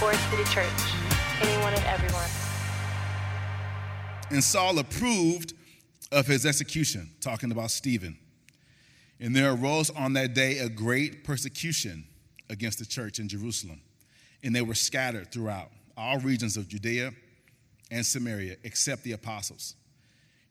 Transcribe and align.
Forest 0.00 0.30
City 0.30 0.44
Church. 0.44 0.66
Anyone 1.42 1.74
and 1.74 1.84
everyone. 1.84 2.24
And 4.30 4.42
Saul 4.42 4.78
approved 4.78 5.52
of 6.10 6.26
his 6.26 6.46
execution, 6.46 7.10
talking 7.20 7.52
about 7.52 7.70
Stephen. 7.70 8.16
And 9.20 9.36
there 9.36 9.52
arose 9.52 9.90
on 9.90 10.14
that 10.14 10.32
day 10.32 10.56
a 10.60 10.70
great 10.70 11.22
persecution 11.22 12.06
against 12.48 12.78
the 12.78 12.86
church 12.86 13.18
in 13.18 13.28
Jerusalem. 13.28 13.82
And 14.42 14.56
they 14.56 14.62
were 14.62 14.74
scattered 14.74 15.30
throughout 15.32 15.68
all 15.98 16.18
regions 16.18 16.56
of 16.56 16.66
Judea 16.66 17.12
and 17.90 18.06
Samaria, 18.06 18.56
except 18.64 19.02
the 19.02 19.12
apostles. 19.12 19.74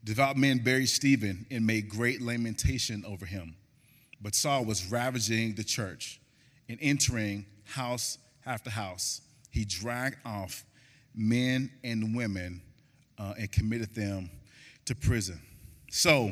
Devout 0.04 0.38
men 0.38 0.59
buried 0.59 0.89
Stephen 0.89 1.47
and 1.50 1.66
made 1.66 1.89
great 1.89 2.21
lamentation 2.21 3.04
over 3.04 3.25
him. 3.25 3.55
But 4.21 4.36
Saul 4.36 4.63
was 4.66 4.91
ravaging 4.91 5.55
the 5.55 5.63
church 5.63 6.21
and 6.69 6.77
entering 6.79 7.47
house 7.65 8.19
after 8.45 8.69
house. 8.69 9.21
He 9.59 9.65
dragged 9.65 10.15
off 10.23 10.63
men 11.13 11.69
and 11.83 12.15
women 12.15 12.61
uh, 13.17 13.33
and 13.37 13.51
committed 13.51 13.93
them 13.93 14.29
to 14.86 14.95
prison. 14.95 15.37
So 15.91 16.31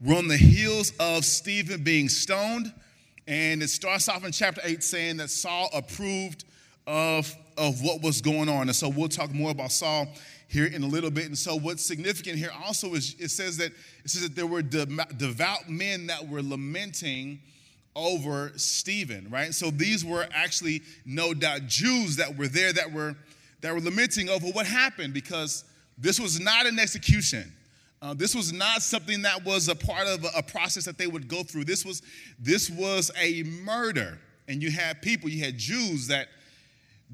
we're 0.00 0.16
on 0.16 0.28
the 0.28 0.36
heels 0.36 0.92
of 1.00 1.24
Stephen 1.24 1.82
being 1.82 2.08
stoned, 2.08 2.72
and 3.26 3.60
it 3.60 3.70
starts 3.70 4.08
off 4.08 4.24
in 4.24 4.30
chapter 4.30 4.60
8 4.62 4.84
saying 4.84 5.16
that 5.16 5.30
Saul 5.30 5.68
approved 5.74 6.44
of, 6.86 7.36
of 7.58 7.82
what 7.82 8.02
was 8.02 8.20
going 8.20 8.48
on. 8.48 8.68
And 8.68 8.76
so 8.76 8.88
we'll 8.88 9.08
talk 9.08 9.32
more 9.32 9.50
about 9.50 9.72
Saul 9.72 10.06
here 10.46 10.66
in 10.66 10.84
a 10.84 10.86
little 10.86 11.10
bit. 11.10 11.26
And 11.26 11.36
so 11.36 11.56
what's 11.56 11.84
significant 11.84 12.38
here 12.38 12.52
also 12.64 12.94
is 12.94 13.16
it 13.18 13.32
says 13.32 13.56
that 13.56 13.72
it 14.04 14.10
says 14.10 14.22
that 14.22 14.36
there 14.36 14.46
were 14.46 14.62
devout 14.62 15.68
men 15.68 16.06
that 16.06 16.28
were 16.28 16.40
lamenting 16.40 17.40
over 17.96 18.52
Stephen, 18.56 19.28
right? 19.30 19.52
So 19.54 19.70
these 19.70 20.04
were 20.04 20.26
actually 20.32 20.82
no 21.04 21.34
doubt 21.34 21.66
Jews 21.66 22.16
that 22.16 22.36
were 22.36 22.48
there 22.48 22.72
that 22.72 22.92
were 22.92 23.16
that 23.60 23.74
were 23.74 23.80
lamenting 23.80 24.28
over 24.28 24.46
what 24.48 24.66
happened 24.66 25.12
because 25.12 25.64
this 25.98 26.18
was 26.18 26.40
not 26.40 26.66
an 26.66 26.78
execution. 26.78 27.52
Uh, 28.02 28.14
this 28.14 28.34
was 28.34 28.52
not 28.52 28.80
something 28.80 29.22
that 29.22 29.44
was 29.44 29.68
a 29.68 29.74
part 29.74 30.06
of 30.06 30.24
a, 30.24 30.28
a 30.38 30.42
process 30.42 30.86
that 30.86 30.96
they 30.96 31.06
would 31.06 31.28
go 31.28 31.42
through. 31.42 31.64
This 31.64 31.84
was 31.84 32.02
this 32.38 32.70
was 32.70 33.10
a 33.20 33.42
murder, 33.42 34.18
and 34.48 34.62
you 34.62 34.70
had 34.70 35.02
people, 35.02 35.28
you 35.28 35.44
had 35.44 35.58
Jews 35.58 36.06
that 36.06 36.28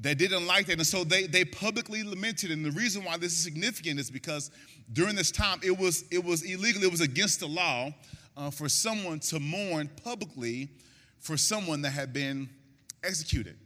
that 0.01 0.17
didn't 0.17 0.45
like 0.45 0.67
that, 0.67 0.73
and 0.77 0.87
so 0.87 1.03
they 1.03 1.27
they 1.27 1.43
publicly 1.43 2.03
lamented. 2.03 2.51
And 2.51 2.63
the 2.63 2.71
reason 2.71 3.03
why 3.03 3.17
this 3.17 3.33
is 3.33 3.43
significant 3.43 3.99
is 3.99 4.09
because 4.09 4.51
during 4.93 5.15
this 5.15 5.31
time 5.31 5.59
it 5.63 5.77
was 5.77 6.05
it 6.09 6.23
was 6.23 6.43
illegal. 6.43 6.83
It 6.83 6.91
was 6.91 7.01
against 7.01 7.41
the 7.41 7.47
law 7.47 7.91
uh, 8.37 8.51
for 8.51 8.69
someone 8.69 9.19
to 9.19 9.39
mourn 9.39 9.89
publicly 10.03 10.69
for 11.19 11.35
someone 11.35 11.81
that 11.81 11.89
had 11.89 12.13
been 12.13 12.47
executed. 13.03 13.57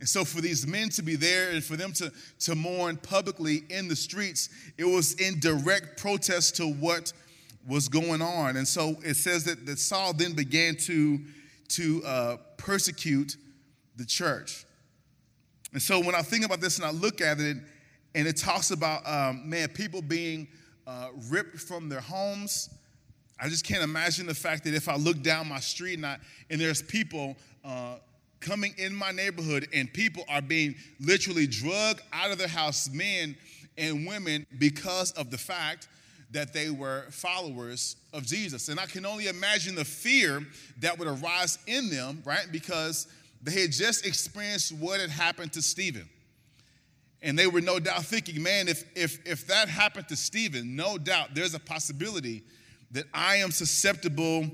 And 0.00 0.08
so, 0.08 0.24
for 0.24 0.40
these 0.40 0.66
men 0.66 0.90
to 0.90 1.02
be 1.02 1.16
there 1.16 1.50
and 1.50 1.64
for 1.64 1.76
them 1.76 1.92
to, 1.94 2.12
to 2.40 2.54
mourn 2.54 2.96
publicly 2.98 3.64
in 3.68 3.88
the 3.88 3.96
streets, 3.96 4.48
it 4.76 4.84
was 4.84 5.14
in 5.14 5.40
direct 5.40 6.00
protest 6.00 6.56
to 6.56 6.72
what 6.72 7.12
was 7.66 7.88
going 7.88 8.22
on. 8.22 8.56
And 8.56 8.68
so, 8.68 8.96
it 9.04 9.14
says 9.14 9.42
that, 9.44 9.66
that 9.66 9.80
Saul 9.80 10.12
then 10.12 10.34
began 10.34 10.76
to, 10.76 11.18
to 11.70 12.02
uh, 12.04 12.36
persecute 12.56 13.36
the 13.96 14.04
church. 14.04 14.64
And 15.72 15.82
so, 15.82 15.98
when 15.98 16.14
I 16.14 16.22
think 16.22 16.44
about 16.44 16.60
this 16.60 16.76
and 16.76 16.86
I 16.86 16.92
look 16.92 17.20
at 17.20 17.40
it, 17.40 17.56
and 18.14 18.28
it 18.28 18.36
talks 18.36 18.70
about, 18.70 19.06
um, 19.06 19.48
man, 19.50 19.68
people 19.68 20.00
being 20.00 20.46
uh, 20.86 21.08
ripped 21.28 21.58
from 21.58 21.88
their 21.88 22.00
homes. 22.00 22.70
I 23.40 23.48
just 23.48 23.64
can't 23.64 23.82
imagine 23.82 24.26
the 24.26 24.34
fact 24.34 24.64
that 24.64 24.74
if 24.74 24.88
I 24.88 24.96
look 24.96 25.22
down 25.22 25.48
my 25.48 25.60
street 25.60 25.94
and, 25.94 26.06
I, 26.06 26.18
and 26.50 26.60
there's 26.60 26.82
people 26.82 27.36
uh, 27.64 27.96
coming 28.40 28.74
in 28.78 28.94
my 28.94 29.12
neighborhood 29.12 29.68
and 29.72 29.92
people 29.92 30.24
are 30.28 30.42
being 30.42 30.74
literally 31.00 31.46
drugged 31.46 32.02
out 32.12 32.30
of 32.30 32.38
their 32.38 32.48
house, 32.48 32.90
men 32.90 33.36
and 33.76 34.06
women, 34.06 34.46
because 34.58 35.12
of 35.12 35.30
the 35.30 35.38
fact 35.38 35.88
that 36.30 36.52
they 36.52 36.70
were 36.70 37.06
followers 37.10 37.96
of 38.12 38.26
Jesus. 38.26 38.68
And 38.68 38.78
I 38.78 38.86
can 38.86 39.06
only 39.06 39.28
imagine 39.28 39.74
the 39.74 39.84
fear 39.84 40.44
that 40.80 40.98
would 40.98 41.08
arise 41.08 41.58
in 41.66 41.88
them, 41.90 42.22
right? 42.24 42.46
Because 42.50 43.06
they 43.42 43.62
had 43.62 43.72
just 43.72 44.04
experienced 44.04 44.72
what 44.72 45.00
had 45.00 45.10
happened 45.10 45.52
to 45.54 45.62
Stephen. 45.62 46.08
And 47.22 47.38
they 47.38 47.46
were 47.46 47.60
no 47.60 47.78
doubt 47.78 48.04
thinking, 48.04 48.42
man, 48.42 48.68
if, 48.68 48.84
if, 48.96 49.26
if 49.26 49.46
that 49.46 49.68
happened 49.68 50.08
to 50.08 50.16
Stephen, 50.16 50.76
no 50.76 50.98
doubt 50.98 51.34
there's 51.34 51.54
a 51.54 51.58
possibility 51.60 52.42
that 52.92 53.04
I 53.12 53.36
am 53.36 53.50
susceptible 53.50 54.46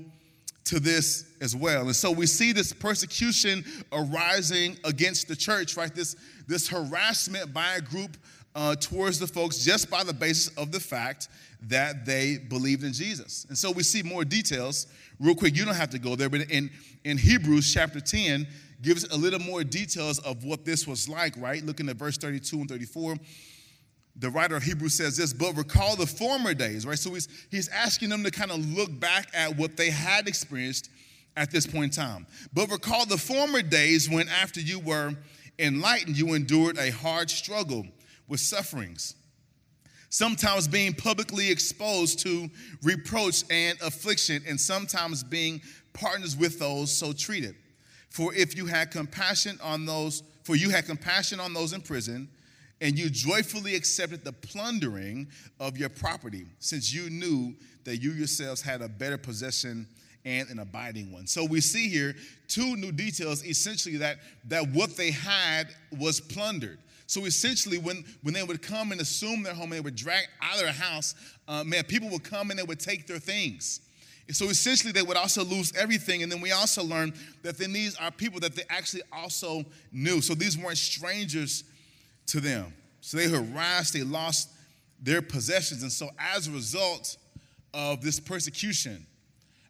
to 0.65 0.79
this 0.79 1.25
as 1.41 1.55
well. 1.55 1.85
And 1.85 1.95
so 1.95 2.11
we 2.11 2.25
see 2.25 2.51
this 2.51 2.73
persecution 2.73 3.63
arising 3.91 4.77
against 4.83 5.27
the 5.27 5.35
church, 5.35 5.77
right? 5.77 5.93
This, 5.93 6.15
this 6.47 6.67
harassment 6.67 7.53
by 7.53 7.75
a 7.75 7.81
group 7.81 8.17
uh, 8.55 8.75
towards 8.75 9.19
the 9.19 9.27
folks 9.27 9.63
just 9.63 9.89
by 9.89 10.03
the 10.03 10.13
basis 10.13 10.55
of 10.57 10.71
the 10.71 10.79
fact 10.79 11.29
that 11.67 12.05
they 12.05 12.37
believed 12.37 12.83
in 12.83 12.93
Jesus. 12.93 13.45
And 13.49 13.57
so 13.57 13.71
we 13.71 13.83
see 13.83 14.01
more 14.01 14.25
details. 14.25 14.87
Real 15.19 15.35
quick, 15.35 15.55
you 15.55 15.65
don't 15.65 15.75
have 15.75 15.89
to 15.91 15.99
go 15.99 16.15
there, 16.15 16.29
but 16.29 16.41
in, 16.49 16.69
in 17.03 17.17
Hebrews 17.17 17.71
chapter 17.71 17.99
10, 17.99 18.47
gives 18.81 19.03
a 19.05 19.17
little 19.17 19.39
more 19.39 19.63
details 19.63 20.19
of 20.19 20.43
what 20.43 20.65
this 20.65 20.87
was 20.87 21.07
like, 21.09 21.33
right? 21.37 21.63
Looking 21.63 21.89
at 21.89 21.95
verse 21.95 22.17
32 22.17 22.57
and 22.57 22.69
34 22.69 23.15
the 24.17 24.29
writer 24.29 24.55
of 24.55 24.63
Hebrews 24.63 24.93
says 24.93 25.17
this, 25.17 25.33
but 25.33 25.55
recall 25.57 25.95
the 25.95 26.05
former 26.07 26.53
days, 26.53 26.85
right? 26.85 26.97
So 26.97 27.13
he's, 27.13 27.27
he's 27.51 27.67
asking 27.67 28.09
them 28.09 28.23
to 28.23 28.31
kind 28.31 28.51
of 28.51 28.65
look 28.73 28.97
back 28.99 29.27
at 29.33 29.57
what 29.57 29.75
they 29.75 29.89
had 29.89 30.27
experienced 30.27 30.89
at 31.35 31.51
this 31.51 31.67
point 31.67 31.97
in 31.97 32.03
time. 32.03 32.25
But 32.53 32.71
recall 32.71 33.05
the 33.05 33.17
former 33.17 33.61
days 33.61 34.09
when, 34.09 34.29
after 34.29 34.61
you 34.61 34.79
were 34.79 35.13
enlightened, 35.59 36.17
you 36.17 36.33
endured 36.33 36.77
a 36.77 36.91
hard 36.91 37.29
struggle 37.29 37.85
with 38.27 38.39
sufferings, 38.39 39.15
sometimes 40.09 40.67
being 40.67 40.93
publicly 40.93 41.51
exposed 41.51 42.19
to 42.19 42.49
reproach 42.83 43.43
and 43.49 43.77
affliction, 43.81 44.41
and 44.47 44.59
sometimes 44.59 45.23
being 45.23 45.61
partners 45.93 46.37
with 46.37 46.57
those 46.57 46.95
so 46.95 47.11
treated. 47.11 47.55
For 48.09 48.33
if 48.33 48.55
you 48.55 48.65
had 48.65 48.91
compassion 48.91 49.59
on 49.61 49.85
those, 49.85 50.23
for 50.43 50.55
you 50.55 50.69
had 50.69 50.85
compassion 50.85 51.41
on 51.41 51.53
those 51.53 51.73
in 51.73 51.81
prison, 51.81 52.29
and 52.81 52.97
you 52.97 53.09
joyfully 53.09 53.75
accepted 53.75 54.23
the 54.23 54.33
plundering 54.33 55.27
of 55.59 55.77
your 55.77 55.89
property, 55.89 56.45
since 56.59 56.93
you 56.93 57.09
knew 57.09 57.55
that 57.85 57.97
you 57.97 58.11
yourselves 58.11 58.61
had 58.61 58.81
a 58.81 58.89
better 58.89 59.17
possession 59.17 59.87
and 60.25 60.49
an 60.49 60.59
abiding 60.59 61.11
one. 61.11 61.27
So 61.27 61.45
we 61.45 61.61
see 61.61 61.87
here 61.87 62.15
two 62.47 62.75
new 62.75 62.91
details 62.91 63.45
essentially 63.45 63.97
that, 63.97 64.17
that 64.45 64.67
what 64.69 64.97
they 64.97 65.11
had 65.11 65.67
was 65.97 66.19
plundered. 66.19 66.79
So 67.07 67.25
essentially, 67.25 67.77
when, 67.77 68.03
when 68.23 68.33
they 68.33 68.41
would 68.41 68.63
come 68.63 68.91
and 68.91 68.99
assume 68.99 69.43
their 69.43 69.53
home 69.53 69.69
they 69.69 69.79
would 69.79 69.95
drag 69.95 70.25
out 70.41 70.55
of 70.55 70.61
their 70.61 70.71
house, 70.71 71.13
uh, 71.47 71.63
man, 71.63 71.83
people 71.83 72.09
would 72.09 72.23
come 72.23 72.49
and 72.49 72.57
they 72.57 72.63
would 72.63 72.79
take 72.79 73.05
their 73.05 73.19
things. 73.19 73.81
So 74.31 74.49
essentially, 74.49 74.91
they 74.91 75.03
would 75.03 75.17
also 75.17 75.43
lose 75.43 75.71
everything. 75.77 76.23
And 76.23 76.31
then 76.31 76.41
we 76.41 76.51
also 76.51 76.83
learn 76.83 77.13
that 77.43 77.59
then 77.59 77.73
these 77.73 77.95
are 77.97 78.09
people 78.09 78.39
that 78.39 78.55
they 78.55 78.63
actually 78.71 79.03
also 79.13 79.63
knew. 79.91 80.19
So 80.19 80.33
these 80.33 80.57
weren't 80.57 80.79
strangers 80.79 81.63
to 82.27 82.39
them. 82.39 82.73
So 83.01 83.17
they 83.17 83.27
harassed, 83.27 83.93
they 83.93 84.03
lost 84.03 84.49
their 85.01 85.21
possessions. 85.21 85.83
And 85.83 85.91
so, 85.91 86.09
as 86.17 86.47
a 86.47 86.51
result 86.51 87.17
of 87.73 88.01
this 88.01 88.19
persecution, 88.19 89.05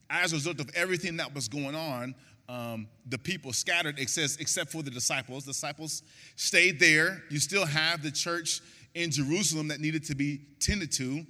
as 0.09 0.31
a 0.31 0.35
result 0.35 0.59
of 0.59 0.69
everything 0.75 1.17
that 1.17 1.33
was 1.33 1.47
going 1.47 1.75
on, 1.75 2.15
um, 2.47 2.87
the 3.07 3.17
people 3.17 3.51
scattered, 3.53 3.97
it 3.99 4.09
says, 4.09 4.37
except 4.39 4.71
for 4.71 4.83
the 4.83 4.91
disciples. 4.91 5.45
The 5.45 5.51
disciples 5.51 6.03
stayed 6.35 6.79
there. 6.79 7.23
You 7.29 7.39
still 7.39 7.65
have 7.65 8.03
the 8.03 8.11
church 8.11 8.61
in 8.93 9.11
Jerusalem 9.11 9.67
that 9.69 9.79
needed 9.79 10.03
to 10.05 10.15
be 10.15 10.41
tended 10.59 10.91
to, 10.93 11.25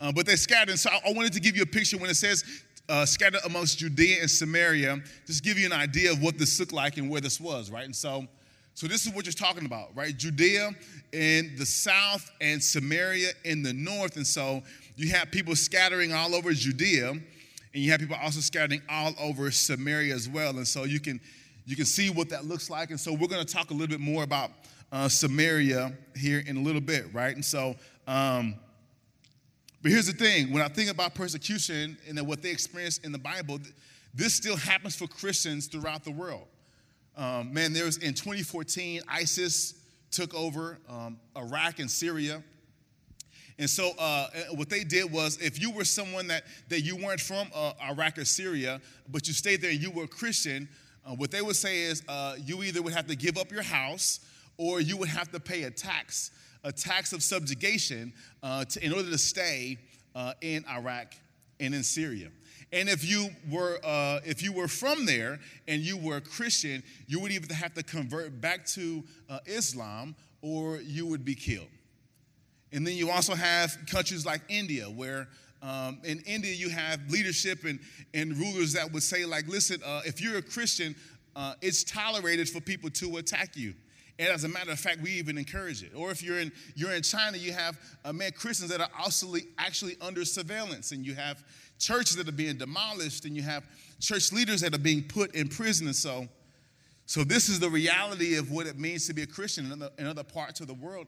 uh, 0.00 0.12
but 0.12 0.26
they 0.26 0.36
scattered. 0.36 0.70
And 0.70 0.78
so 0.78 0.90
I, 0.90 1.10
I 1.10 1.12
wanted 1.12 1.32
to 1.32 1.40
give 1.40 1.56
you 1.56 1.62
a 1.62 1.66
picture 1.66 1.96
when 1.96 2.10
it 2.10 2.16
says 2.16 2.44
uh, 2.88 3.06
scattered 3.06 3.40
amongst 3.44 3.78
Judea 3.78 4.20
and 4.20 4.30
Samaria, 4.30 4.98
just 5.26 5.44
give 5.44 5.58
you 5.58 5.66
an 5.66 5.72
idea 5.72 6.12
of 6.12 6.22
what 6.22 6.38
this 6.38 6.58
looked 6.58 6.72
like 6.72 6.96
and 6.96 7.08
where 7.08 7.20
this 7.20 7.40
was, 7.40 7.70
right? 7.70 7.84
And 7.84 7.94
so 7.94 8.26
so 8.74 8.86
this 8.86 9.06
is 9.06 9.12
what 9.12 9.26
you're 9.26 9.32
talking 9.32 9.66
about, 9.66 9.94
right? 9.94 10.16
Judea 10.16 10.70
in 11.12 11.54
the 11.58 11.66
south 11.66 12.30
and 12.40 12.62
Samaria 12.62 13.30
in 13.44 13.62
the 13.62 13.72
north. 13.72 14.16
And 14.16 14.26
so 14.26 14.62
you 14.96 15.10
have 15.10 15.30
people 15.30 15.56
scattering 15.56 16.12
all 16.12 16.34
over 16.34 16.52
Judea, 16.52 17.10
and 17.10 17.22
you 17.72 17.90
have 17.90 18.00
people 18.00 18.16
also 18.22 18.40
scattering 18.40 18.82
all 18.88 19.14
over 19.20 19.50
Samaria 19.50 20.14
as 20.14 20.28
well. 20.28 20.56
And 20.56 20.66
so 20.66 20.84
you 20.84 21.00
can 21.00 21.20
you 21.66 21.76
can 21.76 21.84
see 21.84 22.10
what 22.10 22.30
that 22.30 22.46
looks 22.46 22.70
like. 22.70 22.90
And 22.90 22.98
so 22.98 23.12
we're 23.12 23.28
going 23.28 23.44
to 23.44 23.52
talk 23.52 23.70
a 23.70 23.74
little 23.74 23.88
bit 23.88 24.00
more 24.00 24.24
about 24.24 24.50
uh, 24.90 25.08
Samaria 25.08 25.92
here 26.16 26.42
in 26.46 26.56
a 26.56 26.60
little 26.60 26.80
bit, 26.80 27.12
right? 27.12 27.34
And 27.34 27.44
so, 27.44 27.76
um, 28.06 28.56
but 29.82 29.92
here's 29.92 30.06
the 30.06 30.12
thing: 30.12 30.52
when 30.52 30.62
I 30.62 30.68
think 30.68 30.90
about 30.90 31.14
persecution 31.14 31.96
and 32.08 32.26
what 32.26 32.42
they 32.42 32.50
experienced 32.50 33.04
in 33.04 33.12
the 33.12 33.18
Bible, 33.18 33.58
this 34.14 34.34
still 34.34 34.56
happens 34.56 34.96
for 34.96 35.06
Christians 35.06 35.66
throughout 35.66 36.02
the 36.04 36.10
world. 36.10 36.46
Um, 37.20 37.52
man, 37.52 37.74
there 37.74 37.84
was 37.84 37.98
in 37.98 38.14
2014, 38.14 39.02
ISIS 39.06 39.74
took 40.10 40.34
over 40.34 40.78
um, 40.88 41.18
Iraq 41.36 41.78
and 41.78 41.90
Syria. 41.90 42.42
And 43.58 43.68
so, 43.68 43.90
uh, 43.98 44.28
what 44.54 44.70
they 44.70 44.84
did 44.84 45.12
was, 45.12 45.36
if 45.36 45.60
you 45.60 45.70
were 45.70 45.84
someone 45.84 46.28
that, 46.28 46.44
that 46.70 46.80
you 46.80 46.96
weren't 46.96 47.20
from 47.20 47.48
uh, 47.54 47.74
Iraq 47.90 48.16
or 48.16 48.24
Syria, 48.24 48.80
but 49.06 49.28
you 49.28 49.34
stayed 49.34 49.60
there 49.60 49.70
and 49.70 49.78
you 49.78 49.90
were 49.90 50.04
a 50.04 50.08
Christian, 50.08 50.66
uh, 51.04 51.10
what 51.10 51.30
they 51.30 51.42
would 51.42 51.56
say 51.56 51.82
is 51.82 52.02
uh, 52.08 52.36
you 52.42 52.62
either 52.62 52.80
would 52.80 52.94
have 52.94 53.06
to 53.08 53.16
give 53.16 53.36
up 53.36 53.52
your 53.52 53.64
house 53.64 54.20
or 54.56 54.80
you 54.80 54.96
would 54.96 55.10
have 55.10 55.30
to 55.32 55.40
pay 55.40 55.64
a 55.64 55.70
tax, 55.70 56.30
a 56.64 56.72
tax 56.72 57.12
of 57.12 57.22
subjugation 57.22 58.14
uh, 58.42 58.64
to, 58.64 58.82
in 58.82 58.94
order 58.94 59.10
to 59.10 59.18
stay 59.18 59.76
uh, 60.14 60.32
in 60.40 60.64
Iraq 60.70 61.12
and 61.60 61.74
in 61.74 61.82
Syria. 61.82 62.30
And 62.72 62.88
if 62.88 63.04
you 63.04 63.30
were 63.50 63.78
uh, 63.84 64.20
if 64.24 64.42
you 64.42 64.52
were 64.52 64.68
from 64.68 65.04
there 65.04 65.40
and 65.66 65.82
you 65.82 65.96
were 65.96 66.16
a 66.16 66.20
Christian, 66.20 66.82
you 67.08 67.18
would 67.20 67.32
either 67.32 67.52
have 67.54 67.74
to 67.74 67.82
convert 67.82 68.40
back 68.40 68.64
to 68.66 69.02
uh, 69.28 69.40
Islam 69.46 70.14
or 70.42 70.80
you 70.80 71.06
would 71.06 71.24
be 71.24 71.34
killed. 71.34 71.68
And 72.72 72.86
then 72.86 72.94
you 72.94 73.10
also 73.10 73.34
have 73.34 73.76
countries 73.90 74.24
like 74.24 74.42
India, 74.48 74.84
where 74.84 75.28
um, 75.62 75.98
in 76.04 76.20
India 76.20 76.52
you 76.52 76.70
have 76.70 77.00
leadership 77.10 77.64
and, 77.64 77.80
and 78.14 78.36
rulers 78.36 78.72
that 78.74 78.90
would 78.92 79.02
say, 79.02 79.24
like, 79.24 79.48
listen, 79.48 79.80
uh, 79.84 80.02
if 80.04 80.20
you're 80.20 80.38
a 80.38 80.42
Christian, 80.42 80.94
uh, 81.36 81.54
it's 81.60 81.84
tolerated 81.84 82.48
for 82.48 82.60
people 82.60 82.88
to 82.90 83.16
attack 83.16 83.56
you. 83.56 83.74
And 84.18 84.28
as 84.28 84.44
a 84.44 84.48
matter 84.48 84.70
of 84.70 84.78
fact, 84.78 85.00
we 85.00 85.12
even 85.12 85.38
encourage 85.38 85.82
it. 85.82 85.92
Or 85.94 86.10
if 86.10 86.22
you're 86.22 86.38
in 86.38 86.52
you're 86.74 86.92
in 86.92 87.02
China, 87.02 87.38
you 87.38 87.52
have 87.52 87.78
uh, 88.04 88.12
man 88.12 88.32
Christians 88.32 88.70
that 88.70 88.80
are 88.80 88.90
also 88.98 89.34
actually 89.56 89.96
under 90.00 90.26
surveillance, 90.26 90.92
and 90.92 91.06
you 91.06 91.14
have 91.14 91.42
churches 91.80 92.16
that 92.16 92.28
are 92.28 92.32
being 92.32 92.56
demolished, 92.56 93.24
and 93.24 93.34
you 93.34 93.42
have 93.42 93.64
church 93.98 94.32
leaders 94.32 94.60
that 94.60 94.74
are 94.74 94.78
being 94.78 95.02
put 95.02 95.34
in 95.34 95.48
prison. 95.48 95.86
And 95.86 95.96
so, 95.96 96.28
so 97.06 97.24
this 97.24 97.48
is 97.48 97.58
the 97.58 97.70
reality 97.70 98.36
of 98.36 98.52
what 98.52 98.66
it 98.66 98.78
means 98.78 99.06
to 99.08 99.14
be 99.14 99.22
a 99.22 99.26
Christian 99.26 99.66
in 99.66 99.82
other, 99.82 99.90
in 99.98 100.06
other 100.06 100.22
parts 100.22 100.60
of 100.60 100.68
the 100.68 100.74
world. 100.74 101.06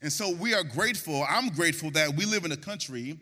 And 0.00 0.12
so 0.12 0.32
we 0.32 0.54
are 0.54 0.62
grateful. 0.62 1.26
I'm 1.28 1.48
grateful 1.48 1.90
that 1.90 2.14
we 2.14 2.24
live 2.24 2.44
in 2.44 2.52
a 2.52 2.56
country 2.56 3.18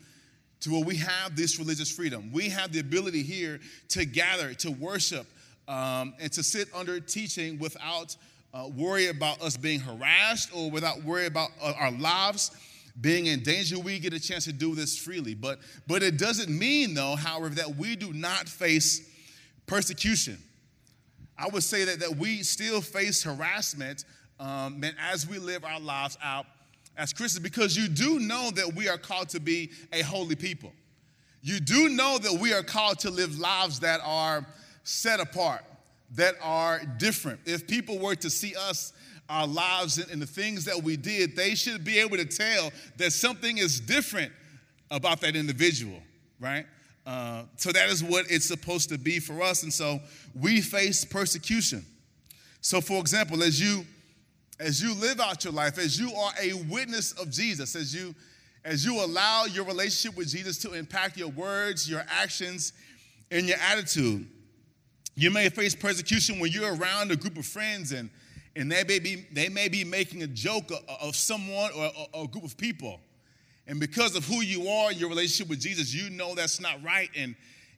to 0.61 0.71
where 0.71 0.85
we 0.85 0.97
have 0.97 1.35
this 1.35 1.59
religious 1.59 1.91
freedom. 1.91 2.31
We 2.33 2.51
have 2.51 2.73
the 2.73 2.81
ability 2.81 3.23
here 3.23 3.61
to 3.91 4.05
gather, 4.05 4.53
to 4.55 4.71
worship, 4.71 5.27
um, 5.69 6.15
and 6.21 6.31
to 6.33 6.43
sit 6.43 6.69
under 6.75 7.01
teaching 7.01 7.59
without 7.59 8.17
uh, 8.55 8.69
worry 8.75 9.09
about 9.09 9.41
us 9.43 9.57
being 9.57 9.81
harassed 9.81 10.51
or 10.55 10.71
without 10.71 11.03
worry 11.03 11.27
about 11.27 11.51
uh, 11.61 11.73
our 11.79 11.91
lives 11.93 12.51
being 13.01 13.27
in 13.27 13.43
danger, 13.43 13.79
we 13.79 13.99
get 13.99 14.13
a 14.13 14.21
chance 14.21 14.45
to 14.45 14.53
do 14.53 14.75
this 14.75 14.97
freely. 14.97 15.35
But, 15.35 15.59
but 15.87 16.03
it 16.03 16.19
doesn't 16.19 16.51
mean, 16.51 16.95
though, 16.95 17.17
however, 17.17 17.55
that 17.57 17.77
we 17.77 17.97
do 17.97 18.13
not 18.13 18.49
face 18.49 19.09
persecution. 19.67 20.39
I 21.39 21.49
would 21.49 21.63
say 21.63 21.85
that, 21.85 22.01
that 22.01 22.17
we 22.17 22.43
still 22.43 22.81
face 22.81 23.23
harassment 23.23 24.05
um, 24.39 24.83
and 24.83 24.95
as 24.99 25.27
we 25.27 25.39
live 25.39 25.65
our 25.65 25.81
lives 25.81 26.19
out 26.23 26.47
as 26.97 27.13
Christians 27.13 27.43
because 27.43 27.77
you 27.77 27.89
do 27.89 28.19
know 28.19 28.51
that 28.53 28.75
we 28.75 28.89
are 28.89 28.99
called 28.99 29.29
to 29.31 29.41
be 29.41 29.71
a 29.93 30.03
holy 30.03 30.35
people. 30.35 30.73
You 31.43 31.61
do 31.61 31.89
know 31.91 32.19
that 32.19 32.33
we 32.41 32.53
are 32.53 32.63
called 32.63 32.99
to 33.01 33.11
live 33.11 33.39
lives 33.39 33.81
that 33.81 34.01
are 34.03 34.47
set 34.83 35.21
apart, 35.21 35.63
that 36.13 36.35
are 36.43 36.81
different. 36.99 37.41
If 37.45 37.67
people 37.67 37.99
were 37.99 38.15
to 38.17 38.31
see 38.31 38.55
us 38.57 38.93
our 39.29 39.47
lives 39.47 39.99
and, 39.99 40.23
the 40.23 40.27
things 40.27 40.65
that 40.65 40.83
we 40.83 40.97
did, 40.97 41.37
they 41.37 41.55
should 41.55 41.85
be 41.85 41.99
able 41.99 42.17
to 42.17 42.25
tell 42.25 42.71
that 42.97 43.13
something 43.13 43.59
is 43.59 43.81
different 43.81 44.33
about 44.91 45.21
that 45.21 45.35
individual, 45.35 46.01
right? 46.41 46.67
Uh, 47.07 47.43
so 47.57 47.73
that 47.73 47.89
is 47.89 48.03
what 48.03 48.31
it's 48.31 48.47
supposed 48.47 48.89
to 48.89 48.99
be 48.99 49.19
for 49.19 49.43
us. 49.43 49.63
And 49.63 49.73
so 49.73 50.01
we 50.41 50.61
face 50.61 51.05
persecution. 51.05 51.85
So, 52.61 52.81
for 52.81 52.99
example, 52.99 53.43
as 53.43 53.61
you 53.61 53.85
as 54.59 54.83
you 54.83 54.95
live 54.95 55.21
out 55.21 55.45
your 55.45 55.53
life, 55.53 55.79
as 55.79 56.01
you 56.01 56.13
are 56.15 56.33
a 56.41 56.55
witness 56.55 57.13
of 57.13 57.31
Jesus, 57.31 57.77
as 57.77 57.95
you 57.95 58.15
as 58.65 58.85
you 58.85 59.05
allow 59.05 59.45
your 59.45 59.65
relationship 59.65 60.17
with 60.17 60.29
Jesus 60.29 60.59
to 60.59 60.73
impact 60.73 61.17
your 61.17 61.29
words, 61.29 61.89
your 61.89 62.05
actions, 62.09 62.73
and 63.31 63.47
your 63.47 63.59
attitude, 63.59 64.27
you 65.15 65.31
may 65.31 65.49
face 65.49 65.75
persecution 65.75 66.41
when 66.41 66.51
you're 66.51 66.75
around 66.75 67.13
a 67.13 67.17
group 67.17 67.39
of 67.39 67.47
friends 67.47 67.93
and 67.93 68.11
and 68.57 68.73
they 68.73 68.83
may 68.85 68.99
be, 68.99 69.27
they 69.33 69.49
may 69.51 69.69
be 69.69 69.85
making 69.85 70.23
a 70.23 70.27
joke 70.27 70.73
of, 71.01 71.15
someone 71.15 71.71
or 71.77 71.91
a, 72.15 72.27
group 72.27 72.45
of 72.45 72.57
people. 72.57 72.99
And 73.67 73.79
because 73.79 74.17
of 74.17 74.25
who 74.25 74.41
you 74.41 74.69
are, 74.69 74.91
your 74.93 75.11
relationship 75.11 75.51
with 75.51 75.61
Jesus, 75.61 75.93
you 75.93 76.09
know 76.09 76.35
that's 76.35 76.59
not 76.59 76.83
right. 76.83 77.11
And, 77.15 77.35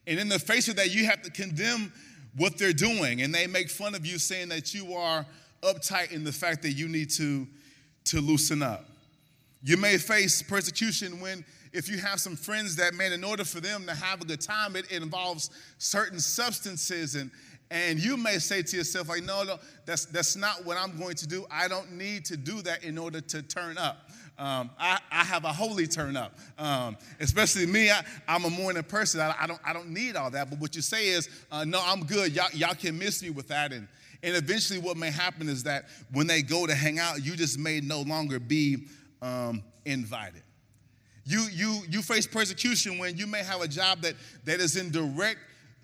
and 0.06 0.20
in 0.20 0.28
the 0.28 0.38
face 0.38 0.68
of 0.68 0.76
that, 0.76 0.94
you 0.94 1.04
have 1.06 1.22
to 1.22 1.30
condemn 1.30 1.92
what 2.36 2.58
they're 2.58 2.72
doing. 2.72 3.22
And 3.22 3.34
they 3.34 3.48
make 3.48 3.70
fun 3.70 3.96
of 3.96 4.06
you, 4.06 4.18
saying 4.18 4.50
that 4.50 4.72
you 4.72 4.94
are 4.94 5.26
uptight 5.62 6.12
in 6.12 6.22
the 6.22 6.32
fact 6.32 6.62
that 6.62 6.72
you 6.72 6.88
need 6.88 7.10
to, 7.10 7.46
to 8.04 8.20
loosen 8.20 8.62
up. 8.62 8.84
You 9.64 9.76
may 9.76 9.98
face 9.98 10.42
persecution 10.42 11.20
when, 11.20 11.44
if 11.72 11.88
you 11.88 11.98
have 11.98 12.20
some 12.20 12.36
friends 12.36 12.76
that, 12.76 12.94
man, 12.94 13.12
in 13.12 13.24
order 13.24 13.44
for 13.44 13.60
them 13.60 13.84
to 13.86 13.94
have 13.94 14.20
a 14.20 14.24
good 14.24 14.40
time, 14.40 14.76
it, 14.76 14.84
it 14.92 15.02
involves 15.02 15.50
certain 15.78 16.20
substances 16.20 17.16
and, 17.16 17.32
and 17.70 17.98
you 17.98 18.16
may 18.16 18.38
say 18.38 18.62
to 18.62 18.76
yourself, 18.76 19.08
like, 19.08 19.24
no, 19.24 19.42
no, 19.42 19.58
that's, 19.84 20.06
that's 20.06 20.36
not 20.36 20.64
what 20.64 20.78
I'm 20.78 20.98
going 20.98 21.16
to 21.16 21.26
do. 21.26 21.46
I 21.50 21.68
don't 21.68 21.92
need 21.92 22.24
to 22.26 22.36
do 22.36 22.62
that 22.62 22.82
in 22.82 22.96
order 22.96 23.20
to 23.20 23.42
turn 23.42 23.76
up. 23.76 24.08
Um, 24.38 24.70
I, 24.78 25.00
I, 25.10 25.24
have 25.24 25.44
a 25.44 25.52
holy 25.52 25.88
turn 25.88 26.16
up. 26.16 26.38
Um, 26.58 26.96
especially 27.18 27.66
me, 27.66 27.90
I, 27.90 28.04
am 28.28 28.44
a 28.44 28.50
morning 28.50 28.84
person. 28.84 29.20
I, 29.20 29.34
I, 29.38 29.46
don't, 29.48 29.60
I 29.64 29.72
don't 29.72 29.88
need 29.88 30.14
all 30.14 30.30
that. 30.30 30.48
But 30.48 30.60
what 30.60 30.76
you 30.76 30.82
say 30.82 31.08
is, 31.08 31.28
uh, 31.50 31.64
no, 31.64 31.82
I'm 31.84 32.04
good. 32.04 32.32
Y'all, 32.32 32.48
y'all 32.54 32.74
can 32.74 32.96
miss 32.96 33.20
me 33.20 33.30
with 33.30 33.48
that. 33.48 33.72
And, 33.72 33.88
and 34.22 34.36
eventually, 34.36 34.78
what 34.78 34.96
may 34.96 35.10
happen 35.10 35.48
is 35.48 35.64
that 35.64 35.86
when 36.12 36.28
they 36.28 36.42
go 36.42 36.68
to 36.68 36.74
hang 36.74 37.00
out, 37.00 37.24
you 37.24 37.34
just 37.34 37.58
may 37.58 37.80
no 37.80 38.02
longer 38.02 38.38
be 38.38 38.84
um, 39.20 39.64
invited. 39.84 40.42
You, 41.24 41.46
you, 41.52 41.80
you 41.90 42.00
face 42.00 42.26
persecution 42.26 42.96
when 42.98 43.16
you 43.16 43.26
may 43.26 43.42
have 43.42 43.60
a 43.60 43.68
job 43.68 44.02
that, 44.02 44.14
that 44.44 44.60
is 44.60 44.76
in 44.76 44.92
direct 44.92 45.40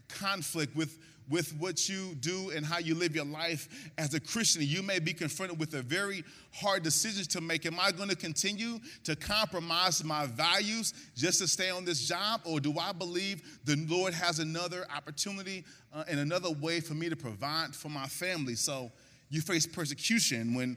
conflict 0.08 0.76
with 0.76 0.96
with 1.28 1.54
what 1.58 1.88
you 1.88 2.14
do 2.16 2.50
and 2.50 2.66
how 2.66 2.78
you 2.78 2.94
live 2.94 3.14
your 3.14 3.24
life 3.24 3.90
as 3.96 4.12
a 4.14 4.20
Christian, 4.20 4.62
you 4.62 4.82
may 4.82 4.98
be 4.98 5.12
confronted 5.12 5.58
with 5.58 5.74
a 5.74 5.82
very 5.82 6.22
hard 6.52 6.82
decision 6.82 7.24
to 7.24 7.40
make. 7.40 7.64
Am 7.66 7.78
I 7.80 7.92
going 7.92 8.10
to 8.10 8.16
continue 8.16 8.78
to 9.04 9.16
compromise 9.16 10.04
my 10.04 10.26
values 10.26 10.92
just 11.16 11.40
to 11.40 11.48
stay 11.48 11.70
on 11.70 11.84
this 11.84 12.06
job? 12.06 12.42
Or 12.44 12.60
do 12.60 12.78
I 12.78 12.92
believe 12.92 13.58
the 13.64 13.76
Lord 13.88 14.12
has 14.14 14.38
another 14.38 14.86
opportunity 14.94 15.64
uh, 15.94 16.04
and 16.08 16.20
another 16.20 16.50
way 16.50 16.80
for 16.80 16.94
me 16.94 17.08
to 17.08 17.16
provide 17.16 17.74
for 17.74 17.88
my 17.88 18.06
family? 18.06 18.54
So 18.54 18.92
you 19.30 19.40
face 19.40 19.66
persecution 19.66 20.54
when 20.54 20.76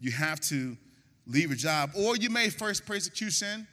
you 0.00 0.10
have 0.10 0.40
to 0.40 0.76
leave 1.26 1.50
a 1.50 1.54
job, 1.54 1.90
or 1.96 2.16
you 2.16 2.28
may 2.28 2.50
face 2.50 2.80
persecution. 2.80 3.66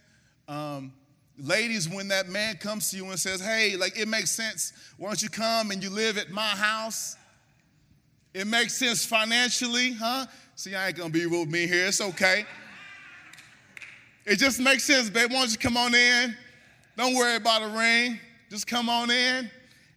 Um, 0.47 0.93
Ladies, 1.37 1.89
when 1.89 2.07
that 2.09 2.29
man 2.29 2.57
comes 2.57 2.91
to 2.91 2.97
you 2.97 3.05
and 3.05 3.19
says, 3.19 3.41
hey, 3.41 3.75
like 3.75 3.97
it 3.97 4.07
makes 4.07 4.31
sense, 4.31 4.73
why 4.97 5.09
don't 5.09 5.21
you 5.21 5.29
come 5.29 5.71
and 5.71 5.83
you 5.83 5.89
live 5.89 6.17
at 6.17 6.29
my 6.29 6.41
house? 6.41 7.15
It 8.33 8.47
makes 8.47 8.75
sense 8.75 9.05
financially, 9.05 9.93
huh? 9.93 10.25
See, 10.55 10.75
I 10.75 10.87
ain't 10.87 10.97
gonna 10.97 11.09
be 11.09 11.25
with 11.25 11.49
me 11.49 11.67
here, 11.67 11.87
it's 11.87 12.01
okay. 12.01 12.45
It 14.25 14.37
just 14.37 14.59
makes 14.59 14.83
sense, 14.83 15.09
babe. 15.09 15.31
Why 15.31 15.39
don't 15.39 15.51
you 15.51 15.57
come 15.57 15.77
on 15.77 15.95
in? 15.95 16.35
Don't 16.95 17.15
worry 17.15 17.35
about 17.35 17.63
a 17.63 17.67
ring. 17.67 18.19
Just 18.49 18.67
come 18.67 18.87
on 18.87 19.09
in. 19.09 19.49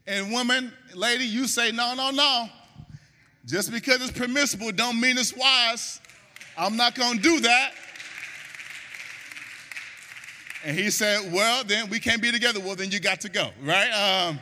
And 0.06 0.32
woman, 0.32 0.72
lady, 0.94 1.24
you 1.24 1.46
say, 1.46 1.70
no, 1.72 1.94
no, 1.94 2.10
no. 2.10 2.48
Just 3.44 3.70
because 3.70 4.00
it's 4.00 4.18
permissible 4.18 4.72
don't 4.72 4.98
mean 4.98 5.18
it's 5.18 5.36
wise. 5.36 6.00
I'm 6.56 6.76
not 6.76 6.94
gonna 6.94 7.20
do 7.20 7.40
that. 7.40 7.72
And 10.64 10.76
he 10.76 10.90
said, 10.90 11.32
Well, 11.32 11.64
then 11.64 11.90
we 11.90 12.00
can't 12.00 12.22
be 12.22 12.32
together. 12.32 12.60
Well, 12.60 12.76
then 12.76 12.90
you 12.90 13.00
got 13.00 13.20
to 13.22 13.28
go, 13.28 13.50
right? 13.62 13.90
Um, 13.90 14.40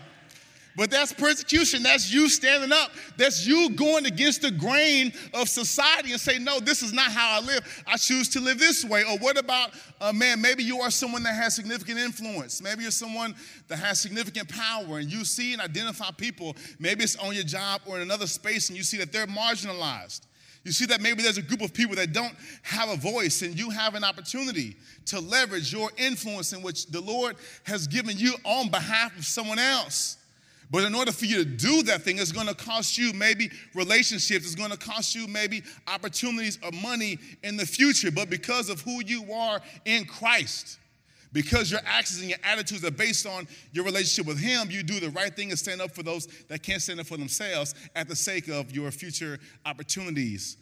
but 0.76 0.90
that's 0.90 1.12
persecution. 1.12 1.82
That's 1.82 2.12
you 2.12 2.28
standing 2.28 2.72
up. 2.72 2.92
That's 3.16 3.46
you 3.46 3.70
going 3.70 4.06
against 4.06 4.42
the 4.42 4.50
grain 4.50 5.12
of 5.34 5.48
society 5.48 6.12
and 6.12 6.20
say, 6.20 6.38
no, 6.38 6.60
this 6.60 6.82
is 6.82 6.92
not 6.92 7.12
how 7.12 7.40
I 7.40 7.44
live. 7.44 7.84
I 7.86 7.96
choose 7.96 8.28
to 8.30 8.40
live 8.40 8.58
this 8.58 8.84
way. 8.84 9.04
Or 9.04 9.18
what 9.18 9.38
about, 9.38 9.72
uh, 10.00 10.12
man, 10.12 10.40
maybe 10.40 10.62
you 10.62 10.80
are 10.80 10.90
someone 10.90 11.22
that 11.24 11.34
has 11.34 11.54
significant 11.54 11.98
influence. 11.98 12.62
Maybe 12.62 12.82
you're 12.82 12.90
someone 12.90 13.34
that 13.68 13.78
has 13.80 14.00
significant 14.00 14.48
power 14.48 14.98
and 14.98 15.12
you 15.12 15.24
see 15.24 15.52
and 15.52 15.60
identify 15.60 16.10
people. 16.16 16.56
Maybe 16.78 17.04
it's 17.04 17.16
on 17.16 17.34
your 17.34 17.44
job 17.44 17.82
or 17.86 17.96
in 17.96 18.02
another 18.02 18.26
space 18.26 18.68
and 18.68 18.76
you 18.76 18.82
see 18.82 18.96
that 18.98 19.12
they're 19.12 19.26
marginalized. 19.26 20.22
You 20.64 20.72
see 20.72 20.86
that 20.86 21.00
maybe 21.00 21.22
there's 21.22 21.38
a 21.38 21.42
group 21.42 21.60
of 21.60 21.74
people 21.74 21.96
that 21.96 22.12
don't 22.12 22.34
have 22.62 22.88
a 22.88 22.96
voice, 22.96 23.42
and 23.42 23.58
you 23.58 23.70
have 23.70 23.94
an 23.94 24.04
opportunity 24.04 24.76
to 25.06 25.20
leverage 25.20 25.72
your 25.72 25.90
influence 25.96 26.52
in 26.52 26.62
which 26.62 26.86
the 26.86 27.00
Lord 27.00 27.36
has 27.64 27.86
given 27.88 28.16
you 28.16 28.34
on 28.44 28.70
behalf 28.70 29.16
of 29.18 29.24
someone 29.24 29.58
else. 29.58 30.18
But 30.70 30.84
in 30.84 30.94
order 30.94 31.12
for 31.12 31.26
you 31.26 31.36
to 31.36 31.44
do 31.44 31.82
that 31.82 32.02
thing, 32.02 32.18
it's 32.18 32.32
going 32.32 32.46
to 32.46 32.54
cost 32.54 32.96
you 32.96 33.12
maybe 33.12 33.50
relationships, 33.74 34.46
it's 34.46 34.54
going 34.54 34.70
to 34.70 34.78
cost 34.78 35.14
you 35.14 35.26
maybe 35.26 35.62
opportunities 35.86 36.58
or 36.62 36.70
money 36.80 37.18
in 37.42 37.58
the 37.58 37.66
future. 37.66 38.10
But 38.10 38.30
because 38.30 38.70
of 38.70 38.80
who 38.80 39.04
you 39.04 39.30
are 39.32 39.60
in 39.84 40.06
Christ, 40.06 40.78
because 41.32 41.70
your 41.70 41.80
actions 41.86 42.20
and 42.20 42.28
your 42.28 42.38
attitudes 42.44 42.84
are 42.84 42.90
based 42.90 43.26
on 43.26 43.46
your 43.72 43.84
relationship 43.84 44.26
with 44.26 44.38
Him, 44.38 44.70
you 44.70 44.82
do 44.82 45.00
the 45.00 45.10
right 45.10 45.34
thing 45.34 45.50
and 45.50 45.58
stand 45.58 45.80
up 45.80 45.92
for 45.92 46.02
those 46.02 46.26
that 46.48 46.62
can't 46.62 46.82
stand 46.82 47.00
up 47.00 47.06
for 47.06 47.16
themselves 47.16 47.74
at 47.94 48.08
the 48.08 48.16
sake 48.16 48.48
of 48.48 48.70
your 48.72 48.90
future 48.90 49.38
opportunities 49.64 50.56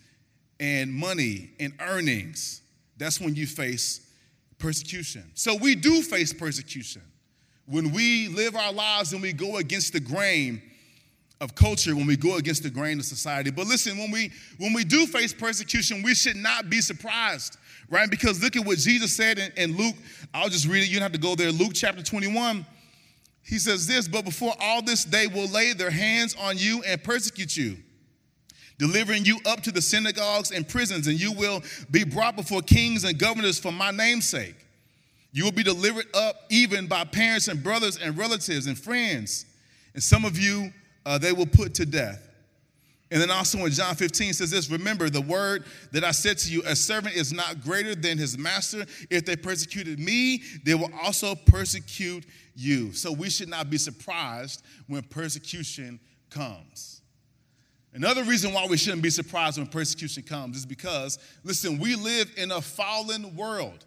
and 0.60 0.92
money 0.92 1.50
and 1.58 1.72
earnings. 1.80 2.62
That's 2.98 3.20
when 3.20 3.34
you 3.34 3.46
face 3.46 4.06
persecution. 4.58 5.30
So 5.34 5.56
we 5.56 5.74
do 5.74 6.02
face 6.02 6.32
persecution. 6.32 7.02
When 7.66 7.92
we 7.92 8.28
live 8.28 8.54
our 8.56 8.72
lives 8.72 9.12
and 9.12 9.22
we 9.22 9.32
go 9.32 9.56
against 9.56 9.92
the 9.92 10.00
grain 10.00 10.60
of 11.40 11.54
culture 11.54 11.97
when 11.97 12.06
we 12.06 12.16
go 12.16 12.37
against 12.37 12.62
the 12.62 12.70
grain 12.70 12.99
of 12.99 13.04
society. 13.04 13.50
But 13.50 13.66
listen, 13.66 13.97
when 13.97 14.11
we 14.11 14.30
when 14.59 14.73
we 14.73 14.85
do 14.85 15.06
face 15.06 15.32
persecution, 15.32 16.02
we 16.02 16.14
should 16.14 16.37
not 16.37 16.68
be 16.68 16.80
surprised, 16.80 17.56
right? 17.88 18.11
Because 18.11 18.42
look 18.42 18.56
at 18.56 18.64
what 18.64 18.78
Jesus 18.78 19.16
said 19.16 19.38
in, 19.38 19.52
in 19.56 19.76
Luke. 19.76 19.97
I'll 20.35 20.50
just 20.50 20.66
read 20.66 20.82
it. 20.82 20.88
You 20.88 20.94
don't 20.94 21.02
have 21.02 21.12
to 21.12 21.18
go 21.18 21.35
there. 21.35 21.50
Luke 21.50 21.73
chapter 21.75 22.02
21. 22.02 22.66
He 23.42 23.59
says 23.59 23.87
this, 23.87 24.06
but 24.06 24.25
before 24.25 24.54
all 24.61 24.82
this, 24.82 25.04
they 25.04 25.26
will 25.26 25.49
lay 25.49 25.73
their 25.73 25.90
hands 25.90 26.37
on 26.38 26.59
you 26.59 26.82
and 26.87 27.02
persecute 27.02 27.56
you, 27.56 27.78
delivering 28.78 29.25
you 29.25 29.38
up 29.47 29.62
to 29.62 29.73
the 29.73 29.80
synagogues 29.80 30.52
and 30.52 30.68
prisons, 30.68 31.06
and 31.06 31.18
you 31.18 31.32
will 31.32 31.62
be 31.90 32.04
brought 32.04 32.37
before 32.37 32.61
kings 32.61 33.02
and 33.02 33.18
governors 33.18 33.59
for 33.59 33.73
my 33.73 33.90
name's 33.90 34.28
sake. 34.28 34.54
You 35.32 35.44
will 35.44 35.52
be 35.52 35.62
delivered 35.62 36.06
up 36.14 36.42
even 36.50 36.87
by 36.87 37.04
parents 37.04 37.49
and 37.49 37.62
brothers 37.62 37.97
and 37.97 38.16
relatives 38.16 38.66
and 38.66 38.78
friends. 38.78 39.47
And 39.94 40.02
some 40.02 40.25
of 40.25 40.38
you 40.38 40.73
uh, 41.07 41.19
they 41.19 41.33
will 41.33 41.47
put 41.47 41.75
to 41.75 41.87
death. 41.87 42.26
And 43.12 43.21
then 43.21 43.30
also 43.30 43.59
in 43.64 43.73
John 43.73 43.97
15 43.97 44.35
says 44.35 44.50
this 44.50 44.71
Remember 44.71 45.11
the 45.11 45.21
word 45.21 45.64
that 45.92 46.04
I 46.04 46.12
said 46.12 46.38
to 46.38 46.52
you, 46.52 46.62
a 46.64 46.76
servant 46.76 47.16
is 47.16 47.33
not 47.33 47.61
greater 47.62 47.95
than 47.95 48.19
his 48.19 48.38
master. 48.38 48.87
If 49.11 49.26
they 49.26 49.37
persecuted 49.37 49.99
me, 49.99 50.42
they 50.64 50.75
will 50.75 50.90
also 51.02 51.35
persecute 51.35 52.25
you. 52.54 52.92
So 52.92 53.11
we 53.11 53.28
should 53.28 53.49
not 53.49 53.69
be 53.69 53.78
surprised 53.78 54.62
when 54.87 55.02
persecution 55.02 55.99
comes. 56.30 57.02
Another 57.92 58.23
reason 58.23 58.52
why 58.52 58.66
we 58.66 58.76
shouldn't 58.76 59.02
be 59.02 59.11
surprised 59.11 59.59
when 59.59 59.66
persecution 59.66 60.23
comes 60.23 60.59
is 60.59 60.66
because, 60.66 61.19
listen, 61.42 61.80
we 61.80 61.97
live 61.97 62.33
in 62.37 62.52
a 62.52 62.61
fallen 62.61 63.35
world. 63.35 63.85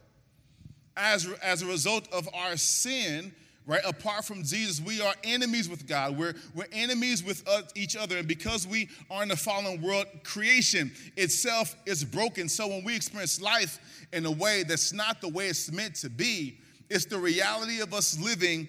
As, 0.97 1.25
as 1.41 1.61
a 1.61 1.65
result 1.65 2.11
of 2.11 2.27
our 2.33 2.57
sin, 2.57 3.33
right? 3.65 3.81
Apart 3.85 4.25
from 4.25 4.43
Jesus, 4.43 4.81
we 4.85 5.01
are 5.01 5.13
enemies 5.23 5.69
with 5.69 5.87
God. 5.87 6.17
We're, 6.17 6.33
we're 6.53 6.67
enemies 6.71 7.23
with 7.23 7.43
each 7.75 7.95
other. 7.95 8.17
And 8.17 8.27
because 8.27 8.67
we 8.67 8.89
are 9.09 9.23
in 9.23 9.31
a 9.31 9.35
fallen 9.35 9.81
world, 9.81 10.05
creation 10.23 10.91
itself 11.15 11.75
is 11.85 12.03
broken. 12.03 12.49
So 12.49 12.67
when 12.67 12.83
we 12.83 12.95
experience 12.95 13.41
life 13.41 13.79
in 14.11 14.25
a 14.25 14.31
way 14.31 14.63
that's 14.63 14.91
not 14.91 15.21
the 15.21 15.29
way 15.29 15.47
it's 15.47 15.71
meant 15.71 15.95
to 15.95 16.09
be, 16.09 16.57
it's 16.89 17.05
the 17.05 17.17
reality 17.17 17.81
of 17.81 17.93
us 17.93 18.19
living 18.19 18.67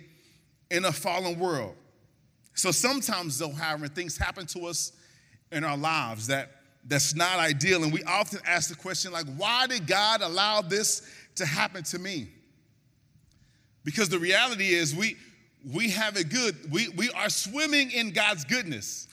in 0.70 0.84
a 0.84 0.92
fallen 0.92 1.38
world. 1.38 1.74
So 2.54 2.70
sometimes, 2.70 3.38
though, 3.38 3.50
however, 3.50 3.88
things 3.88 4.16
happen 4.16 4.46
to 4.46 4.66
us 4.66 4.92
in 5.50 5.64
our 5.64 5.76
lives 5.76 6.28
that 6.28 6.52
that's 6.86 7.14
not 7.14 7.38
ideal. 7.38 7.82
And 7.82 7.92
we 7.92 8.02
often 8.04 8.40
ask 8.46 8.68
the 8.68 8.76
question, 8.76 9.12
like, 9.12 9.26
why 9.36 9.66
did 9.66 9.86
God 9.86 10.20
allow 10.20 10.60
this 10.60 11.02
to 11.36 11.46
happen 11.46 11.82
to 11.84 11.98
me? 11.98 12.28
Because 13.84 14.08
the 14.08 14.18
reality 14.18 14.70
is, 14.70 14.94
we, 14.94 15.16
we 15.72 15.90
have 15.90 16.16
it 16.16 16.30
good. 16.30 16.56
We, 16.70 16.88
we 16.90 17.10
are 17.10 17.28
swimming 17.28 17.90
in 17.90 18.10
God's 18.10 18.44
goodness. 18.44 19.08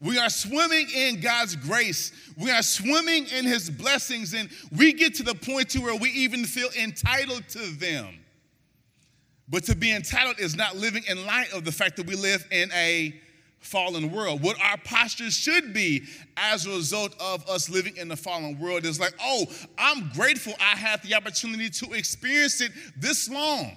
We 0.00 0.18
are 0.18 0.30
swimming 0.30 0.88
in 0.94 1.20
God's 1.20 1.56
grace. 1.56 2.12
We 2.36 2.50
are 2.50 2.62
swimming 2.62 3.26
in 3.26 3.44
His 3.44 3.68
blessings, 3.68 4.32
and 4.34 4.48
we 4.76 4.92
get 4.92 5.14
to 5.16 5.22
the 5.24 5.34
point 5.34 5.70
to 5.70 5.80
where 5.80 5.96
we 5.96 6.10
even 6.10 6.44
feel 6.44 6.68
entitled 6.80 7.48
to 7.48 7.58
them. 7.76 8.20
But 9.48 9.64
to 9.64 9.74
be 9.74 9.92
entitled 9.92 10.38
is 10.38 10.54
not 10.54 10.76
living 10.76 11.02
in 11.08 11.26
light 11.26 11.52
of 11.52 11.64
the 11.64 11.72
fact 11.72 11.96
that 11.96 12.06
we 12.06 12.14
live 12.14 12.46
in 12.50 12.70
a 12.72 13.18
fallen 13.68 14.10
world. 14.10 14.42
What 14.42 14.60
our 14.60 14.78
posture 14.78 15.30
should 15.30 15.74
be 15.74 16.04
as 16.36 16.66
a 16.66 16.70
result 16.70 17.14
of 17.20 17.48
us 17.48 17.68
living 17.68 17.96
in 17.96 18.08
the 18.08 18.16
fallen 18.16 18.58
world 18.58 18.84
is 18.84 18.98
like, 18.98 19.14
oh, 19.22 19.46
I'm 19.76 20.10
grateful 20.14 20.54
I 20.60 20.76
had 20.76 21.02
the 21.02 21.14
opportunity 21.14 21.68
to 21.70 21.92
experience 21.92 22.60
it 22.60 22.72
this 22.96 23.28
long. 23.28 23.76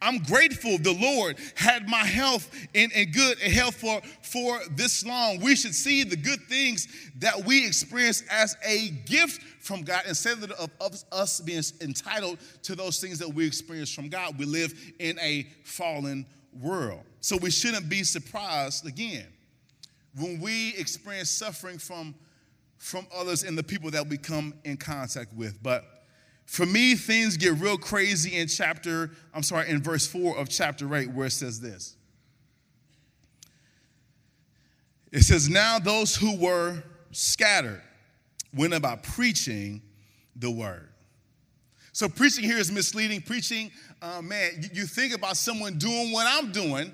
I'm 0.00 0.18
grateful 0.18 0.78
the 0.78 0.94
Lord 0.94 1.36
had 1.54 1.88
my 1.88 2.04
health 2.04 2.50
in, 2.74 2.90
in 2.92 3.12
good 3.12 3.38
health 3.38 3.76
for, 3.76 4.00
for 4.22 4.60
this 4.70 5.04
long. 5.04 5.40
We 5.40 5.54
should 5.54 5.74
see 5.74 6.02
the 6.02 6.16
good 6.16 6.40
things 6.48 6.88
that 7.18 7.44
we 7.44 7.66
experience 7.66 8.22
as 8.30 8.56
a 8.66 8.88
gift 9.06 9.42
from 9.60 9.82
God 9.82 10.02
instead 10.08 10.42
of, 10.42 10.70
of 10.80 11.04
us 11.12 11.40
being 11.40 11.62
entitled 11.80 12.38
to 12.62 12.74
those 12.74 13.00
things 13.00 13.18
that 13.18 13.28
we 13.28 13.46
experience 13.46 13.92
from 13.92 14.08
God. 14.08 14.38
We 14.38 14.46
live 14.46 14.74
in 14.98 15.18
a 15.20 15.46
fallen 15.64 16.24
world. 16.24 16.41
So 17.20 17.36
we 17.36 17.50
shouldn't 17.50 17.88
be 17.88 18.02
surprised 18.02 18.86
again 18.86 19.26
when 20.18 20.40
we 20.40 20.74
experience 20.76 21.30
suffering 21.30 21.78
from, 21.78 22.14
from 22.78 23.06
others 23.14 23.42
and 23.42 23.56
the 23.56 23.62
people 23.62 23.90
that 23.90 24.06
we 24.06 24.18
come 24.18 24.54
in 24.64 24.76
contact 24.76 25.32
with. 25.34 25.62
But 25.62 25.84
for 26.46 26.66
me, 26.66 26.94
things 26.94 27.36
get 27.36 27.54
real 27.54 27.78
crazy 27.78 28.36
in 28.36 28.48
chapter, 28.48 29.10
I'm 29.32 29.42
sorry, 29.42 29.70
in 29.70 29.82
verse 29.82 30.06
4 30.06 30.36
of 30.36 30.48
chapter 30.48 30.94
8, 30.94 31.10
where 31.10 31.26
it 31.26 31.30
says 31.30 31.60
this. 31.60 31.96
It 35.10 35.22
says, 35.22 35.48
Now 35.48 35.78
those 35.78 36.16
who 36.16 36.36
were 36.36 36.82
scattered 37.10 37.82
went 38.54 38.74
about 38.74 39.02
preaching 39.02 39.82
the 40.36 40.50
word. 40.50 40.91
So, 41.92 42.08
preaching 42.08 42.44
here 42.44 42.56
is 42.56 42.72
misleading. 42.72 43.20
Preaching, 43.20 43.70
uh, 44.00 44.22
man, 44.22 44.70
you, 44.72 44.86
think 44.86 45.14
about 45.14 45.36
someone 45.36 45.76
doing 45.76 46.10
what 46.10 46.26
I'm 46.26 46.50
doing, 46.50 46.90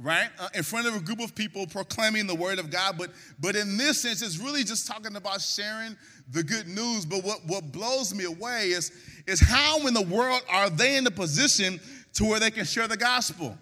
right, 0.00 0.28
uh, 0.38 0.48
in 0.54 0.62
front 0.62 0.86
of 0.86 0.94
a 0.94 1.00
group 1.00 1.20
of 1.20 1.34
people 1.34 1.66
proclaiming 1.66 2.28
the 2.28 2.36
word 2.36 2.60
of 2.60 2.70
God. 2.70 2.96
But, 2.96 3.10
but 3.40 3.56
in 3.56 3.76
this 3.76 4.00
sense, 4.00 4.22
it's 4.22 4.38
really 4.38 4.62
just 4.62 4.86
talking 4.86 5.16
about 5.16 5.40
sharing 5.40 5.96
the 6.30 6.44
good 6.44 6.68
news. 6.68 7.04
But 7.04 7.24
what, 7.24 7.44
what 7.46 7.72
blows 7.72 8.14
me 8.14 8.24
away 8.24 8.68
is, 8.68 8.92
is 9.26 9.40
how 9.40 9.84
in 9.88 9.92
the 9.92 10.02
world 10.02 10.42
are 10.48 10.70
they 10.70 10.96
in 10.96 11.02
the 11.02 11.10
position 11.10 11.80
to 12.14 12.24
where 12.24 12.38
they 12.38 12.52
can 12.52 12.64
share 12.64 12.86
the 12.86 12.96
gospel? 12.96 13.58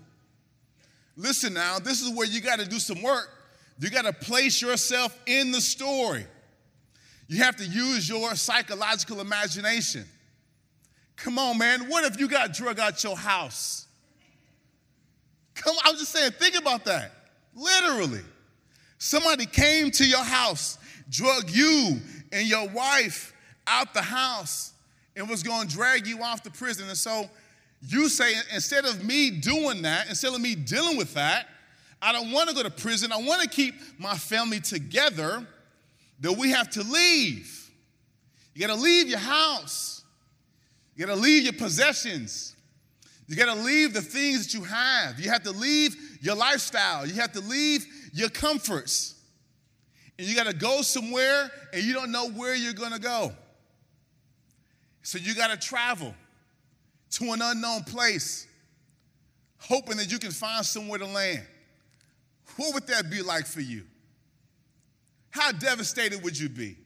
Listen 1.17 1.55
now, 1.55 1.79
this 1.79 2.03
is 2.03 2.15
where 2.15 2.27
you 2.27 2.43
got 2.43 2.59
to 2.59 2.67
do 2.67 2.79
some 2.79 3.01
work. 3.01 3.31
You 3.79 3.89
got 3.89 4.05
to 4.05 4.13
place 4.13 4.61
yourself 4.61 5.19
in 5.25 5.53
the 5.53 5.61
story. 5.63 6.27
You 7.29 7.43
have 7.43 7.57
to 7.57 7.65
use 7.65 8.07
your 8.07 8.35
psychological 8.35 9.21
imagination. 9.21 10.05
Come 11.17 11.39
on, 11.39 11.59
man. 11.59 11.89
What 11.89 12.05
if 12.05 12.21
you 12.21 12.29
got 12.29 12.53
drug 12.53 12.79
out 12.79 13.03
your 13.03 13.17
house? 13.17 13.87
Come 15.55 15.75
I 15.85 15.91
was 15.91 16.01
just 16.01 16.13
saying, 16.13 16.33
think 16.33 16.57
about 16.57 16.85
that. 16.85 17.13
Literally. 17.55 18.21
Somebody 18.99 19.47
came 19.47 19.91
to 19.93 20.07
your 20.07 20.25
house, 20.25 20.79
drug 21.09 21.51
you 21.51 21.99
and 22.33 22.47
your 22.47 22.69
wife 22.69 23.35
out 23.67 23.95
the 23.95 24.03
house, 24.03 24.73
and 25.17 25.29
was 25.29 25.43
going 25.43 25.67
to 25.67 25.75
drag 25.75 26.07
you 26.07 26.23
off 26.23 26.43
to 26.43 26.51
prison. 26.51 26.89
And 26.89 26.97
so 26.97 27.29
you 27.83 28.09
say, 28.09 28.35
instead 28.55 28.85
of 28.85 29.05
me 29.05 29.31
doing 29.31 29.83
that, 29.83 30.09
instead 30.09 30.35
of 30.35 30.41
me 30.41 30.55
dealing 30.55 30.97
with 30.97 31.15
that, 31.15 31.49
I 32.01 32.13
don't 32.13 32.31
want 32.31 32.49
to 32.51 32.55
go 32.55 32.63
to 32.63 32.71
prison. 32.71 33.13
I 33.13 33.17
want 33.17 33.43
to 33.43 33.49
keep 33.49 33.75
my 33.99 34.17
family 34.17 34.61
together, 34.61 35.47
that 36.21 36.33
we 36.33 36.51
have 36.51 36.71
to 36.71 36.83
leave. 36.83 37.71
You 38.55 38.67
got 38.67 38.75
to 38.75 38.81
leave 38.81 39.09
your 39.09 39.19
house. 39.19 40.05
You 40.97 41.07
got 41.07 41.15
to 41.15 41.21
leave 41.21 41.45
your 41.45 41.53
possessions. 41.53 42.57
You 43.29 43.37
got 43.37 43.55
to 43.55 43.61
leave 43.61 43.93
the 43.93 44.01
things 44.01 44.47
that 44.47 44.55
you 44.59 44.65
have. 44.65 45.21
You 45.21 45.31
have 45.31 45.43
to 45.43 45.51
leave 45.51 45.95
your 46.23 46.35
lifestyle. 46.35 47.07
You 47.07 47.15
have 47.15 47.33
to 47.33 47.41
leave 47.41 47.87
your 48.13 48.31
comforts. 48.31 49.15
And 50.19 50.27
you 50.27 50.35
got 50.35 50.47
to 50.47 50.55
go 50.55 50.81
somewhere 50.81 51.51
and 51.73 51.83
you 51.83 51.93
don't 51.93 52.11
know 52.11 52.31
where 52.31 52.55
you're 52.55 52.73
going 52.73 52.93
to 52.93 53.01
go. 53.01 53.33
So 55.03 55.19
you 55.19 55.35
got 55.35 55.51
to 55.51 55.57
travel 55.57 56.15
to 57.11 57.33
an 57.33 57.43
unknown 57.43 57.85
place, 57.85 58.47
hoping 59.59 59.99
that 59.99 60.11
you 60.11 60.19
can 60.19 60.31
find 60.31 60.65
somewhere 60.65 60.99
to 60.99 61.07
land. 61.07 61.43
What 62.57 62.75
would 62.75 62.87
that 62.87 63.11
be 63.11 63.23
like 63.23 63.47
for 63.47 63.61
you? 63.61 63.85
How 65.31 65.53
devastated 65.53 66.23
would 66.25 66.39
you 66.39 66.49
be? 66.49 66.77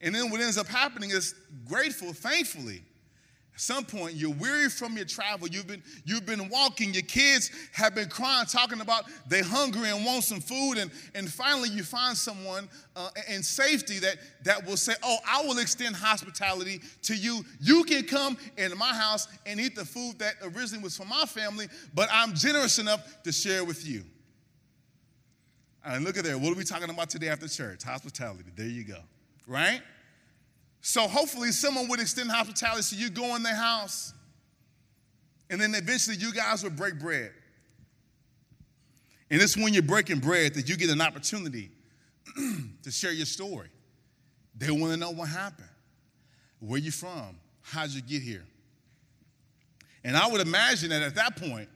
And 0.00 0.14
then 0.14 0.30
what 0.30 0.40
ends 0.40 0.58
up 0.58 0.66
happening 0.66 1.10
is 1.10 1.34
grateful, 1.66 2.12
thankfully. 2.12 2.82
At 3.54 3.60
some 3.60 3.84
point, 3.84 4.14
you're 4.14 4.34
weary 4.34 4.68
from 4.68 4.96
your 4.96 5.04
travel. 5.04 5.46
You've 5.46 5.68
been, 5.68 5.82
you've 6.04 6.26
been 6.26 6.48
walking. 6.48 6.92
Your 6.92 7.04
kids 7.04 7.52
have 7.72 7.94
been 7.94 8.08
crying, 8.08 8.46
talking 8.46 8.80
about 8.80 9.04
they're 9.28 9.44
hungry 9.44 9.90
and 9.90 10.04
want 10.04 10.24
some 10.24 10.40
food. 10.40 10.76
And, 10.76 10.90
and 11.14 11.32
finally, 11.32 11.68
you 11.68 11.84
find 11.84 12.16
someone 12.16 12.68
uh, 12.96 13.10
in 13.32 13.44
safety 13.44 14.00
that, 14.00 14.16
that 14.42 14.66
will 14.66 14.76
say, 14.76 14.94
Oh, 15.04 15.18
I 15.24 15.44
will 15.44 15.58
extend 15.58 15.94
hospitality 15.94 16.80
to 17.02 17.14
you. 17.14 17.44
You 17.60 17.84
can 17.84 18.02
come 18.02 18.36
into 18.58 18.74
my 18.74 18.92
house 18.92 19.28
and 19.46 19.60
eat 19.60 19.76
the 19.76 19.84
food 19.84 20.18
that 20.18 20.34
originally 20.42 20.82
was 20.82 20.96
for 20.96 21.04
my 21.04 21.24
family, 21.24 21.68
but 21.94 22.08
I'm 22.12 22.34
generous 22.34 22.80
enough 22.80 23.22
to 23.22 23.30
share 23.30 23.64
with 23.64 23.86
you. 23.86 24.02
And 25.84 26.04
look 26.04 26.16
at 26.16 26.24
there. 26.24 26.38
What 26.38 26.52
are 26.52 26.56
we 26.56 26.64
talking 26.64 26.90
about 26.90 27.08
today 27.08 27.28
after 27.28 27.46
church? 27.46 27.84
Hospitality. 27.84 28.50
There 28.56 28.66
you 28.66 28.82
go. 28.82 28.98
Right? 29.46 29.80
So 30.80 31.08
hopefully 31.08 31.50
someone 31.52 31.88
would 31.88 32.00
extend 32.00 32.30
hospitality 32.30 32.82
so 32.82 32.96
you 32.96 33.10
go 33.10 33.36
in 33.36 33.42
their 33.42 33.54
house. 33.54 34.12
And 35.50 35.60
then 35.60 35.74
eventually 35.74 36.16
you 36.16 36.32
guys 36.32 36.62
would 36.62 36.76
break 36.76 36.98
bread. 36.98 37.32
And 39.30 39.40
it's 39.40 39.56
when 39.56 39.72
you're 39.72 39.82
breaking 39.82 40.20
bread 40.20 40.54
that 40.54 40.68
you 40.68 40.76
get 40.76 40.90
an 40.90 41.00
opportunity 41.00 41.70
to 42.82 42.90
share 42.90 43.12
your 43.12 43.26
story. 43.26 43.68
They 44.56 44.70
want 44.70 44.92
to 44.92 44.96
know 44.96 45.10
what 45.10 45.28
happened. 45.28 45.68
Where 46.60 46.78
you 46.78 46.90
from? 46.90 47.36
How'd 47.62 47.90
you 47.90 48.02
get 48.02 48.22
here? 48.22 48.44
And 50.04 50.16
I 50.16 50.28
would 50.28 50.40
imagine 50.40 50.90
that 50.90 51.02
at 51.02 51.14
that 51.14 51.36
point, 51.36 51.68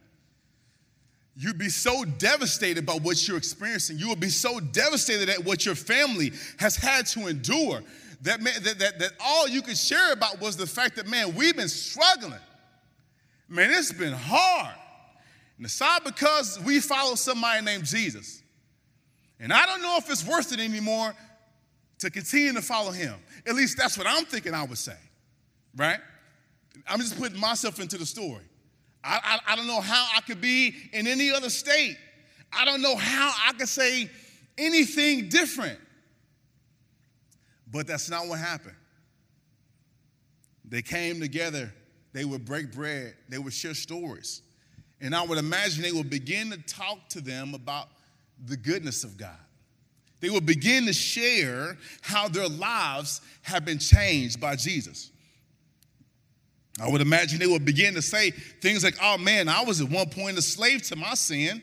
you'd 1.39 1.57
be 1.57 1.69
so 1.69 2.03
devastated 2.03 2.85
by 2.85 2.93
what 2.95 3.25
you're 3.25 3.37
experiencing. 3.37 3.97
You 3.97 4.09
would 4.09 4.19
be 4.19 4.29
so 4.29 4.59
devastated 4.59 5.29
at 5.29 5.45
what 5.45 5.65
your 5.65 5.73
family 5.73 6.33
has 6.57 6.75
had 6.75 7.05
to 7.07 7.27
endure 7.27 7.81
that, 8.23 8.41
man, 8.41 8.61
that, 8.63 8.77
that, 8.79 8.99
that 8.99 9.11
all 9.23 9.47
you 9.47 9.61
could 9.61 9.77
share 9.77 10.11
about 10.11 10.41
was 10.41 10.57
the 10.57 10.67
fact 10.67 10.97
that, 10.97 11.07
man, 11.07 11.33
we've 11.33 11.55
been 11.55 11.69
struggling. 11.69 12.33
Man, 13.47 13.71
it's 13.71 13.93
been 13.93 14.11
hard. 14.11 14.75
And 15.55 15.65
it's 15.65 15.81
all 15.81 16.01
because 16.03 16.59
we 16.59 16.81
follow 16.81 17.15
somebody 17.15 17.63
named 17.63 17.85
Jesus. 17.85 18.43
And 19.39 19.53
I 19.53 19.65
don't 19.65 19.81
know 19.81 19.95
if 19.97 20.09
it's 20.09 20.27
worth 20.27 20.51
it 20.51 20.59
anymore 20.59 21.13
to 21.99 22.09
continue 22.09 22.51
to 22.51 22.61
follow 22.61 22.91
him. 22.91 23.15
At 23.47 23.55
least 23.55 23.77
that's 23.77 23.97
what 23.97 24.07
I'm 24.07 24.25
thinking 24.25 24.53
I 24.53 24.63
would 24.63 24.77
say, 24.77 24.97
right? 25.77 25.99
I'm 26.85 26.99
just 26.99 27.17
putting 27.17 27.39
myself 27.39 27.79
into 27.79 27.97
the 27.97 28.05
story. 28.05 28.43
I, 29.09 29.19
I, 29.23 29.53
I, 29.53 29.55
don't 29.55 29.65
know 29.65 29.81
how 29.81 30.07
I 30.15 30.21
could 30.21 30.39
be 30.39 30.75
in 30.93 31.07
any 31.07 31.31
other 31.31 31.49
state. 31.49 31.97
I 32.53 32.63
don't 32.63 32.81
know 32.81 32.95
how 32.95 33.33
I 33.47 33.53
could 33.53 33.67
say 33.67 34.09
anything 34.55 35.29
different. 35.29 35.79
But 37.71 37.87
that's 37.87 38.09
not 38.09 38.27
what 38.27 38.39
happened. 38.39 38.75
They 40.63 40.83
came 40.83 41.19
together, 41.19 41.73
they 42.13 42.23
would 42.23 42.45
break 42.45 42.71
bread, 42.71 43.15
they 43.27 43.39
would 43.39 43.53
share 43.53 43.73
stories. 43.73 44.43
And 45.01 45.15
I 45.15 45.23
would 45.23 45.39
imagine 45.39 45.81
they 45.81 45.91
would 45.91 46.09
begin 46.09 46.51
to 46.51 46.57
talk 46.57 47.09
to 47.09 47.21
them 47.21 47.55
about 47.55 47.87
the 48.45 48.57
goodness 48.57 49.03
of 49.03 49.17
God. 49.17 49.37
They 50.19 50.29
would 50.29 50.45
begin 50.45 50.85
to 50.85 50.93
share 50.93 51.77
how 52.01 52.27
their 52.27 52.47
lives 52.47 53.21
have 53.41 53.65
been 53.65 53.79
changed 53.79 54.39
by 54.39 54.55
Jesus. 54.55 55.11
I 56.81 56.89
would 56.89 57.01
imagine 57.01 57.39
they 57.39 57.47
would 57.47 57.65
begin 57.65 57.93
to 57.95 58.01
say 58.01 58.31
things 58.31 58.83
like, 58.83 58.95
oh 59.01 59.17
man, 59.17 59.49
I 59.49 59.63
was 59.63 59.81
at 59.81 59.89
one 59.89 60.09
point 60.09 60.37
a 60.37 60.41
slave 60.41 60.83
to 60.83 60.95
my 60.95 61.13
sin. 61.13 61.61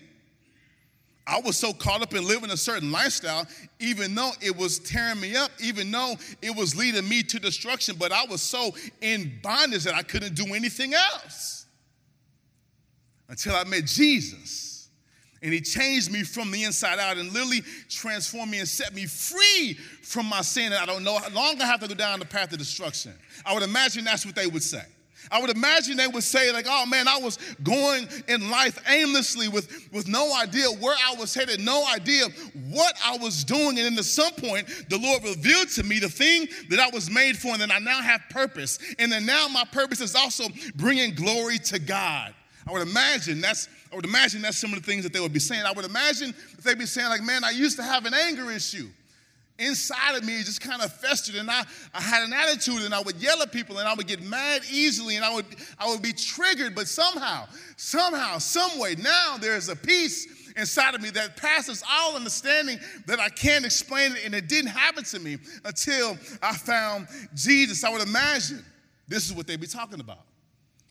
I 1.26 1.40
was 1.40 1.56
so 1.56 1.72
caught 1.72 2.02
up 2.02 2.14
in 2.14 2.26
living 2.26 2.50
a 2.50 2.56
certain 2.56 2.92
lifestyle, 2.92 3.46
even 3.80 4.14
though 4.14 4.30
it 4.40 4.56
was 4.56 4.78
tearing 4.78 5.20
me 5.20 5.34
up, 5.34 5.50
even 5.60 5.90
though 5.90 6.14
it 6.40 6.54
was 6.54 6.76
leading 6.76 7.08
me 7.08 7.22
to 7.24 7.40
destruction, 7.40 7.96
but 7.98 8.12
I 8.12 8.24
was 8.26 8.40
so 8.40 8.76
in 9.00 9.32
bondage 9.42 9.84
that 9.84 9.94
I 9.94 10.02
couldn't 10.02 10.34
do 10.34 10.54
anything 10.54 10.94
else 10.94 11.66
until 13.28 13.56
I 13.56 13.64
met 13.64 13.86
Jesus. 13.86 14.88
And 15.42 15.52
he 15.52 15.60
changed 15.60 16.12
me 16.12 16.22
from 16.22 16.50
the 16.50 16.64
inside 16.64 16.98
out 16.98 17.18
and 17.18 17.32
literally 17.32 17.62
transformed 17.88 18.50
me 18.50 18.58
and 18.58 18.68
set 18.68 18.94
me 18.94 19.06
free 19.06 19.74
from 20.02 20.26
my 20.26 20.42
sin. 20.42 20.66
And 20.72 20.76
I 20.76 20.86
don't 20.86 21.02
know 21.02 21.18
how 21.18 21.28
long 21.30 21.60
I 21.60 21.66
have 21.66 21.80
to 21.80 21.88
go 21.88 21.94
down 21.94 22.20
the 22.20 22.24
path 22.24 22.52
of 22.52 22.58
destruction. 22.58 23.14
I 23.44 23.52
would 23.52 23.62
imagine 23.62 24.04
that's 24.04 24.24
what 24.24 24.34
they 24.34 24.46
would 24.46 24.62
say. 24.62 24.84
I 25.30 25.40
would 25.40 25.50
imagine 25.50 25.96
they 25.96 26.06
would 26.06 26.22
say, 26.22 26.52
like, 26.52 26.66
oh 26.68 26.86
man, 26.86 27.08
I 27.08 27.18
was 27.18 27.38
going 27.62 28.08
in 28.28 28.50
life 28.50 28.82
aimlessly 28.88 29.48
with, 29.48 29.88
with 29.92 30.08
no 30.08 30.34
idea 30.36 30.66
where 30.68 30.96
I 31.04 31.14
was 31.14 31.34
headed, 31.34 31.60
no 31.60 31.84
idea 31.94 32.26
what 32.70 32.94
I 33.04 33.16
was 33.18 33.44
doing. 33.44 33.78
And 33.78 33.78
then 33.78 33.98
at 33.98 34.04
some 34.04 34.32
point, 34.32 34.66
the 34.88 34.98
Lord 34.98 35.24
revealed 35.24 35.68
to 35.70 35.82
me 35.82 35.98
the 35.98 36.08
thing 36.08 36.48
that 36.70 36.78
I 36.78 36.88
was 36.90 37.10
made 37.10 37.36
for, 37.36 37.48
and 37.48 37.60
then 37.60 37.70
I 37.70 37.78
now 37.78 38.00
have 38.00 38.22
purpose. 38.30 38.78
And 38.98 39.10
then 39.10 39.26
now 39.26 39.48
my 39.48 39.64
purpose 39.64 40.00
is 40.00 40.14
also 40.14 40.44
bringing 40.74 41.14
glory 41.14 41.58
to 41.58 41.78
God. 41.78 42.34
I 42.68 42.72
would 42.72 42.82
imagine 42.82 43.40
that's 43.40 43.68
I 43.92 43.94
would 43.94 44.04
imagine 44.04 44.42
that's 44.42 44.58
some 44.58 44.72
of 44.74 44.82
the 44.82 44.84
things 44.84 45.04
that 45.04 45.12
they 45.12 45.20
would 45.20 45.32
be 45.32 45.38
saying. 45.38 45.62
I 45.64 45.72
would 45.72 45.84
imagine 45.84 46.34
they'd 46.64 46.76
be 46.76 46.86
saying, 46.86 47.08
like, 47.08 47.22
man, 47.22 47.44
I 47.44 47.50
used 47.50 47.76
to 47.76 47.84
have 47.84 48.04
an 48.04 48.14
anger 48.14 48.50
issue 48.50 48.88
inside 49.58 50.16
of 50.16 50.24
me 50.24 50.38
just 50.42 50.60
kind 50.60 50.82
of 50.82 50.92
festered 50.92 51.36
and 51.36 51.50
I, 51.50 51.64
I 51.94 52.00
had 52.00 52.22
an 52.22 52.32
attitude 52.32 52.82
and 52.82 52.94
I 52.94 53.00
would 53.00 53.16
yell 53.16 53.40
at 53.42 53.52
people 53.52 53.78
and 53.78 53.88
I 53.88 53.94
would 53.94 54.06
get 54.06 54.22
mad 54.22 54.62
easily 54.70 55.16
and 55.16 55.24
I 55.24 55.34
would 55.34 55.46
I 55.78 55.88
would 55.88 56.02
be 56.02 56.12
triggered 56.12 56.74
but 56.74 56.88
somehow 56.88 57.46
somehow 57.76 58.38
some 58.38 58.78
way 58.78 58.96
now 58.96 59.36
there's 59.38 59.68
a 59.68 59.76
peace 59.76 60.52
inside 60.56 60.94
of 60.94 61.02
me 61.02 61.10
that 61.10 61.36
passes 61.36 61.82
all 61.90 62.16
understanding 62.16 62.78
that 63.06 63.20
I 63.20 63.28
can't 63.28 63.64
explain 63.64 64.12
it 64.12 64.24
and 64.24 64.34
it 64.34 64.48
didn't 64.48 64.70
happen 64.70 65.04
to 65.04 65.18
me 65.20 65.38
until 65.64 66.16
I 66.42 66.54
found 66.54 67.08
Jesus. 67.34 67.84
I 67.84 67.90
would 67.90 68.02
imagine 68.02 68.64
this 69.06 69.26
is 69.26 69.34
what 69.34 69.46
they'd 69.46 69.60
be 69.60 69.66
talking 69.66 70.00
about 70.00 70.20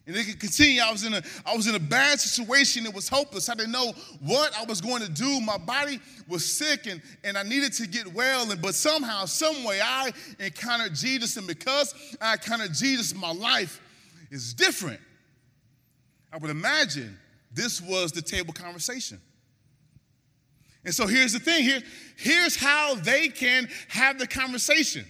and 0.07 0.15
it 0.15 0.25
could 0.25 0.39
continue. 0.39 0.81
I 0.81 0.91
was 0.91 1.03
in 1.03 1.15
a 1.15 1.21
I 1.45 1.55
was 1.55 1.67
in 1.67 1.75
a 1.75 1.79
bad 1.79 2.19
situation. 2.19 2.85
It 2.85 2.93
was 2.93 3.09
hopeless. 3.09 3.49
I 3.49 3.55
didn't 3.55 3.71
know 3.71 3.93
what 4.21 4.55
I 4.57 4.63
was 4.65 4.79
going 4.79 5.01
to 5.01 5.09
do. 5.09 5.41
My 5.41 5.57
body 5.57 5.99
was 6.27 6.45
sick 6.45 6.85
and, 6.85 7.01
and 7.23 7.37
I 7.37 7.43
needed 7.43 7.73
to 7.73 7.87
get 7.87 8.13
well. 8.13 8.51
And 8.51 8.61
but 8.61 8.75
somehow, 8.75 9.25
some 9.25 9.63
way 9.63 9.81
I 9.81 10.11
encountered 10.39 10.93
Jesus. 10.93 11.37
And 11.37 11.47
because 11.47 11.95
I 12.21 12.33
encountered 12.33 12.73
Jesus, 12.73 13.15
my 13.15 13.31
life 13.31 13.81
is 14.29 14.53
different. 14.53 14.99
I 16.31 16.37
would 16.37 16.51
imagine 16.51 17.17
this 17.51 17.81
was 17.81 18.11
the 18.11 18.21
table 18.21 18.53
conversation. 18.53 19.19
And 20.83 20.93
so 20.93 21.07
here's 21.07 21.33
the 21.33 21.39
thing. 21.39 21.63
Here, 21.63 21.81
here's 22.15 22.55
how 22.55 22.93
they 22.95 23.29
can 23.29 23.67
have 23.87 24.19
the 24.19 24.27
conversation. 24.27 25.03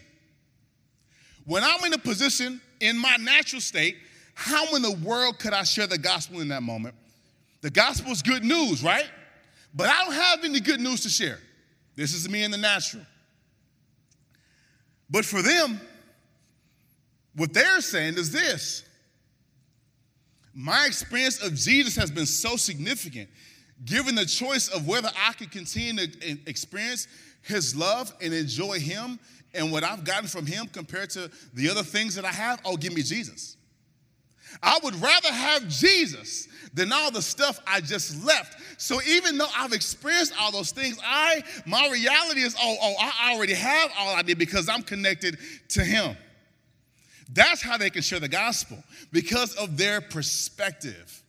When 1.44 1.64
I'm 1.64 1.84
in 1.84 1.94
a 1.94 1.98
position 1.98 2.62
in 2.80 2.98
my 2.98 3.18
natural 3.18 3.62
state 3.62 3.98
how 4.36 4.76
in 4.76 4.82
the 4.82 4.92
world 4.92 5.40
could 5.40 5.54
I 5.54 5.64
share 5.64 5.88
the 5.88 5.98
gospel 5.98 6.42
in 6.42 6.50
that 6.50 6.62
moment? 6.62 6.94
The 7.62 7.72
gospel 7.72 8.12
is 8.12 8.22
good 8.22 8.44
news, 8.44 8.84
right? 8.84 9.10
But 9.74 9.90
I 9.90 10.04
don't 10.04 10.14
have 10.14 10.44
any 10.44 10.60
good 10.60 10.80
news 10.80 11.02
to 11.02 11.10
share. 11.10 11.40
This 11.96 12.14
is 12.14 12.30
me 12.30 12.44
in 12.44 12.52
the 12.52 12.58
natural. 12.58 13.04
But 15.10 15.26
for 15.26 15.42
them, 15.42 15.80
what 17.36 17.54
they're 17.54 17.82
saying 17.82 18.16
is 18.16 18.32
this 18.32 18.84
my 20.54 20.86
experience 20.86 21.42
of 21.42 21.54
Jesus 21.54 21.96
has 21.96 22.12
been 22.12 22.26
so 22.26 22.56
significant. 22.56 23.30
Given 23.84 24.16
the 24.16 24.26
choice 24.26 24.70
of 24.70 24.88
whether 24.88 25.10
I 25.28 25.34
could 25.34 25.52
continue 25.52 26.08
to 26.08 26.38
experience 26.48 27.08
his 27.42 27.76
love 27.76 28.14
and 28.22 28.34
enjoy 28.34 28.80
him 28.80 29.20
and 29.54 29.72
what 29.72 29.84
I've 29.84 30.06
gotten 30.06 30.28
from 30.28 30.46
him 30.46 30.68
compared 30.68 31.10
to 31.12 31.30
the 31.54 31.70
other 31.70 31.84
things 31.84 32.16
that 32.16 32.24
I 32.24 32.32
have, 32.32 32.62
oh, 32.64 32.78
give 32.78 32.94
me 32.94 33.02
Jesus. 33.02 33.58
I 34.62 34.80
would 34.84 34.96
rather 35.02 35.32
have 35.32 35.68
Jesus 35.68 36.48
than 36.74 36.92
all 36.92 37.10
the 37.10 37.22
stuff 37.22 37.60
I 37.66 37.82
just 37.82 38.24
left. 38.26 38.82
So 38.82 39.02
even 39.04 39.38
though 39.38 39.48
I've 39.56 39.74
experienced 39.74 40.34
all 40.40 40.52
those 40.52 40.72
things, 40.72 41.00
I 41.04 41.44
my 41.66 41.90
reality 41.90 42.42
is, 42.42 42.56
oh, 42.62 42.76
oh, 42.82 42.96
I 43.00 43.34
already 43.34 43.54
have 43.54 43.92
all 43.98 44.16
I 44.16 44.22
did 44.22 44.38
because 44.38 44.68
I'm 44.70 44.84
connected 44.84 45.38
to 45.70 45.84
him. 45.84 46.18
That's 47.32 47.62
how 47.62 47.78
they 47.78 47.90
can 47.90 48.02
share 48.02 48.20
the 48.20 48.28
gospel 48.28 48.84
because 49.12 49.56
of 49.56 49.78
their 49.78 50.02
perspective. 50.02 51.24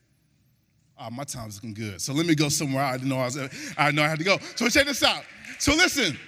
Oh, 0.99 1.11
my 1.11 1.25
time's 1.25 1.57
looking 1.57 1.75
good. 1.75 2.01
So 2.01 2.12
let 2.12 2.27
me 2.27 2.35
go 2.35 2.49
somewhere 2.49 2.85
I 2.85 2.93
didn't 2.93 3.09
know 3.09 3.19
I 3.19 3.25
was 3.25 3.39
I 3.79 3.91
know 3.93 4.03
I 4.03 4.09
had 4.09 4.19
to 4.19 4.25
go. 4.25 4.39
So 4.57 4.69
check 4.69 4.87
this 4.87 5.03
out. 5.03 5.23
So 5.59 5.73
listen. 5.75 6.19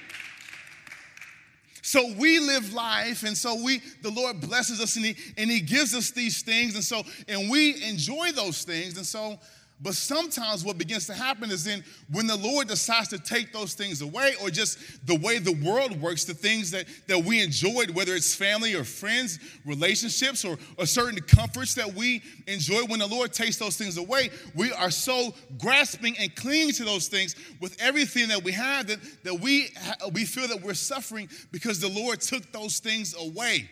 So 1.82 2.12
we 2.18 2.38
live 2.38 2.72
life, 2.72 3.22
and 3.22 3.36
so 3.36 3.62
we, 3.62 3.80
the 4.02 4.10
Lord 4.10 4.40
blesses 4.40 4.80
us 4.80 4.96
and 4.96 5.04
he, 5.04 5.16
and 5.36 5.50
he 5.50 5.60
gives 5.60 5.94
us 5.94 6.10
these 6.10 6.42
things, 6.42 6.74
and 6.74 6.84
so, 6.84 7.02
and 7.28 7.50
we 7.50 7.82
enjoy 7.84 8.32
those 8.32 8.64
things. 8.64 8.96
And 8.96 9.06
so 9.06 9.38
but 9.80 9.94
sometimes 9.94 10.64
what 10.64 10.76
begins 10.76 11.06
to 11.06 11.14
happen 11.14 11.50
is 11.52 11.64
then 11.64 11.84
when 12.10 12.26
the 12.26 12.36
Lord 12.36 12.66
decides 12.66 13.08
to 13.08 13.18
take 13.18 13.52
those 13.52 13.74
things 13.74 14.02
away, 14.02 14.34
or 14.42 14.50
just 14.50 15.06
the 15.06 15.14
way 15.14 15.38
the 15.38 15.52
world 15.64 16.00
works, 16.00 16.24
the 16.24 16.34
things 16.34 16.72
that, 16.72 16.86
that 17.06 17.22
we 17.24 17.40
enjoyed, 17.40 17.90
whether 17.90 18.14
it's 18.14 18.34
family 18.34 18.74
or 18.74 18.82
friends, 18.82 19.38
relationships, 19.64 20.44
or, 20.44 20.58
or 20.78 20.86
certain 20.86 21.20
comforts 21.20 21.74
that 21.74 21.94
we 21.94 22.22
enjoy, 22.48 22.80
when 22.86 22.98
the 22.98 23.06
Lord 23.06 23.32
takes 23.32 23.56
those 23.56 23.76
things 23.76 23.98
away, 23.98 24.30
we 24.56 24.72
are 24.72 24.90
so 24.90 25.32
grasping 25.58 26.16
and 26.18 26.34
clinging 26.34 26.72
to 26.72 26.84
those 26.84 27.06
things 27.06 27.36
with 27.60 27.80
everything 27.80 28.28
that 28.28 28.42
we 28.42 28.50
have 28.52 28.88
that, 28.88 28.98
that 29.22 29.34
we, 29.34 29.68
we 30.12 30.24
feel 30.24 30.48
that 30.48 30.60
we're 30.60 30.74
suffering 30.74 31.28
because 31.52 31.78
the 31.78 31.88
Lord 31.88 32.20
took 32.20 32.50
those 32.50 32.80
things 32.80 33.14
away. 33.16 33.70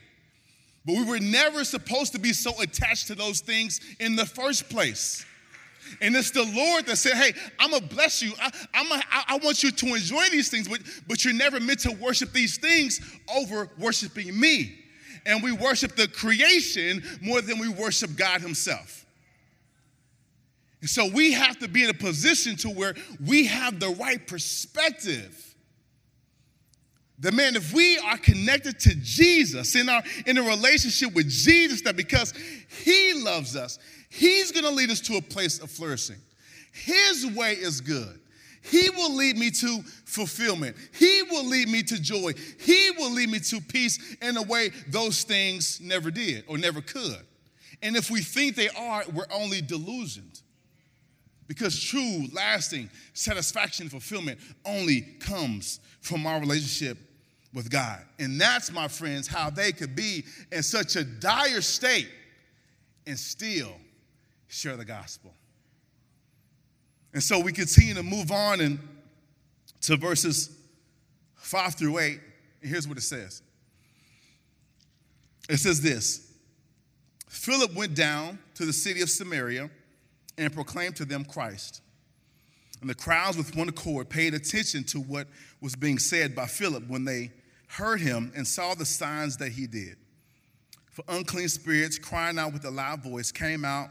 But 0.85 0.95
we 0.95 1.05
were 1.05 1.19
never 1.19 1.65
supposed 1.65 2.13
to 2.13 2.21
be 2.21 2.33
so 2.33 2.53
attached 2.61 3.09
to 3.09 3.17
those 3.17 3.41
things 3.41 3.81
in 3.99 4.15
the 4.15 4.25
first 4.25 4.69
place. 4.69 5.27
And 6.01 6.15
it's 6.15 6.31
the 6.31 6.45
Lord 6.45 6.87
that 6.87 6.97
said, 6.97 7.15
Hey, 7.15 7.33
I'm 7.59 7.71
gonna 7.71 7.87
bless 7.87 8.23
you. 8.23 8.33
I, 8.41 8.51
I'm 8.75 8.91
a, 8.93 9.03
I, 9.11 9.25
I 9.29 9.37
want 9.39 9.63
you 9.63 9.71
to 9.71 9.87
enjoy 9.87 10.25
these 10.31 10.49
things, 10.49 10.69
but, 10.69 10.81
but 11.07 11.25
you're 11.25 11.35
never 11.35 11.61
meant 11.61 11.81
to 11.81 11.93
worship 11.93 12.33
these 12.33 12.59
things 12.59 13.01
over 13.35 13.69
worshiping 13.79 14.39
me. 14.39 14.79
And 15.25 15.43
we 15.43 15.53
worship 15.53 15.97
the 15.97 16.07
creation 16.09 17.03
more 17.21 17.41
than 17.41 17.59
we 17.59 17.69
worship 17.69 18.17
God 18.17 18.41
Himself. 18.41 19.05
And 20.81 20.91
so 20.91 21.09
we 21.13 21.33
have 21.33 21.59
to 21.59 21.69
be 21.69 21.83
in 21.83 21.91
a 21.91 21.95
position 21.95 22.57
to 22.57 22.69
where 22.69 22.95
we 23.25 23.47
have 23.47 23.81
the 23.81 23.89
right 23.89 24.25
perspective. 24.25 25.56
That 27.21 27.33
man, 27.33 27.57
if 27.57 27.73
we 27.73 27.97
are 27.99 28.19
connected 28.19 28.79
to 28.81 28.95
Jesus 28.97 29.75
in 29.75 29.89
our 29.89 30.03
in 30.27 30.37
a 30.37 30.43
relationship 30.43 31.15
with 31.15 31.29
Jesus, 31.29 31.81
that 31.83 31.97
because 31.97 32.35
He 32.85 33.15
loves 33.15 33.57
us, 33.57 33.79
He's 34.11 34.53
to 34.53 34.71
lead 34.71 34.91
us 34.91 35.01
to 35.03 35.17
a 35.17 35.23
place 35.23 35.59
of 35.61 35.71
flourishing. 35.71 36.17
His 36.73 37.27
way 37.27 37.53
is 37.53 37.81
good. 37.81 38.21
He 38.63 38.91
will 38.91 39.15
lead 39.15 39.39
me 39.39 39.51
to 39.51 39.83
fulfillment. 40.05 40.77
He 40.93 41.23
will 41.31 41.47
lead 41.47 41.69
me 41.69 41.83
to 41.85 42.01
joy. 42.01 42.33
He 42.59 42.91
will 42.99 43.13
lead 43.13 43.31
me 43.31 43.39
to 43.39 43.61
peace 43.61 44.17
in 44.21 44.37
a 44.37 44.43
way 44.43 44.71
those 44.89 45.23
things 45.23 45.81
never 45.81 46.11
did 46.11 46.45
or 46.49 46.59
never 46.59 46.81
could. 46.81 47.21
And 47.83 47.97
if 47.97 48.11
we 48.11 48.21
think 48.21 48.57
they 48.57 48.69
are, 48.71 49.05
we're 49.13 49.27
only 49.33 49.61
delusioned. 49.61 50.41
Because 51.47 51.81
true, 51.81 52.27
lasting 52.33 52.91
satisfaction 53.13 53.85
and 53.85 53.91
fulfillment 53.91 54.41
only 54.65 55.03
comes 55.21 55.79
from 56.01 56.27
our 56.27 56.41
relationship 56.41 56.99
with 57.57 57.71
God. 57.71 58.01
And 58.19 58.39
that's, 58.39 58.71
my 58.71 58.87
friends, 58.87 59.27
how 59.27 59.49
they 59.49 59.73
could 59.73 59.97
be 59.97 60.25
in 60.53 60.63
such 60.63 60.95
a 60.95 61.03
dire 61.03 61.63
state 61.63 62.11
and 63.07 63.19
still 63.19 63.73
share 64.47 64.77
the 64.77 64.85
gospel. 64.85 65.33
And 67.15 67.23
so 67.23 67.41
we 67.41 67.53
continue 67.53 67.95
to 67.95 68.03
move 68.03 68.31
on 68.31 68.61
and 68.61 68.79
to 69.81 69.97
verses 69.97 70.55
5 71.37 71.77
through 71.77 71.99
8. 71.99 72.21
And 72.61 72.71
here's 72.71 72.87
what 72.87 72.99
it 72.99 73.05
says. 73.05 73.41
It 75.49 75.57
says 75.57 75.81
this 75.81 76.31
Philip 77.27 77.75
went 77.75 77.95
down 77.95 78.39
to 78.57 78.67
the 78.67 78.73
city 78.75 79.01
of 79.01 79.09
Samaria 79.09 79.71
and 80.37 80.53
proclaimed 80.53 80.97
to 80.97 81.07
them 81.07 81.25
Christ. 81.25 81.81
And 82.83 82.91
the 82.91 82.95
crowds 82.95 83.39
with 83.39 83.57
one 83.57 83.71
accord 83.71 84.11
paid 84.11 84.35
attention 84.35 84.85
to 84.85 85.01
what 85.01 85.27
was 85.63 85.75
being 85.75 85.99
said 85.99 86.35
by 86.35 86.45
Philip 86.45 86.87
when 86.87 87.07
they 87.07 87.31
heard 87.69 88.01
him 88.01 88.33
and 88.37 88.47
saw 88.47 88.75
the 88.75 88.85
signs 88.85 89.37
that 89.39 89.53
he 89.53 89.67
did. 89.67 89.97
For 90.91 91.05
unclean 91.09 91.49
spirits, 91.49 91.99
crying 91.99 92.39
out 92.39 92.53
with 92.53 92.65
a 92.65 92.71
loud 92.71 93.03
voice, 93.03 93.31
came 93.31 93.65
out 93.65 93.91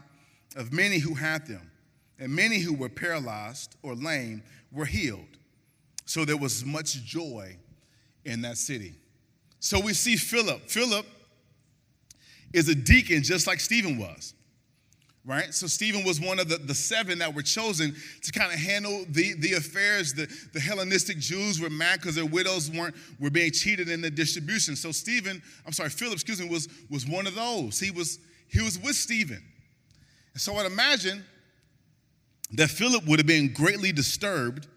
of 0.56 0.72
many 0.72 0.98
who 0.98 1.14
had 1.14 1.46
them, 1.46 1.70
and 2.18 2.34
many 2.34 2.58
who 2.58 2.74
were 2.74 2.88
paralyzed 2.88 3.76
or 3.82 3.94
lame 3.94 4.42
were 4.72 4.86
healed. 4.86 5.38
So 6.04 6.24
there 6.24 6.36
was 6.36 6.64
much 6.64 7.04
joy 7.04 7.56
in 8.24 8.42
that 8.42 8.58
city. 8.58 8.94
So 9.60 9.80
we 9.80 9.92
see 9.92 10.16
Philip. 10.16 10.68
Philip 10.68 11.06
is 12.52 12.68
a 12.68 12.74
deacon 12.74 13.22
just 13.22 13.46
like 13.46 13.60
Stephen 13.60 13.98
was 13.98 14.34
right? 15.26 15.52
So 15.52 15.66
Stephen 15.66 16.04
was 16.04 16.20
one 16.20 16.38
of 16.38 16.48
the, 16.48 16.56
the 16.56 16.74
seven 16.74 17.18
that 17.18 17.34
were 17.34 17.42
chosen 17.42 17.94
to 18.22 18.32
kind 18.32 18.52
of 18.52 18.58
handle 18.58 19.04
the, 19.10 19.34
the 19.34 19.54
affairs. 19.54 20.14
The, 20.14 20.32
the 20.52 20.60
Hellenistic 20.60 21.18
Jews 21.18 21.60
were 21.60 21.68
mad 21.68 22.00
because 22.00 22.14
their 22.14 22.24
widows 22.24 22.70
weren't 22.70 22.94
were 23.18 23.30
being 23.30 23.50
cheated 23.50 23.88
in 23.88 24.00
the 24.00 24.10
distribution. 24.10 24.76
So 24.76 24.92
Stephen, 24.92 25.42
I'm 25.66 25.72
sorry, 25.72 25.90
Philip, 25.90 26.14
excuse 26.14 26.40
me, 26.40 26.48
was, 26.48 26.68
was 26.88 27.06
one 27.06 27.26
of 27.26 27.34
those. 27.34 27.80
He 27.80 27.90
was, 27.90 28.20
he 28.48 28.62
was 28.62 28.78
with 28.78 28.94
Stephen. 28.94 29.42
And 30.32 30.40
so 30.40 30.54
I'd 30.56 30.66
imagine 30.66 31.24
that 32.52 32.70
Philip 32.70 33.04
would 33.06 33.18
have 33.18 33.26
been 33.26 33.52
greatly 33.52 33.90
disturbed 33.90 34.68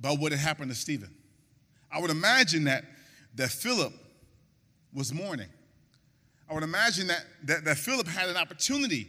by 0.00 0.12
what 0.12 0.30
had 0.30 0.40
happened 0.40 0.70
to 0.70 0.76
Stephen. 0.76 1.12
I 1.92 2.00
would 2.00 2.10
imagine 2.10 2.64
that, 2.64 2.84
that 3.34 3.50
Philip 3.50 3.92
was 4.94 5.12
mourning. 5.12 5.48
I 6.48 6.54
would 6.54 6.62
imagine 6.62 7.08
that, 7.08 7.24
that, 7.44 7.64
that 7.64 7.76
Philip 7.76 8.06
had 8.06 8.28
an 8.28 8.36
opportunity 8.36 9.08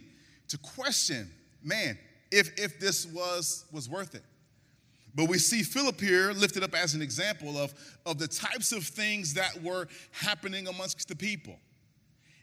to 0.52 0.58
question, 0.58 1.30
man, 1.64 1.98
if, 2.30 2.50
if 2.58 2.78
this 2.78 3.06
was, 3.06 3.64
was 3.72 3.88
worth 3.88 4.14
it. 4.14 4.22
But 5.14 5.28
we 5.30 5.38
see 5.38 5.62
Philip 5.62 5.98
here 5.98 6.32
lifted 6.32 6.62
up 6.62 6.74
as 6.74 6.94
an 6.94 7.00
example 7.00 7.56
of, 7.56 7.72
of 8.04 8.18
the 8.18 8.28
types 8.28 8.70
of 8.70 8.84
things 8.84 9.32
that 9.32 9.62
were 9.62 9.88
happening 10.10 10.68
amongst 10.68 11.08
the 11.08 11.16
people. 11.16 11.56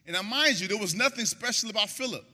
And 0.08 0.16
now, 0.16 0.24
mind 0.24 0.60
you, 0.60 0.68
there 0.68 0.80
was 0.80 0.96
nothing 0.96 1.26
special 1.26 1.70
about 1.70 1.88
Philip. 1.88 2.26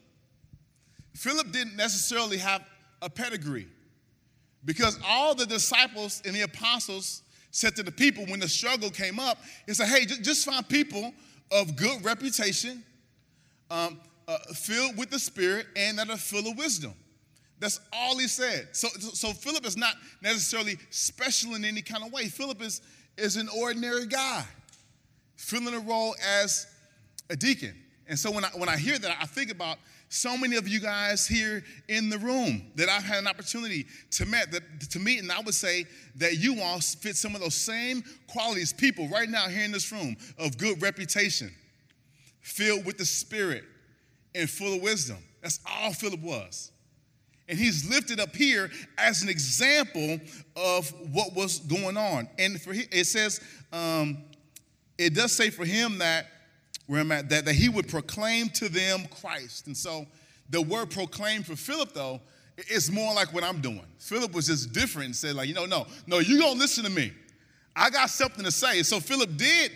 Philip 1.13 1.51
didn't 1.51 1.75
necessarily 1.75 2.37
have 2.37 2.65
a 3.01 3.09
pedigree 3.09 3.67
because 4.63 4.97
all 5.05 5.35
the 5.35 5.45
disciples 5.45 6.21
and 6.25 6.33
the 6.33 6.43
apostles 6.43 7.21
said 7.51 7.75
to 7.75 7.83
the 7.83 7.91
people 7.91 8.25
when 8.27 8.39
the 8.39 8.47
struggle 8.47 8.89
came 8.89 9.19
up, 9.19 9.39
they 9.67 9.73
said, 9.73 9.87
hey, 9.87 10.05
just 10.05 10.45
find 10.45 10.67
people 10.69 11.13
of 11.51 11.75
good 11.75 12.03
reputation, 12.05 12.81
um, 13.69 13.99
uh, 14.27 14.37
filled 14.53 14.97
with 14.97 15.09
the 15.09 15.19
Spirit 15.19 15.67
and 15.75 15.99
that 15.99 16.09
are 16.09 16.17
full 16.17 16.47
of 16.47 16.57
wisdom. 16.57 16.93
That's 17.59 17.79
all 17.93 18.17
he 18.17 18.27
said. 18.27 18.69
So, 18.73 18.87
so 18.87 19.31
Philip 19.31 19.65
is 19.65 19.77
not 19.77 19.95
necessarily 20.21 20.77
special 20.89 21.55
in 21.55 21.63
any 21.63 21.81
kind 21.81 22.03
of 22.03 22.11
way. 22.11 22.25
Philip 22.25 22.61
is, 22.61 22.81
is 23.17 23.37
an 23.37 23.47
ordinary 23.57 24.07
guy 24.07 24.43
filling 25.35 25.73
a 25.73 25.79
role 25.79 26.15
as 26.41 26.67
a 27.29 27.35
deacon. 27.35 27.75
And 28.07 28.19
so 28.19 28.31
when 28.31 28.45
I, 28.45 28.49
when 28.49 28.69
I 28.69 28.77
hear 28.77 28.99
that, 28.99 29.17
I 29.19 29.25
think 29.25 29.51
about 29.51 29.77
so 30.09 30.37
many 30.37 30.55
of 30.55 30.67
you 30.67 30.79
guys 30.79 31.25
here 31.25 31.63
in 31.87 32.09
the 32.09 32.17
room 32.19 32.71
that 32.75 32.89
I've 32.89 33.03
had 33.03 33.19
an 33.19 33.27
opportunity 33.27 33.85
to 34.11 34.25
meet, 34.25 34.51
that, 34.51 34.61
to 34.91 34.99
meet, 34.99 35.19
and 35.19 35.31
I 35.31 35.39
would 35.41 35.55
say 35.55 35.85
that 36.17 36.37
you 36.37 36.61
all 36.61 36.79
fit 36.79 37.15
some 37.15 37.35
of 37.35 37.41
those 37.41 37.55
same 37.55 38.03
qualities, 38.27 38.71
people 38.71 39.07
right 39.07 39.29
now 39.29 39.47
here 39.47 39.63
in 39.65 39.71
this 39.71 39.91
room 39.91 40.15
of 40.37 40.57
good 40.57 40.81
reputation, 40.81 41.51
filled 42.41 42.85
with 42.85 42.97
the 42.97 43.05
Spirit, 43.05 43.63
and 44.35 44.49
full 44.49 44.75
of 44.75 44.81
wisdom. 44.81 45.17
That's 45.41 45.59
all 45.65 45.93
Philip 45.93 46.21
was. 46.21 46.71
And 47.47 47.59
he's 47.59 47.87
lifted 47.89 48.19
up 48.19 48.35
here 48.35 48.71
as 48.97 49.21
an 49.21 49.29
example 49.29 50.19
of 50.55 50.89
what 51.11 51.35
was 51.35 51.59
going 51.59 51.95
on. 51.95 52.27
And 52.39 52.59
for 52.59 52.73
it 52.73 53.05
says, 53.05 53.39
um, 53.71 54.17
it 54.97 55.13
does 55.13 55.31
say 55.31 55.49
for 55.49 55.65
him 55.65 55.99
that 55.99 56.27
where 56.87 57.01
I'm 57.01 57.11
at, 57.11 57.29
that, 57.29 57.45
that 57.45 57.53
he 57.53 57.69
would 57.69 57.87
proclaim 57.87 58.49
to 58.49 58.69
them 58.69 59.05
Christ. 59.21 59.67
And 59.67 59.77
so 59.77 60.05
the 60.49 60.61
word 60.61 60.89
proclaim 60.91 61.43
for 61.43 61.55
Philip, 61.55 61.93
though, 61.93 62.21
it's 62.57 62.89
more 62.89 63.13
like 63.13 63.33
what 63.33 63.43
I'm 63.43 63.61
doing. 63.61 63.85
Philip 63.99 64.33
was 64.33 64.47
just 64.47 64.71
different 64.71 65.07
and 65.07 65.15
said, 65.15 65.35
like, 65.35 65.47
you 65.47 65.53
know, 65.53 65.65
no, 65.65 65.87
no, 66.07 66.19
you 66.19 66.39
gonna 66.39 66.59
listen 66.59 66.83
to 66.85 66.89
me. 66.89 67.11
I 67.75 67.89
got 67.89 68.09
something 68.09 68.45
to 68.45 68.51
say. 68.51 68.81
So 68.83 68.99
Philip 68.99 69.35
did, 69.35 69.71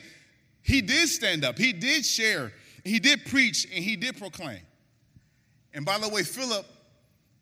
he 0.62 0.82
did 0.82 1.10
stand 1.10 1.44
up, 1.44 1.58
he 1.58 1.74
did 1.74 2.06
share 2.06 2.54
he 2.90 3.00
did 3.00 3.26
preach 3.26 3.66
and 3.66 3.84
he 3.84 3.96
did 3.96 4.18
proclaim. 4.18 4.60
And 5.74 5.86
by 5.86 5.98
the 6.00 6.10
way, 6.10 6.24
Philip, 6.24 6.66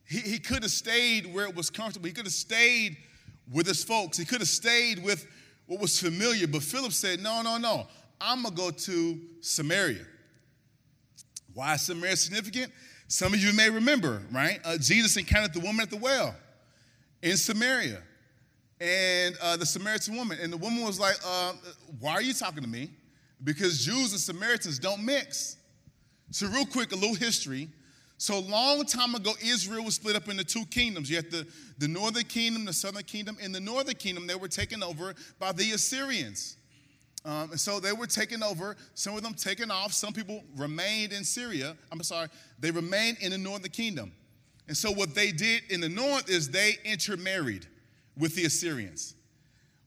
he, 0.05 0.19
he 0.19 0.39
could 0.39 0.63
have 0.63 0.71
stayed 0.71 1.33
where 1.33 1.45
it 1.45 1.55
was 1.55 1.69
comfortable. 1.69 2.07
He 2.07 2.13
could 2.13 2.25
have 2.25 2.33
stayed 2.33 2.97
with 3.51 3.67
his 3.67 3.83
folks. 3.83 4.17
He 4.17 4.25
could 4.25 4.39
have 4.39 4.49
stayed 4.49 5.03
with 5.03 5.25
what 5.65 5.79
was 5.79 5.99
familiar. 5.99 6.47
But 6.47 6.63
Philip 6.63 6.91
said, 6.91 7.21
No, 7.21 7.41
no, 7.41 7.57
no. 7.57 7.87
I'm 8.19 8.41
going 8.41 8.55
to 8.55 8.61
go 8.61 8.71
to 8.71 9.19
Samaria. 9.41 10.05
Why 11.53 11.75
is 11.75 11.83
Samaria 11.83 12.15
significant? 12.15 12.71
Some 13.07 13.33
of 13.33 13.39
you 13.39 13.53
may 13.53 13.69
remember, 13.69 14.21
right? 14.31 14.59
Uh, 14.65 14.77
Jesus 14.77 15.17
encountered 15.17 15.53
the 15.53 15.59
woman 15.59 15.81
at 15.81 15.89
the 15.89 15.97
well 15.97 16.35
in 17.21 17.37
Samaria. 17.37 18.01
And 18.79 19.35
uh, 19.41 19.57
the 19.57 19.65
Samaritan 19.65 20.15
woman. 20.15 20.37
And 20.41 20.51
the 20.51 20.57
woman 20.57 20.83
was 20.83 20.99
like, 20.99 21.15
uh, 21.25 21.53
Why 21.99 22.13
are 22.13 22.21
you 22.21 22.33
talking 22.33 22.63
to 22.63 22.69
me? 22.69 22.89
Because 23.43 23.85
Jews 23.85 24.11
and 24.11 24.21
Samaritans 24.21 24.79
don't 24.79 25.03
mix. 25.03 25.57
So, 26.31 26.47
real 26.47 26.65
quick, 26.65 26.91
a 26.91 26.95
little 26.95 27.15
history. 27.15 27.69
So, 28.17 28.37
a 28.37 28.39
long 28.39 28.83
time 28.85 29.15
ago, 29.15 29.33
Israel 29.43 29.85
was 29.85 29.95
split 29.95 30.15
up 30.15 30.27
into 30.27 30.43
two 30.43 30.65
kingdoms. 30.65 31.09
You 31.09 31.17
had 31.17 31.31
the, 31.31 31.47
the 31.77 31.87
northern 31.87 32.23
kingdom, 32.23 32.65
the 32.65 32.73
southern 32.73 33.03
kingdom. 33.03 33.37
In 33.39 33.51
the 33.51 33.59
northern 33.59 33.95
kingdom, 33.95 34.27
they 34.27 34.35
were 34.35 34.47
taken 34.47 34.83
over 34.83 35.13
by 35.39 35.51
the 35.51 35.71
Assyrians. 35.71 36.57
Um, 37.25 37.51
and 37.51 37.59
so 37.59 37.79
they 37.79 37.91
were 37.91 38.07
taken 38.07 38.41
over, 38.41 38.77
some 38.93 39.17
of 39.17 39.23
them 39.23 39.33
taken 39.33 39.69
off. 39.69 39.91
Some 39.91 40.13
people 40.13 40.43
remained 40.55 41.11
in 41.11 41.23
Syria. 41.23 41.75
I'm 41.91 42.01
sorry, 42.03 42.29
they 42.59 42.71
remained 42.71 43.17
in 43.19 43.31
the 43.31 43.37
northern 43.37 43.71
kingdom. 43.71 44.13
And 44.67 44.75
so, 44.75 44.91
what 44.91 45.15
they 45.15 45.31
did 45.31 45.63
in 45.69 45.79
the 45.79 45.89
north 45.89 46.29
is 46.29 46.49
they 46.49 46.73
intermarried 46.83 47.67
with 48.17 48.35
the 48.35 48.45
Assyrians. 48.45 49.15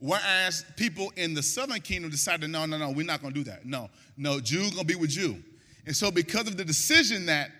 Whereas 0.01 0.65
people 0.77 1.13
in 1.17 1.35
the 1.35 1.43
southern 1.43 1.81
kingdom 1.81 2.11
decided, 2.11 2.49
no, 2.49 2.65
no, 2.65 2.79
no, 2.79 2.91
we're 2.91 3.07
not 3.07 3.21
going 3.21 3.35
to 3.35 3.39
do 3.39 3.51
that. 3.51 3.67
No, 3.67 3.91
no, 4.17 4.41
Jew 4.41 4.63
going 4.63 4.73
to 4.79 4.85
be 4.85 4.95
with 4.95 5.11
Jew. 5.11 5.37
And 5.87 5.95
so 5.95 6.11
because 6.11 6.49
of 6.49 6.57
the 6.57 6.65
decision 6.65 7.27
that, 7.27 7.51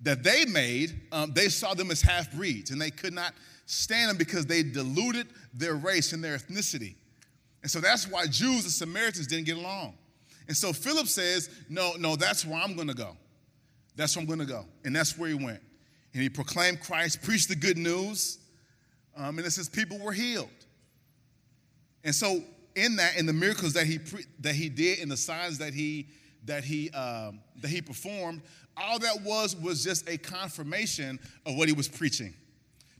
that 0.00 0.22
they 0.22 0.44
made, 0.44 1.00
um, 1.10 1.32
they 1.32 1.48
saw 1.48 1.74
them 1.74 1.90
as 1.90 2.00
half 2.00 2.32
breeds 2.32 2.70
and 2.70 2.80
they 2.80 2.90
could 2.90 3.12
not 3.12 3.34
stand 3.66 4.10
them 4.10 4.16
because 4.16 4.46
they 4.46 4.62
diluted 4.62 5.26
their 5.54 5.74
race 5.74 6.12
and 6.12 6.22
their 6.22 6.38
ethnicity. 6.38 6.94
And 7.62 7.70
so 7.70 7.80
that's 7.80 8.08
why 8.08 8.26
Jews 8.26 8.62
and 8.64 8.72
Samaritans 8.72 9.26
didn't 9.26 9.46
get 9.46 9.56
along. 9.56 9.94
And 10.46 10.56
so 10.56 10.72
Philip 10.72 11.06
says, 11.06 11.50
no, 11.68 11.94
no, 11.98 12.14
that's 12.14 12.44
where 12.44 12.60
I'm 12.60 12.74
going 12.74 12.88
to 12.88 12.94
go. 12.94 13.16
That's 13.96 14.16
where 14.16 14.22
I'm 14.22 14.26
going 14.26 14.40
to 14.40 14.46
go. 14.46 14.66
And 14.84 14.94
that's 14.94 15.18
where 15.18 15.28
he 15.28 15.34
went. 15.34 15.60
And 16.14 16.22
he 16.22 16.28
proclaimed 16.28 16.80
Christ, 16.80 17.22
preached 17.22 17.48
the 17.48 17.56
good 17.56 17.78
news. 17.78 18.38
Um, 19.16 19.38
and 19.38 19.46
it 19.46 19.50
says 19.50 19.68
people 19.68 19.98
were 19.98 20.12
healed. 20.12 20.48
And 22.04 22.14
so, 22.14 22.42
in 22.74 22.96
that, 22.96 23.16
in 23.16 23.26
the 23.26 23.32
miracles 23.32 23.74
that 23.74 23.86
he 23.86 23.98
that 24.40 24.54
he 24.54 24.68
did, 24.68 25.00
and 25.00 25.10
the 25.10 25.16
signs 25.16 25.58
that 25.58 25.74
he 25.74 26.08
that 26.44 26.64
he 26.64 26.90
um, 26.90 27.40
that 27.60 27.68
he 27.68 27.80
performed, 27.80 28.42
all 28.76 28.98
that 28.98 29.22
was 29.22 29.54
was 29.56 29.84
just 29.84 30.08
a 30.08 30.16
confirmation 30.18 31.18
of 31.46 31.56
what 31.56 31.68
he 31.68 31.74
was 31.74 31.88
preaching, 31.88 32.34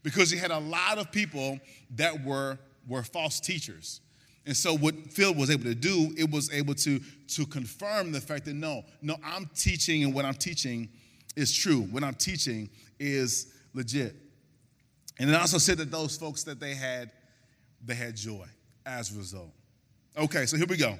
because 0.03 0.31
he 0.31 0.39
had 0.39 0.51
a 0.51 0.59
lot 0.59 0.99
of 0.99 1.11
people 1.11 1.59
that 1.97 2.25
were 2.25 2.59
were 2.89 3.03
false 3.03 3.41
teachers. 3.41 4.01
And 4.45 4.57
so 4.57 4.77
what 4.77 4.95
Phil 5.13 5.35
was 5.35 5.51
able 5.51 5.65
to 5.65 5.75
do, 5.75 6.13
it 6.19 6.29
was 6.29 6.53
able 6.53 6.75
to, 6.75 6.99
to 7.29 7.47
confirm 7.47 8.11
the 8.11 8.21
fact 8.21 8.45
that 8.47 8.55
no, 8.55 8.83
no, 9.01 9.17
I'm 9.25 9.49
teaching 9.55 10.03
and 10.03 10.13
what 10.13 10.25
I'm 10.25 10.35
teaching 10.35 10.89
is 11.37 11.57
true. 11.57 11.83
What 11.83 12.03
I'm 12.03 12.15
teaching 12.15 12.69
is 12.99 13.55
legit. 13.73 14.17
And 15.21 15.31
it 15.31 15.37
also 15.37 15.59
said 15.59 15.79
that 15.79 15.93
those 15.93 16.17
folks 16.17 16.43
that 16.43 16.59
they 16.59 16.75
had, 16.75 17.13
they 17.85 17.95
had 17.95 18.17
joy 18.17 18.47
as 18.87 19.15
a 19.15 19.19
result. 19.19 19.51
Okay, 20.17 20.47
so 20.47 20.57
here 20.57 20.67
we 20.67 20.77
go. 20.77 20.99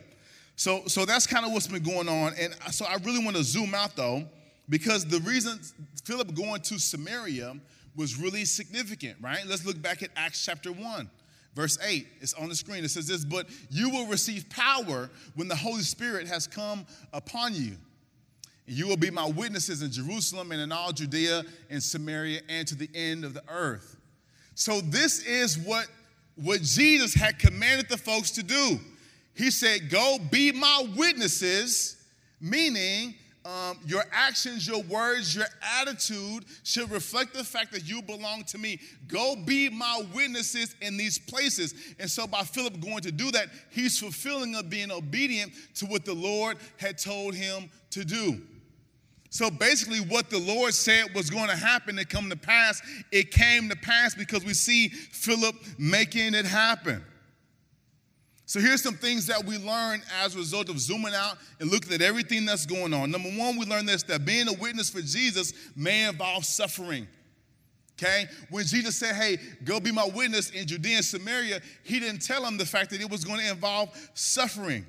So, 0.57 0.83
so 0.87 1.05
that's 1.05 1.27
kind 1.27 1.45
of 1.45 1.53
what's 1.53 1.67
been 1.67 1.83
going 1.83 2.09
on. 2.09 2.35
And 2.39 2.55
so 2.71 2.85
I 2.85 2.97
really 3.05 3.25
want 3.25 3.37
to 3.37 3.45
zoom 3.45 3.75
out 3.75 3.97
though, 3.97 4.25
because 4.69 5.05
the 5.05 5.21
reason 5.21 5.59
Philip 6.05 6.35
going 6.35 6.61
to 6.63 6.79
Samaria 6.79 7.57
was 7.97 8.19
really 8.19 8.45
significant, 8.45 9.17
right? 9.21 9.45
Let's 9.47 9.67
look 9.67 9.81
back 9.81 10.03
at 10.03 10.11
Acts 10.17 10.45
chapter 10.45 10.73
1. 10.73 11.11
Verse 11.55 11.79
8, 11.83 12.07
it's 12.23 12.33
on 12.33 12.49
the 12.49 12.55
screen. 12.55 12.83
It 12.83 12.91
says 12.91 13.07
this, 13.07 13.27
but 13.27 13.47
you 13.69 13.91
will 13.91 14.07
receive 14.07 14.49
power 14.49 15.11
when 15.35 15.49
the 15.49 15.57
Holy 15.57 15.83
Spirit 15.83 16.27
has 16.27 16.47
come 16.47 16.87
upon 17.13 17.55
you. 17.55 17.77
And 18.67 18.77
You 18.77 18.89
will 18.89 18.97
be 18.97 19.11
my 19.11 19.27
witnesses 19.27 19.83
in 19.83 19.91
Jerusalem 19.91 20.53
and 20.53 20.61
in 20.61 20.73
all 20.73 20.93
Judea 20.93 21.43
and 21.69 21.83
Samaria 21.83 22.41
and 22.49 22.67
to 22.69 22.75
the 22.75 22.89
end 22.95 23.25
of 23.25 23.35
the 23.35 23.43
earth. 23.49 23.97
So, 24.55 24.81
this 24.81 25.25
is 25.25 25.59
what, 25.59 25.87
what 26.37 26.63
Jesus 26.63 27.15
had 27.15 27.39
commanded 27.39 27.89
the 27.89 27.99
folks 27.99 28.31
to 28.33 28.43
do. 28.43 28.79
He 29.35 29.51
said, 29.51 29.91
Go 29.91 30.19
be 30.31 30.53
my 30.53 30.87
witnesses, 30.97 31.97
meaning 32.41 33.15
um, 33.45 33.79
your 33.87 34.05
actions, 34.13 34.69
your 34.69 34.83
words, 34.85 35.35
your 35.35 35.47
attitude 35.81 36.45
should 36.63 36.91
reflect 36.91 37.35
the 37.35 37.43
fact 37.43 37.73
that 37.73 37.89
you 37.89 38.01
belong 38.03 38.45
to 38.45 38.59
me. 38.59 38.79
Go 39.09 39.35
be 39.35 39.69
my 39.69 40.03
witnesses 40.15 40.77
in 40.81 40.97
these 40.97 41.19
places. 41.19 41.75
And 41.99 42.09
so, 42.11 42.27
by 42.27 42.43
Philip 42.43 42.81
going 42.81 43.01
to 43.01 43.13
do 43.13 43.31
that, 43.33 43.49
he's 43.71 43.99
fulfilling 43.99 44.55
of 44.55 44.71
being 44.71 44.93
obedient 44.93 45.53
to 45.77 45.87
what 45.87 46.05
the 46.05 46.15
Lord 46.15 46.59
had 46.77 46.99
told 46.99 47.35
him 47.35 47.69
to 47.91 48.05
do. 48.05 48.41
So 49.33 49.49
basically, 49.51 50.01
what 50.01 50.29
the 50.29 50.39
Lord 50.39 50.75
said 50.75 51.15
was 51.15 51.31
going 51.31 51.49
to 51.49 51.57
happen 51.57 51.97
to 51.97 52.05
come 52.05 52.29
to 52.29 52.37
pass, 52.37 52.83
it 53.11 53.31
came 53.31 53.71
to 53.71 53.77
pass 53.77 54.15
because 54.15 54.45
we 54.45 54.53
see 54.53 54.89
Philip 54.89 55.55
making 55.79 56.35
it 56.35 56.45
happen. 56.45 57.03
So 58.45 58.61
here's 58.61 58.83
some 58.83 58.93
things 58.93 59.27
that 59.29 59.43
we 59.43 59.57
learn 59.57 60.03
as 60.23 60.35
a 60.35 60.39
result 60.39 60.69
of 60.69 60.79
zooming 60.79 61.15
out 61.15 61.39
and 61.61 61.71
looking 61.71 61.95
at 61.95 62.03
everything 62.03 62.45
that's 62.45 62.67
going 62.67 62.93
on. 62.93 63.11
Number 63.11 63.31
one, 63.31 63.57
we 63.57 63.65
learn 63.65 63.87
this 63.87 64.03
that 64.03 64.27
being 64.27 64.49
a 64.49 64.53
witness 64.53 64.91
for 64.91 65.01
Jesus 65.01 65.55
may 65.75 66.07
involve 66.07 66.45
suffering. 66.45 67.09
Okay? 67.95 68.27
When 68.51 68.67
Jesus 68.67 68.97
said, 68.97 69.15
Hey, 69.15 69.39
go 69.65 69.81
be 69.81 69.93
my 69.93 70.11
witness 70.15 70.51
in 70.51 70.67
Judea 70.67 70.97
and 70.97 71.05
Samaria, 71.07 71.63
he 71.85 72.01
didn't 72.01 72.21
tell 72.21 72.43
them 72.43 72.59
the 72.59 72.67
fact 72.67 72.91
that 72.91 73.01
it 73.01 73.09
was 73.09 73.25
going 73.25 73.41
to 73.41 73.51
involve 73.51 73.89
suffering. 74.13 74.85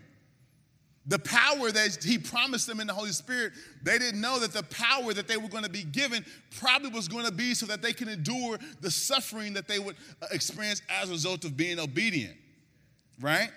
The 1.08 1.20
power 1.20 1.70
that 1.70 2.02
he 2.02 2.18
promised 2.18 2.66
them 2.66 2.80
in 2.80 2.88
the 2.88 2.94
Holy 2.94 3.12
Spirit, 3.12 3.52
they 3.82 3.98
didn't 3.98 4.22
know 4.22 4.40
that 4.40 4.54
the 4.54 4.64
power 4.64 5.14
that 5.14 5.28
they 5.28 5.36
were 5.36 5.50
going 5.50 5.66
to 5.66 5.70
be 5.70 5.84
given 5.84 6.26
probably 6.60 6.90
was 6.90 7.10
going 7.10 7.26
to 7.26 7.32
be 7.32 7.54
so 7.54 7.66
that 7.66 7.82
they 7.82 7.92
can 7.92 8.08
endure 8.08 8.58
the 8.80 8.90
suffering 8.90 9.54
that 9.54 9.68
they 9.68 9.80
would 9.80 9.98
uh, 10.22 10.28
experience 10.32 10.82
as 10.90 11.10
a 11.10 11.12
result 11.12 11.44
of 11.44 11.58
being 11.58 11.78
obedient. 11.78 12.36
Right? 13.20 13.50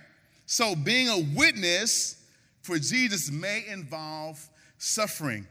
So, 0.47 0.75
being 0.75 1.09
a 1.09 1.25
witness 1.37 2.25
for 2.63 2.79
Jesus 2.79 3.31
may 3.31 3.65
involve 3.69 4.49
suffering. 4.79 5.47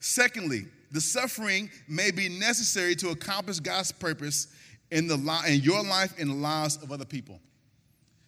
Secondly, 0.00 0.66
the 0.90 1.00
suffering 1.00 1.70
may 1.88 2.10
be 2.10 2.28
necessary 2.28 2.94
to 2.96 3.08
accomplish 3.08 3.58
God's 3.58 3.92
purpose 3.92 4.48
in, 4.90 5.06
the 5.06 5.16
in 5.46 5.60
your 5.60 5.82
life 5.82 6.14
and 6.18 6.30
the 6.30 6.34
lives 6.34 6.76
of 6.82 6.92
other 6.92 7.04
people. 7.04 7.40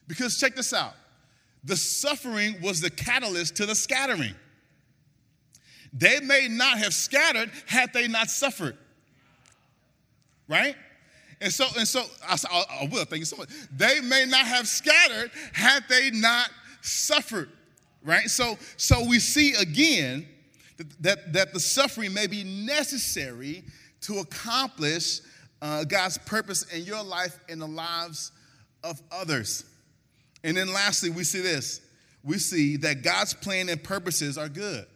Because 0.08 0.38
check 0.38 0.56
this 0.56 0.72
out 0.72 0.94
the 1.64 1.76
suffering 1.76 2.60
was 2.62 2.80
the 2.80 2.90
catalyst 2.90 3.56
to 3.56 3.66
the 3.66 3.74
scattering. 3.74 4.34
They 5.92 6.20
may 6.20 6.48
not 6.48 6.78
have 6.78 6.94
scattered 6.94 7.50
had 7.66 7.92
they 7.92 8.08
not 8.08 8.30
suffered. 8.30 8.76
Right? 10.48 10.76
And 11.40 11.52
so, 11.52 11.66
and 11.78 11.86
so, 11.86 12.04
I, 12.26 12.36
I, 12.82 12.88
will, 12.90 13.04
thank 13.04 13.20
you 13.20 13.24
so 13.24 13.36
much. 13.36 13.48
They 13.74 14.00
may 14.00 14.26
not 14.26 14.46
have 14.46 14.68
scattered 14.68 15.30
had 15.52 15.84
they 15.88 16.10
not 16.10 16.50
suffered. 16.82 17.50
Right? 18.04 18.28
So, 18.28 18.58
so 18.76 19.04
we 19.06 19.18
see 19.18 19.54
again 19.54 20.26
that, 20.76 21.02
that, 21.02 21.32
that 21.32 21.52
the 21.52 21.60
suffering 21.60 22.12
may 22.12 22.26
be 22.26 22.44
necessary 22.44 23.64
to 24.02 24.18
accomplish 24.18 25.20
uh, 25.62 25.84
God's 25.84 26.18
purpose 26.18 26.62
in 26.74 26.84
your 26.84 27.02
life 27.02 27.38
and 27.48 27.60
the 27.60 27.66
lives 27.66 28.32
of 28.82 29.00
others. 29.12 29.64
And 30.42 30.56
then 30.56 30.72
lastly, 30.72 31.10
we 31.10 31.24
see 31.24 31.40
this 31.40 31.80
we 32.22 32.38
see 32.38 32.76
that 32.78 33.02
God's 33.02 33.34
plan 33.34 33.68
and 33.68 33.82
purposes 33.82 34.36
are 34.36 34.48
good. 34.48 34.86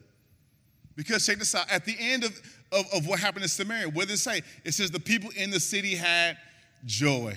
Because 0.96 1.26
check 1.26 1.38
this 1.38 1.54
out 1.54 1.70
at 1.70 1.85
the 1.85 1.96
end 1.98 2.24
of, 2.24 2.40
of, 2.70 2.85
of 2.92 3.07
what 3.07 3.18
happened 3.18 3.42
in 3.42 3.48
Samaria, 3.48 3.88
what 3.88 4.09
did 4.09 4.14
it 4.14 4.18
say? 4.18 4.42
It 4.64 4.72
says 4.72 4.90
the 4.90 5.00
people 5.00 5.30
in 5.37 5.50
the 5.50 5.61
city 5.61 5.94
had 5.94 6.37
joy. 6.85 7.37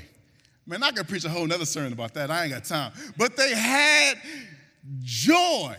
Man, 0.65 0.83
I 0.83 0.91
could 0.91 1.07
preach 1.07 1.23
a 1.23 1.29
whole 1.29 1.47
nother 1.47 1.65
sermon 1.65 1.93
about 1.93 2.13
that. 2.15 2.29
I 2.29 2.43
ain't 2.43 2.53
got 2.53 2.65
time. 2.65 2.91
But 3.17 3.37
they 3.37 3.55
had 3.55 4.17
joy. 5.01 5.75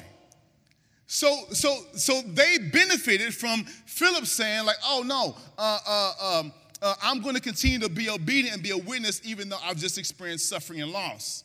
So, 1.07 1.45
so, 1.53 1.85
so 1.95 2.21
they 2.23 2.59
benefited 2.59 3.35
from 3.35 3.65
Philip 3.65 4.27
saying, 4.27 4.67
like, 4.67 4.77
oh 4.85 5.03
no, 5.05 5.37
uh, 5.57 5.79
uh, 5.87 6.41
um, 6.41 6.53
uh, 6.81 6.95
I'm 7.03 7.23
going 7.23 7.35
to 7.35 7.41
continue 7.41 7.79
to 7.81 7.89
be 7.89 8.09
obedient 8.09 8.55
and 8.55 8.63
be 8.63 8.71
a 8.71 8.79
witness, 8.79 9.21
even 9.25 9.49
though 9.49 9.59
I've 9.63 9.79
just 9.79 9.99
experienced 9.99 10.49
suffering 10.49 10.81
and 10.81 10.91
loss. 10.91 11.45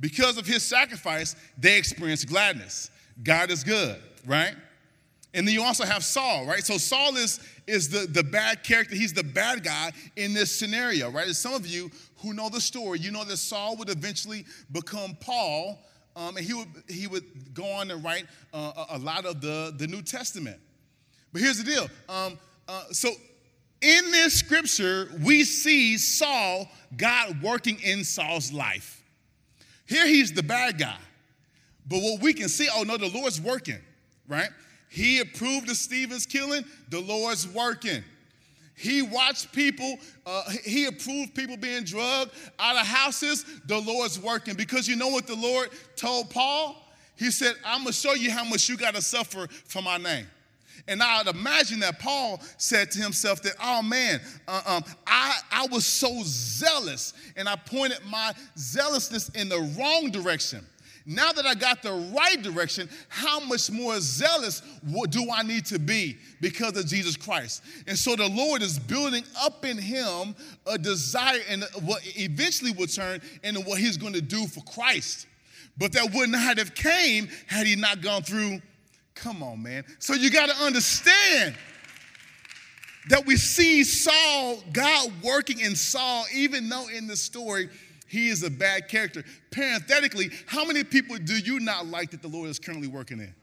Because 0.00 0.38
of 0.38 0.46
his 0.46 0.62
sacrifice, 0.62 1.34
they 1.56 1.76
experience 1.76 2.24
gladness. 2.24 2.90
God 3.22 3.50
is 3.50 3.64
good, 3.64 4.00
right? 4.26 4.54
And 5.34 5.46
then 5.46 5.54
you 5.54 5.62
also 5.62 5.84
have 5.84 6.04
Saul, 6.04 6.46
right? 6.46 6.64
So 6.64 6.78
Saul 6.78 7.16
is, 7.16 7.40
is 7.66 7.88
the, 7.88 8.06
the 8.06 8.22
bad 8.22 8.64
character. 8.64 8.94
He's 8.94 9.12
the 9.12 9.24
bad 9.24 9.62
guy 9.62 9.92
in 10.16 10.32
this 10.32 10.56
scenario, 10.56 11.10
right? 11.10 11.28
As 11.28 11.38
some 11.38 11.52
of 11.52 11.66
you 11.66 11.90
who 12.18 12.32
know 12.32 12.48
the 12.48 12.60
story, 12.60 12.98
you 13.00 13.10
know 13.10 13.24
that 13.24 13.36
Saul 13.36 13.76
would 13.76 13.90
eventually 13.90 14.46
become 14.72 15.16
Paul, 15.20 15.78
um, 16.16 16.36
and 16.36 16.46
he 16.46 16.54
would, 16.54 16.68
he 16.88 17.06
would 17.06 17.54
go 17.54 17.64
on 17.64 17.90
and 17.90 18.02
write 18.02 18.26
uh, 18.54 18.86
a, 18.90 18.98
lot 18.98 19.26
of 19.26 19.40
the, 19.40 19.74
the 19.76 19.86
New 19.86 20.02
Testament. 20.02 20.58
But 21.32 21.42
here's 21.42 21.58
the 21.58 21.70
deal. 21.70 21.88
Um, 22.08 22.38
uh, 22.66 22.84
so 22.90 23.10
in 23.80 24.10
this 24.10 24.34
scripture, 24.34 25.10
we 25.22 25.44
see 25.44 25.98
Saul, 25.98 26.68
God 26.96 27.42
working 27.42 27.78
in 27.80 28.02
Saul's 28.02 28.52
life. 28.52 28.97
Here 29.88 30.06
he's 30.06 30.32
the 30.32 30.42
bad 30.42 30.78
guy. 30.78 30.96
But 31.86 32.00
what 32.00 32.20
we 32.20 32.34
can 32.34 32.48
see, 32.48 32.68
oh 32.74 32.82
no, 32.82 32.98
the 32.98 33.08
Lord's 33.08 33.40
working, 33.40 33.78
right? 34.28 34.50
He 34.90 35.20
approved 35.20 35.70
of 35.70 35.76
Stephen's 35.76 36.26
killing, 36.26 36.64
the 36.90 37.00
Lord's 37.00 37.48
working. 37.48 38.04
He 38.74 39.02
watched 39.02 39.52
people, 39.52 39.98
uh, 40.24 40.44
he 40.64 40.84
approved 40.84 41.34
people 41.34 41.56
being 41.56 41.84
drugged 41.84 42.30
out 42.58 42.76
of 42.76 42.86
houses, 42.86 43.44
the 43.66 43.78
Lord's 43.80 44.20
working. 44.20 44.54
Because 44.54 44.86
you 44.86 44.94
know 44.94 45.08
what 45.08 45.26
the 45.26 45.34
Lord 45.34 45.70
told 45.96 46.30
Paul? 46.30 46.76
He 47.16 47.30
said, 47.30 47.54
I'm 47.64 47.80
gonna 47.80 47.92
show 47.92 48.12
you 48.12 48.30
how 48.30 48.44
much 48.44 48.68
you 48.68 48.76
gotta 48.76 49.02
suffer 49.02 49.48
for 49.64 49.82
my 49.82 49.96
name. 49.96 50.26
And 50.86 51.02
I'd 51.02 51.26
imagine 51.26 51.80
that 51.80 51.98
Paul 51.98 52.40
said 52.56 52.90
to 52.92 53.02
himself 53.02 53.42
that, 53.42 53.54
oh 53.62 53.82
man, 53.82 54.20
uh, 54.46 54.62
um, 54.66 54.84
I, 55.06 55.38
I 55.50 55.66
was 55.70 55.84
so 55.84 56.20
zealous 56.24 57.14
and 57.36 57.48
I 57.48 57.56
pointed 57.56 57.98
my 58.08 58.32
zealousness 58.56 59.28
in 59.30 59.48
the 59.48 59.60
wrong 59.78 60.10
direction. 60.10 60.64
Now 61.10 61.32
that 61.32 61.46
I 61.46 61.54
got 61.54 61.82
the 61.82 61.94
right 62.14 62.40
direction, 62.42 62.86
how 63.08 63.40
much 63.40 63.70
more 63.70 63.98
zealous 63.98 64.60
do 65.08 65.26
I 65.32 65.42
need 65.42 65.64
to 65.66 65.78
be 65.78 66.18
because 66.42 66.76
of 66.76 66.86
Jesus 66.86 67.16
Christ? 67.16 67.62
And 67.86 67.98
so 67.98 68.14
the 68.14 68.28
Lord 68.28 68.60
is 68.60 68.78
building 68.78 69.24
up 69.40 69.64
in 69.64 69.78
him 69.78 70.36
a 70.66 70.76
desire 70.76 71.40
and 71.48 71.64
what 71.80 72.02
eventually 72.18 72.72
will 72.72 72.88
turn 72.88 73.22
into 73.42 73.60
what 73.62 73.78
he's 73.78 73.96
going 73.96 74.12
to 74.12 74.20
do 74.20 74.46
for 74.46 74.60
Christ. 74.64 75.26
But 75.78 75.92
that 75.92 76.12
would 76.12 76.28
not 76.28 76.58
have 76.58 76.74
came 76.74 77.28
had 77.46 77.66
he 77.66 77.74
not 77.74 78.02
gone 78.02 78.22
through 78.22 78.60
Come 79.20 79.42
on, 79.42 79.62
man. 79.62 79.84
So 79.98 80.14
you 80.14 80.30
got 80.30 80.48
to 80.48 80.56
understand 80.64 81.56
that 83.08 83.26
we 83.26 83.36
see 83.36 83.82
Saul, 83.82 84.62
God 84.72 85.10
working 85.22 85.60
in 85.60 85.74
Saul, 85.74 86.24
even 86.32 86.68
though 86.68 86.86
in 86.88 87.06
the 87.08 87.16
story 87.16 87.68
he 88.06 88.28
is 88.28 88.44
a 88.44 88.50
bad 88.50 88.88
character. 88.88 89.24
Parenthetically, 89.50 90.30
how 90.46 90.64
many 90.64 90.84
people 90.84 91.16
do 91.16 91.36
you 91.36 91.58
not 91.58 91.86
like 91.86 92.10
that 92.12 92.22
the 92.22 92.28
Lord 92.28 92.48
is 92.48 92.58
currently 92.60 92.86
working 92.86 93.18
in? 93.18 93.34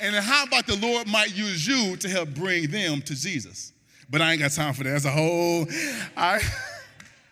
And 0.00 0.16
how 0.16 0.44
about 0.44 0.66
the 0.66 0.76
Lord 0.76 1.06
might 1.06 1.36
use 1.36 1.66
you 1.66 1.96
to 1.96 2.08
help 2.08 2.30
bring 2.30 2.70
them 2.70 3.02
to 3.02 3.14
Jesus? 3.14 3.72
But 4.10 4.20
I 4.20 4.32
ain't 4.32 4.40
got 4.40 4.50
time 4.52 4.74
for 4.74 4.84
that 4.84 4.94
as 4.94 5.04
a 5.04 5.10
whole. 5.10 5.66
I, 6.16 6.40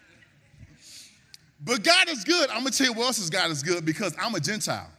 but 1.64 1.82
God 1.82 2.08
is 2.08 2.22
good. 2.22 2.48
I'm 2.50 2.58
gonna 2.58 2.70
tell 2.70 2.86
you 2.86 2.92
what 2.92 3.06
else 3.06 3.18
is 3.18 3.30
God 3.30 3.50
is 3.50 3.62
good 3.62 3.84
because 3.84 4.14
I'm 4.20 4.34
a 4.34 4.40
Gentile. 4.40 4.90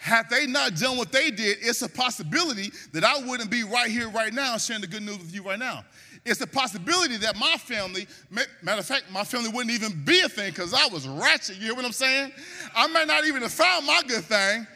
Had 0.00 0.30
they 0.30 0.46
not 0.46 0.76
done 0.76 0.96
what 0.96 1.12
they 1.12 1.30
did, 1.30 1.58
it's 1.60 1.82
a 1.82 1.88
possibility 1.88 2.72
that 2.92 3.04
I 3.04 3.18
wouldn't 3.22 3.50
be 3.50 3.64
right 3.64 3.90
here, 3.90 4.08
right 4.08 4.32
now, 4.32 4.56
sharing 4.56 4.80
the 4.80 4.86
good 4.86 5.02
news 5.02 5.18
with 5.18 5.34
you 5.34 5.42
right 5.42 5.58
now. 5.58 5.84
It's 6.24 6.40
a 6.40 6.46
possibility 6.46 7.18
that 7.18 7.36
my 7.36 7.56
family, 7.58 8.08
matter 8.30 8.80
of 8.80 8.86
fact, 8.86 9.04
my 9.12 9.24
family 9.24 9.50
wouldn't 9.50 9.70
even 9.70 10.02
be 10.04 10.20
a 10.20 10.28
thing 10.28 10.52
because 10.52 10.72
I 10.72 10.86
was 10.88 11.06
ratchet. 11.06 11.56
You 11.56 11.66
hear 11.66 11.74
what 11.74 11.84
I'm 11.84 11.92
saying? 11.92 12.32
I 12.74 12.86
may 12.88 13.04
not 13.04 13.26
even 13.26 13.42
have 13.42 13.52
found 13.52 13.86
my 13.86 14.00
good 14.08 14.24
thing 14.24 14.66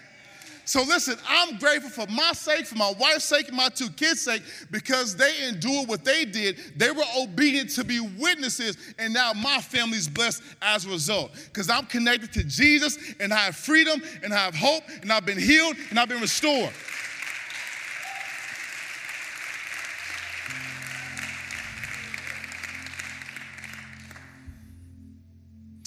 so 0.66 0.82
listen, 0.82 1.16
I'm 1.28 1.58
grateful 1.58 1.90
for 1.90 2.10
my 2.10 2.32
sake, 2.32 2.66
for 2.66 2.76
my 2.76 2.92
wife's 2.98 3.24
sake, 3.24 3.48
and 3.48 3.56
my 3.56 3.68
two 3.68 3.90
kids' 3.90 4.22
sake, 4.22 4.42
because 4.70 5.14
they 5.14 5.46
endured 5.46 5.88
what 5.88 6.04
they 6.04 6.24
did. 6.24 6.58
They 6.76 6.90
were 6.90 7.04
obedient 7.18 7.70
to 7.70 7.84
be 7.84 8.00
witnesses, 8.00 8.78
and 8.98 9.12
now 9.12 9.34
my 9.34 9.60
family's 9.60 10.08
blessed 10.08 10.42
as 10.62 10.86
a 10.86 10.88
result. 10.88 11.32
Because 11.46 11.68
I'm 11.68 11.84
connected 11.84 12.32
to 12.32 12.44
Jesus, 12.44 12.98
and 13.20 13.32
I 13.32 13.40
have 13.40 13.56
freedom, 13.56 14.02
and 14.22 14.32
I 14.32 14.38
have 14.38 14.54
hope, 14.54 14.84
and 15.02 15.12
I've 15.12 15.26
been 15.26 15.38
healed, 15.38 15.76
and 15.90 16.00
I've 16.00 16.08
been 16.08 16.22
restored. 16.22 16.72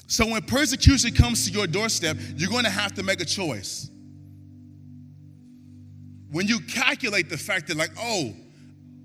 So 0.06 0.28
when 0.28 0.42
persecution 0.44 1.14
comes 1.14 1.46
to 1.46 1.52
your 1.52 1.68
doorstep, 1.68 2.18
you're 2.36 2.50
going 2.50 2.64
to 2.64 2.70
have 2.70 2.94
to 2.96 3.04
make 3.04 3.22
a 3.22 3.26
choice. 3.26 3.90
When 6.32 6.48
you 6.48 6.60
calculate 6.60 7.30
the 7.30 7.38
fact 7.38 7.68
that, 7.68 7.78
like, 7.78 7.92
oh, 8.00 8.34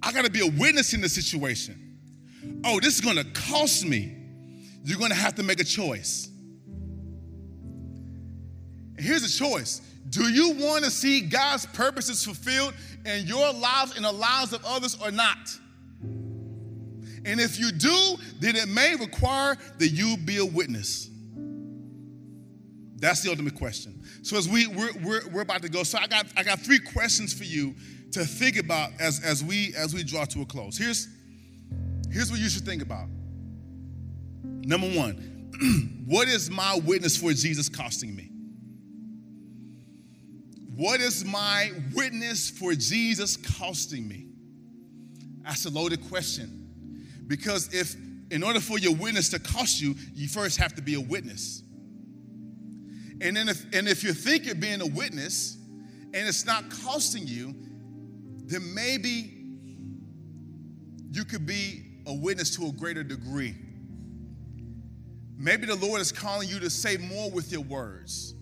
I 0.02 0.12
got 0.12 0.24
to 0.24 0.30
be 0.30 0.40
a 0.40 0.50
witness 0.50 0.94
in 0.94 1.00
this 1.00 1.14
situation. 1.14 1.78
Oh, 2.64 2.80
this 2.80 2.94
is 2.94 3.00
to 3.16 3.24
cost 3.32 3.84
me. 3.84 4.16
You're 4.84 4.98
to 5.10 5.16
have 5.16 5.36
to 5.36 5.42
make 5.42 5.60
a 5.60 5.64
choice. 5.64 6.28
And 8.96 9.00
here's 9.00 9.22
a 9.22 9.38
choice 9.38 9.80
Do 10.08 10.24
you 10.28 10.54
want 10.54 10.84
to 10.84 10.90
see 10.90 11.20
God's 11.20 11.66
purposes 11.66 12.24
fulfilled 12.24 12.74
in 13.04 13.26
your 13.26 13.52
lives 13.52 13.96
and 13.96 14.04
the 14.04 14.12
lives 14.12 14.52
of 14.52 14.64
others 14.64 14.96
or 15.00 15.10
not? 15.10 15.38
And 17.24 17.40
if 17.40 17.60
you 17.60 17.70
do, 17.70 18.16
then 18.40 18.56
it 18.56 18.68
may 18.68 18.96
require 18.96 19.56
that 19.78 19.88
you 19.88 20.16
be 20.16 20.38
a 20.38 20.44
witness. 20.44 21.08
That's 22.96 23.22
the 23.22 23.30
ultimate 23.30 23.54
question. 23.54 24.01
So 24.22 24.36
as 24.36 24.48
we 24.48 24.66
we're, 24.68 24.92
we're, 25.02 25.28
we're 25.28 25.42
about 25.42 25.62
to 25.62 25.68
go, 25.68 25.82
so 25.82 25.98
I 25.98 26.06
got 26.06 26.26
I 26.36 26.42
got 26.42 26.60
three 26.60 26.78
questions 26.78 27.34
for 27.34 27.44
you 27.44 27.74
to 28.12 28.24
think 28.24 28.56
about 28.56 28.90
as, 29.00 29.22
as 29.24 29.42
we 29.42 29.74
as 29.76 29.94
we 29.94 30.04
draw 30.04 30.24
to 30.26 30.42
a 30.42 30.46
close. 30.46 30.78
Here's 30.78 31.08
here's 32.10 32.30
what 32.30 32.40
you 32.40 32.48
should 32.48 32.64
think 32.64 32.82
about. 32.82 33.08
Number 34.44 34.88
one, 34.88 36.02
what 36.06 36.28
is 36.28 36.50
my 36.50 36.78
witness 36.84 37.16
for 37.16 37.32
Jesus 37.32 37.68
costing 37.68 38.14
me? 38.14 38.30
What 40.76 41.00
is 41.00 41.24
my 41.24 41.70
witness 41.94 42.48
for 42.48 42.74
Jesus 42.74 43.36
costing 43.36 44.08
me? 44.08 44.28
That's 45.42 45.66
a 45.66 45.70
loaded 45.70 46.08
question. 46.08 47.14
Because 47.26 47.72
if, 47.74 47.94
in 48.30 48.42
order 48.42 48.60
for 48.60 48.78
your 48.78 48.94
witness 48.94 49.28
to 49.30 49.38
cost 49.38 49.80
you, 49.80 49.94
you 50.14 50.28
first 50.28 50.58
have 50.58 50.74
to 50.76 50.82
be 50.82 50.94
a 50.94 51.00
witness. 51.00 51.61
And 53.22 53.36
then 53.36 53.48
if, 53.48 53.64
and 53.72 53.88
if 53.88 54.02
you 54.02 54.12
think 54.12 54.46
you're 54.46 54.54
being 54.56 54.80
a 54.80 54.86
witness 54.86 55.56
and 56.12 56.28
it's 56.28 56.44
not 56.44 56.64
costing 56.84 57.26
you, 57.26 57.54
then 58.46 58.74
maybe 58.74 59.32
you 61.12 61.24
could 61.24 61.46
be 61.46 61.84
a 62.06 62.12
witness 62.12 62.56
to 62.56 62.66
a 62.66 62.72
greater 62.72 63.04
degree. 63.04 63.54
Maybe 65.38 65.66
the 65.66 65.76
Lord 65.76 66.00
is 66.00 66.10
calling 66.10 66.48
you 66.48 66.58
to 66.60 66.68
say 66.68 66.96
more 66.96 67.30
with 67.30 67.52
your 67.52 67.62
words. 67.62 68.34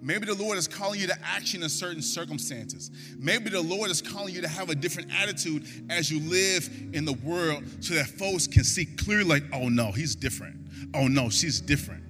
Maybe 0.00 0.26
the 0.26 0.34
Lord 0.34 0.58
is 0.58 0.66
calling 0.66 0.98
you 0.98 1.06
to 1.06 1.16
action 1.24 1.62
in 1.62 1.68
certain 1.68 2.02
circumstances. 2.02 2.90
Maybe 3.18 3.50
the 3.50 3.60
Lord 3.60 3.90
is 3.90 4.02
calling 4.02 4.34
you 4.34 4.40
to 4.40 4.48
have 4.48 4.68
a 4.68 4.74
different 4.74 5.12
attitude 5.12 5.64
as 5.90 6.10
you 6.10 6.20
live 6.28 6.68
in 6.92 7.04
the 7.04 7.12
world 7.24 7.62
so 7.80 7.94
that 7.94 8.06
folks 8.06 8.46
can 8.46 8.64
see 8.64 8.84
clearly, 8.84 9.24
like, 9.24 9.44
oh 9.52 9.68
no, 9.68 9.92
he's 9.92 10.16
different. 10.16 10.56
Oh 10.94 11.06
no, 11.06 11.30
she's 11.30 11.60
different. 11.60 12.02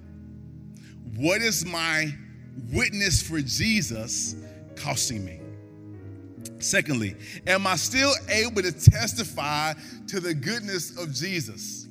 What 1.15 1.41
is 1.41 1.65
my 1.65 2.13
witness 2.71 3.21
for 3.21 3.39
Jesus 3.39 4.35
costing 4.75 5.23
me? 5.23 5.39
Secondly, 6.59 7.15
am 7.45 7.67
I 7.67 7.75
still 7.75 8.13
able 8.29 8.61
to 8.61 8.71
testify 8.71 9.73
to 10.07 10.19
the 10.19 10.33
goodness 10.33 10.97
of 10.97 11.13
Jesus? 11.13 11.87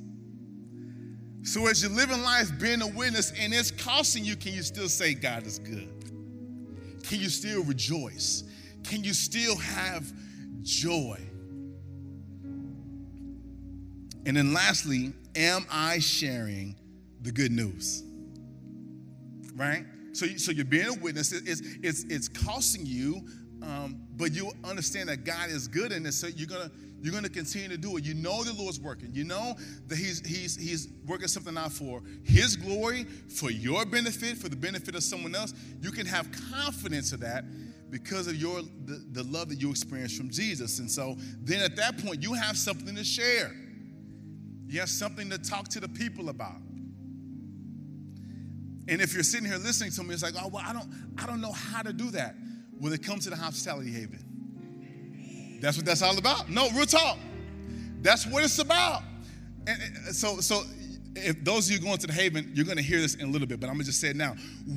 So, 1.45 1.67
as 1.67 1.83
you're 1.83 1.91
living 1.91 2.23
life 2.23 2.51
being 2.61 2.83
a 2.83 2.87
witness 2.87 3.33
and 3.39 3.53
it's 3.53 3.71
costing 3.71 4.25
you, 4.25 4.37
can 4.37 4.55
you 4.55 4.63
still 4.63 4.89
say 4.89 5.15
God 5.15 5.47
is 5.47 5.59
good? 5.59 5.89
Can 7.05 7.21
you 7.21 7.29
still 7.29 7.65
rejoice? 7.65 8.45
Can 8.85 9.05
you 9.05 9.13
still 9.13 9.57
have 9.57 10.11
joy? 10.63 11.19
And 14.25 14.37
then, 14.37 14.53
lastly, 14.55 15.13
am 15.35 15.67
I 15.71 15.99
sharing 15.99 16.77
the 17.23 17.33
good 17.33 17.53
news? 17.53 18.05
Right? 19.55 19.85
So, 20.13 20.27
so 20.27 20.53
you're 20.53 20.65
being 20.65 20.89
a 20.89 20.95
witness. 20.95 21.33
It's, 21.33 21.61
it's, 21.83 22.05
it's 22.05 22.29
costing 22.29 22.85
you, 22.85 23.27
um, 23.63 24.01
but 24.17 24.33
you 24.33 24.53
understand 24.65 25.09
that 25.09 25.25
God 25.25 25.51
is 25.51 25.69
good 25.69 25.93
in 25.93 26.03
this. 26.03 26.21
So 26.21 26.27
you're 26.27 26.49
gonna 26.49 26.71
you're 27.03 27.21
to 27.21 27.29
continue 27.29 27.69
to 27.69 27.77
do 27.77 27.97
it. 27.97 28.05
You 28.05 28.15
know 28.15 28.45
the 28.45 28.53
Lord's 28.53 28.79
working. 28.79 29.11
You 29.13 29.25
know 29.25 29.57
that 29.89 29.99
he's, 29.99 30.25
he's, 30.25 30.57
he's 30.57 30.89
working 31.05 31.27
something 31.27 31.59
out 31.59 31.73
for 31.73 32.01
His 32.23 32.55
glory, 32.55 33.05
for 33.05 33.51
your 33.51 33.85
benefit, 33.85 34.39
for 34.39 34.49
the 34.49 34.55
benefit 34.55 34.95
of 34.95 35.03
someone 35.03 35.35
else. 35.35 35.53
You 35.81 35.91
can 35.91 36.07
have 36.07 36.31
confidence 36.53 37.13
of 37.13 37.19
that 37.21 37.45
because 37.91 38.29
of 38.29 38.37
your 38.37 38.63
the, 38.85 39.05
the 39.11 39.25
love 39.25 39.49
that 39.49 39.61
you 39.61 39.71
experience 39.71 40.17
from 40.17 40.31
Jesus. 40.31 40.79
And 40.79 40.89
so 40.89 41.17
then 41.41 41.61
at 41.61 41.75
that 41.77 41.99
point, 41.99 42.23
you 42.23 42.35
have 42.35 42.57
something 42.57 42.95
to 42.95 43.05
share. 43.05 43.53
You 44.69 44.79
have 44.79 44.89
something 44.89 45.29
to 45.29 45.39
talk 45.39 45.69
to 45.71 45.81
the 45.81 45.89
people 45.89 46.29
about. 46.29 46.61
And 48.89 49.01
if 49.01 49.15
you're 49.15 49.23
sitting 49.23 49.47
here 49.47 49.59
listening 49.59 49.93
to 49.93 50.03
me, 50.03 50.15
it's 50.15 50.23
like, 50.23 50.35
oh 50.41 50.49
well, 50.49 50.65
I 50.67 50.73
don't, 50.73 50.89
I 51.19 51.27
don't 51.27 51.41
know 51.41 51.53
how 51.53 51.83
to 51.83 51.93
do 51.93 52.11
that. 52.13 52.35
When 52.79 52.93
it 52.93 53.03
comes 53.05 53.25
to 53.25 53.31
the 53.31 53.37
hospitality 53.37 53.93
haven. 53.93 55.59
That's 55.61 55.77
what 55.77 55.87
that's 55.87 56.03
all 56.03 56.19
about. 56.19 56.51
No, 56.51 56.69
real 56.71 56.87
talk. 56.87 57.19
That's 58.01 58.27
what 58.27 58.43
it's 58.43 58.59
about. 58.59 59.03
And 59.69 59.81
so, 60.13 60.41
so 60.41 60.65
if 61.15 61.45
those 61.45 61.69
of 61.69 61.73
you 61.77 61.79
going 61.81 61.99
to 61.99 62.07
the 62.07 62.13
Haven, 62.13 62.51
you're 62.55 62.65
going 62.65 62.79
to 62.79 62.83
hear 62.83 63.01
this 63.01 63.15
in 63.15 63.29
a 63.29 63.31
little 63.31 63.47
bit, 63.47 63.61
but 63.61 63.69
I'm 63.69 63.75
going 63.75 63.85
to 63.85 63.87
just 63.87 64.01
say 64.01 64.09
it 64.09 64.17
now. 64.17 64.35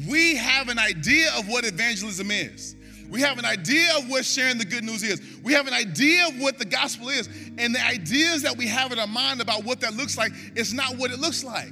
We 0.08 0.36
have 0.36 0.70
an 0.70 0.78
idea 0.78 1.30
of 1.38 1.48
what 1.48 1.66
evangelism 1.66 2.30
is. 2.30 2.76
We 3.10 3.22
have 3.22 3.38
an 3.38 3.46
idea 3.46 3.98
of 3.98 4.10
what 4.10 4.26
sharing 4.26 4.58
the 4.58 4.66
good 4.66 4.84
news 4.84 5.04
is. 5.04 5.22
We 5.44 5.54
have 5.54 5.68
an 5.68 5.74
idea 5.74 6.28
of 6.28 6.40
what 6.40 6.58
the 6.58 6.66
gospel 6.66 7.10
is. 7.10 7.28
And 7.58 7.74
the 7.74 7.86
ideas 7.86 8.42
that 8.42 8.58
we 8.58 8.68
have 8.68 8.92
in 8.92 9.00
our 9.00 9.08
mind 9.08 9.42
about 9.42 9.64
what 9.64 9.80
that 9.82 9.96
looks 9.96 10.18
like 10.18 10.34
is 10.56 10.74
not 10.74 10.98
what 10.98 11.12
it 11.12 11.20
looks 11.20 11.44
like. 11.44 11.72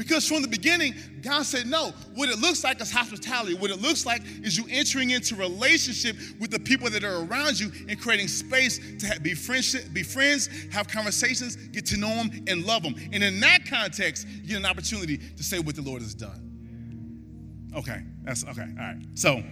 Because 0.00 0.26
from 0.26 0.40
the 0.40 0.48
beginning, 0.48 0.94
God 1.20 1.42
said, 1.42 1.66
no, 1.66 1.92
what 2.14 2.30
it 2.30 2.38
looks 2.38 2.64
like 2.64 2.80
is 2.80 2.90
hospitality. 2.90 3.52
What 3.52 3.70
it 3.70 3.82
looks 3.82 4.06
like 4.06 4.22
is 4.42 4.56
you 4.56 4.64
entering 4.70 5.10
into 5.10 5.36
relationship 5.36 6.16
with 6.40 6.50
the 6.50 6.58
people 6.58 6.88
that 6.88 7.04
are 7.04 7.26
around 7.26 7.60
you 7.60 7.70
and 7.86 8.00
creating 8.00 8.28
space 8.28 8.78
to 9.00 9.20
be, 9.20 9.34
friendship, 9.34 9.92
be 9.92 10.02
friends, 10.02 10.48
have 10.72 10.88
conversations, 10.88 11.56
get 11.56 11.84
to 11.84 11.98
know 11.98 12.08
them, 12.08 12.30
and 12.46 12.64
love 12.64 12.82
them. 12.82 12.94
And 13.12 13.22
in 13.22 13.40
that 13.40 13.66
context, 13.66 14.26
you 14.26 14.48
get 14.48 14.56
an 14.56 14.64
opportunity 14.64 15.18
to 15.18 15.42
say 15.42 15.58
what 15.58 15.76
the 15.76 15.82
Lord 15.82 16.00
has 16.00 16.14
done. 16.14 17.68
Okay, 17.76 18.02
that's 18.22 18.42
okay, 18.46 18.62
all 18.62 18.76
right. 18.78 18.96
So, 19.12 19.42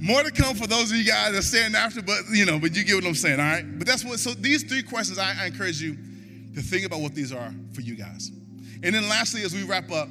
more 0.00 0.22
to 0.22 0.30
come 0.30 0.54
for 0.54 0.68
those 0.68 0.92
of 0.92 0.96
you 0.96 1.04
guys 1.04 1.32
that 1.32 1.38
are 1.40 1.42
staying 1.42 1.74
after, 1.74 2.02
but 2.02 2.18
you 2.30 2.46
know, 2.46 2.60
but 2.60 2.76
you 2.76 2.84
get 2.84 2.94
what 2.94 3.04
I'm 3.04 3.16
saying, 3.16 3.40
all 3.40 3.46
right? 3.46 3.78
But 3.78 3.88
that's 3.88 4.04
what, 4.04 4.20
so 4.20 4.30
these 4.30 4.62
three 4.62 4.84
questions, 4.84 5.18
I, 5.18 5.34
I 5.40 5.46
encourage 5.46 5.82
you 5.82 5.96
to 6.54 6.62
think 6.62 6.86
about 6.86 7.00
what 7.00 7.16
these 7.16 7.32
are 7.32 7.52
for 7.72 7.80
you 7.80 7.96
guys. 7.96 8.30
And 8.82 8.94
then 8.94 9.08
lastly, 9.08 9.42
as 9.42 9.54
we 9.54 9.62
wrap 9.62 9.90
up, 9.90 10.08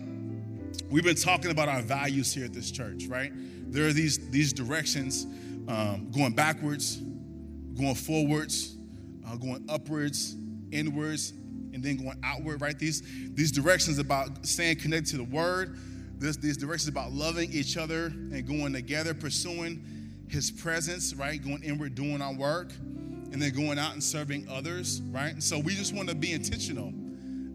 we've 0.89 1.03
been 1.03 1.15
talking 1.15 1.51
about 1.51 1.69
our 1.69 1.81
values 1.81 2.33
here 2.33 2.45
at 2.45 2.53
this 2.53 2.71
church, 2.71 3.05
right? 3.07 3.31
There 3.71 3.87
are 3.87 3.93
these, 3.93 4.29
these 4.29 4.53
directions 4.53 5.25
um, 5.67 6.09
going 6.11 6.33
backwards, 6.33 6.97
going 7.77 7.95
forwards, 7.95 8.75
uh, 9.27 9.35
going 9.35 9.65
upwards, 9.69 10.35
inwards, 10.71 11.31
and 11.73 11.83
then 11.83 11.97
going 11.97 12.17
outward, 12.23 12.61
right? 12.61 12.77
These, 12.77 13.03
these 13.33 13.51
directions 13.51 13.99
about 13.99 14.45
staying 14.45 14.77
connected 14.77 15.11
to 15.11 15.17
the 15.17 15.23
word, 15.23 15.77
this, 16.17 16.37
these 16.37 16.57
directions 16.57 16.87
about 16.87 17.11
loving 17.11 17.51
each 17.51 17.77
other 17.77 18.05
and 18.05 18.47
going 18.47 18.73
together, 18.73 19.13
pursuing 19.13 19.83
his 20.27 20.49
presence, 20.49 21.13
right? 21.13 21.43
Going 21.43 21.61
inward, 21.63 21.95
doing 21.95 22.21
our 22.21 22.33
work, 22.33 22.71
and 23.31 23.41
then 23.41 23.51
going 23.51 23.77
out 23.77 23.93
and 23.93 24.03
serving 24.03 24.47
others, 24.49 25.01
right? 25.11 25.41
So 25.43 25.59
we 25.59 25.75
just 25.75 25.93
want 25.93 26.09
to 26.09 26.15
be 26.15 26.31
intentional 26.31 26.93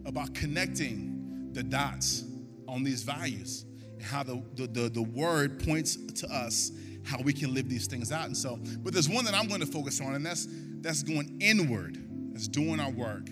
about 0.05 0.33
connecting 0.33 1.49
the 1.53 1.63
dots 1.63 2.23
on 2.67 2.83
these 2.83 3.03
values 3.03 3.65
and 3.93 4.03
how 4.03 4.23
the, 4.23 4.41
the, 4.55 4.67
the, 4.67 4.89
the 4.89 5.01
word 5.01 5.63
points 5.63 5.95
to 5.95 6.27
us 6.27 6.71
how 7.03 7.19
we 7.21 7.33
can 7.33 7.53
live 7.53 7.67
these 7.69 7.87
things 7.87 8.11
out. 8.11 8.25
And 8.25 8.37
so, 8.37 8.59
but 8.79 8.93
there's 8.93 9.09
one 9.09 9.25
that 9.25 9.33
I'm 9.33 9.47
going 9.47 9.61
to 9.61 9.65
focus 9.65 9.99
on, 10.01 10.15
and 10.15 10.25
that's 10.25 10.47
that's 10.81 11.03
going 11.03 11.37
inward. 11.41 11.97
That's 12.33 12.47
doing 12.47 12.79
our 12.79 12.91
work. 12.91 13.27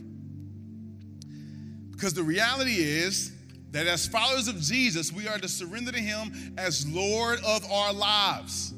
Because 1.92 2.14
the 2.14 2.24
reality 2.24 2.76
is 2.76 3.34
that 3.72 3.88
as 3.88 4.08
followers 4.08 4.48
of 4.48 4.60
Jesus, 4.60 5.12
we 5.12 5.28
are 5.28 5.38
to 5.38 5.48
surrender 5.48 5.92
to 5.92 6.00
Him 6.00 6.54
as 6.58 6.88
Lord 6.88 7.40
of 7.46 7.70
our 7.72 7.94
lives. 7.94 8.74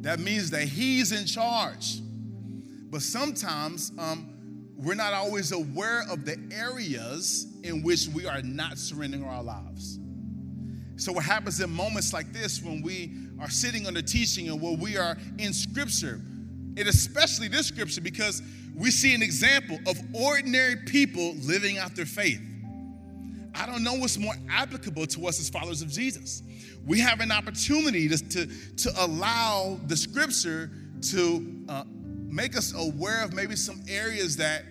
That 0.00 0.20
means 0.20 0.50
that 0.50 0.64
He's 0.64 1.12
in 1.12 1.26
charge. 1.26 2.00
But 2.90 3.02
sometimes 3.02 3.92
um, 3.98 4.37
we're 4.78 4.94
not 4.94 5.12
always 5.12 5.50
aware 5.50 6.04
of 6.08 6.24
the 6.24 6.38
areas 6.52 7.46
in 7.64 7.82
which 7.82 8.06
we 8.08 8.26
are 8.26 8.40
not 8.42 8.78
surrendering 8.78 9.24
our 9.24 9.42
lives. 9.42 9.98
So, 10.96 11.12
what 11.12 11.24
happens 11.24 11.60
in 11.60 11.70
moments 11.70 12.12
like 12.12 12.32
this 12.32 12.62
when 12.62 12.82
we 12.82 13.12
are 13.40 13.50
sitting 13.50 13.86
under 13.86 14.02
teaching 14.02 14.48
and 14.48 14.60
when 14.60 14.78
we 14.78 14.96
are 14.96 15.16
in 15.38 15.52
scripture, 15.52 16.20
and 16.76 16.88
especially 16.88 17.48
this 17.48 17.66
scripture, 17.66 18.00
because 18.00 18.42
we 18.74 18.92
see 18.92 19.14
an 19.14 19.22
example 19.22 19.78
of 19.86 19.98
ordinary 20.14 20.76
people 20.76 21.34
living 21.36 21.78
out 21.78 21.96
their 21.96 22.06
faith. 22.06 22.40
I 23.54 23.66
don't 23.66 23.82
know 23.82 23.94
what's 23.94 24.18
more 24.18 24.34
applicable 24.48 25.06
to 25.06 25.26
us 25.26 25.40
as 25.40 25.50
followers 25.50 25.82
of 25.82 25.90
Jesus. 25.90 26.42
We 26.86 27.00
have 27.00 27.20
an 27.20 27.32
opportunity 27.32 28.08
to, 28.08 28.16
to, 28.16 28.46
to 28.76 29.04
allow 29.04 29.80
the 29.86 29.96
scripture 29.96 30.70
to 31.10 31.64
uh, 31.68 31.84
make 32.28 32.56
us 32.56 32.74
aware 32.74 33.24
of 33.24 33.32
maybe 33.32 33.56
some 33.56 33.82
areas 33.88 34.36
that 34.36 34.64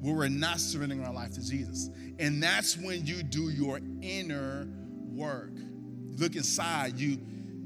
where 0.00 0.14
we're 0.14 0.28
not 0.28 0.60
surrendering 0.60 1.04
our 1.04 1.12
life 1.12 1.32
to 1.32 1.44
Jesus. 1.44 1.90
And 2.18 2.42
that's 2.42 2.76
when 2.76 3.06
you 3.06 3.22
do 3.22 3.50
your 3.50 3.80
inner 4.00 4.68
work. 5.10 5.52
Look 6.16 6.36
inside, 6.36 6.98
you 6.98 7.18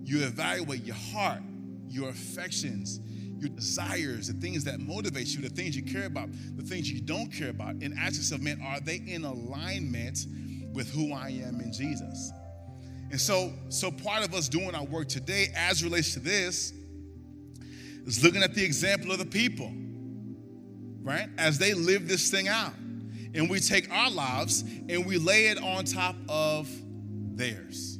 you 0.04 0.24
evaluate 0.24 0.84
your 0.84 0.96
heart, 0.96 1.42
your 1.88 2.08
affections, 2.08 3.00
your 3.38 3.50
desires, 3.50 4.28
the 4.28 4.34
things 4.34 4.64
that 4.64 4.80
motivate 4.80 5.28
you, 5.28 5.42
the 5.42 5.48
things 5.48 5.76
you 5.76 5.82
care 5.82 6.06
about, 6.06 6.28
the 6.56 6.62
things 6.62 6.90
you 6.90 7.00
don't 7.00 7.32
care 7.32 7.50
about, 7.50 7.76
and 7.76 7.96
ask 7.98 8.16
yourself, 8.16 8.40
man, 8.40 8.60
are 8.64 8.80
they 8.80 8.96
in 8.96 9.24
alignment 9.24 10.26
with 10.72 10.90
who 10.90 11.12
I 11.12 11.28
am 11.28 11.60
in 11.60 11.72
Jesus? 11.72 12.32
And 13.10 13.20
so, 13.20 13.52
so 13.68 13.90
part 13.90 14.24
of 14.24 14.34
us 14.34 14.48
doing 14.48 14.74
our 14.74 14.84
work 14.84 15.08
today 15.08 15.52
as 15.54 15.84
relates 15.84 16.14
to 16.14 16.20
this 16.20 16.72
is 18.06 18.22
looking 18.22 18.42
at 18.42 18.54
the 18.54 18.64
example 18.64 19.12
of 19.12 19.18
the 19.18 19.26
people, 19.26 19.72
right? 21.02 21.28
As 21.38 21.58
they 21.58 21.74
live 21.74 22.08
this 22.08 22.30
thing 22.30 22.48
out. 22.48 22.74
And 23.34 23.48
we 23.48 23.60
take 23.60 23.90
our 23.90 24.10
lives 24.10 24.62
and 24.88 25.06
we 25.06 25.16
lay 25.18 25.46
it 25.46 25.62
on 25.62 25.84
top 25.84 26.16
of 26.28 26.68
theirs. 27.34 27.98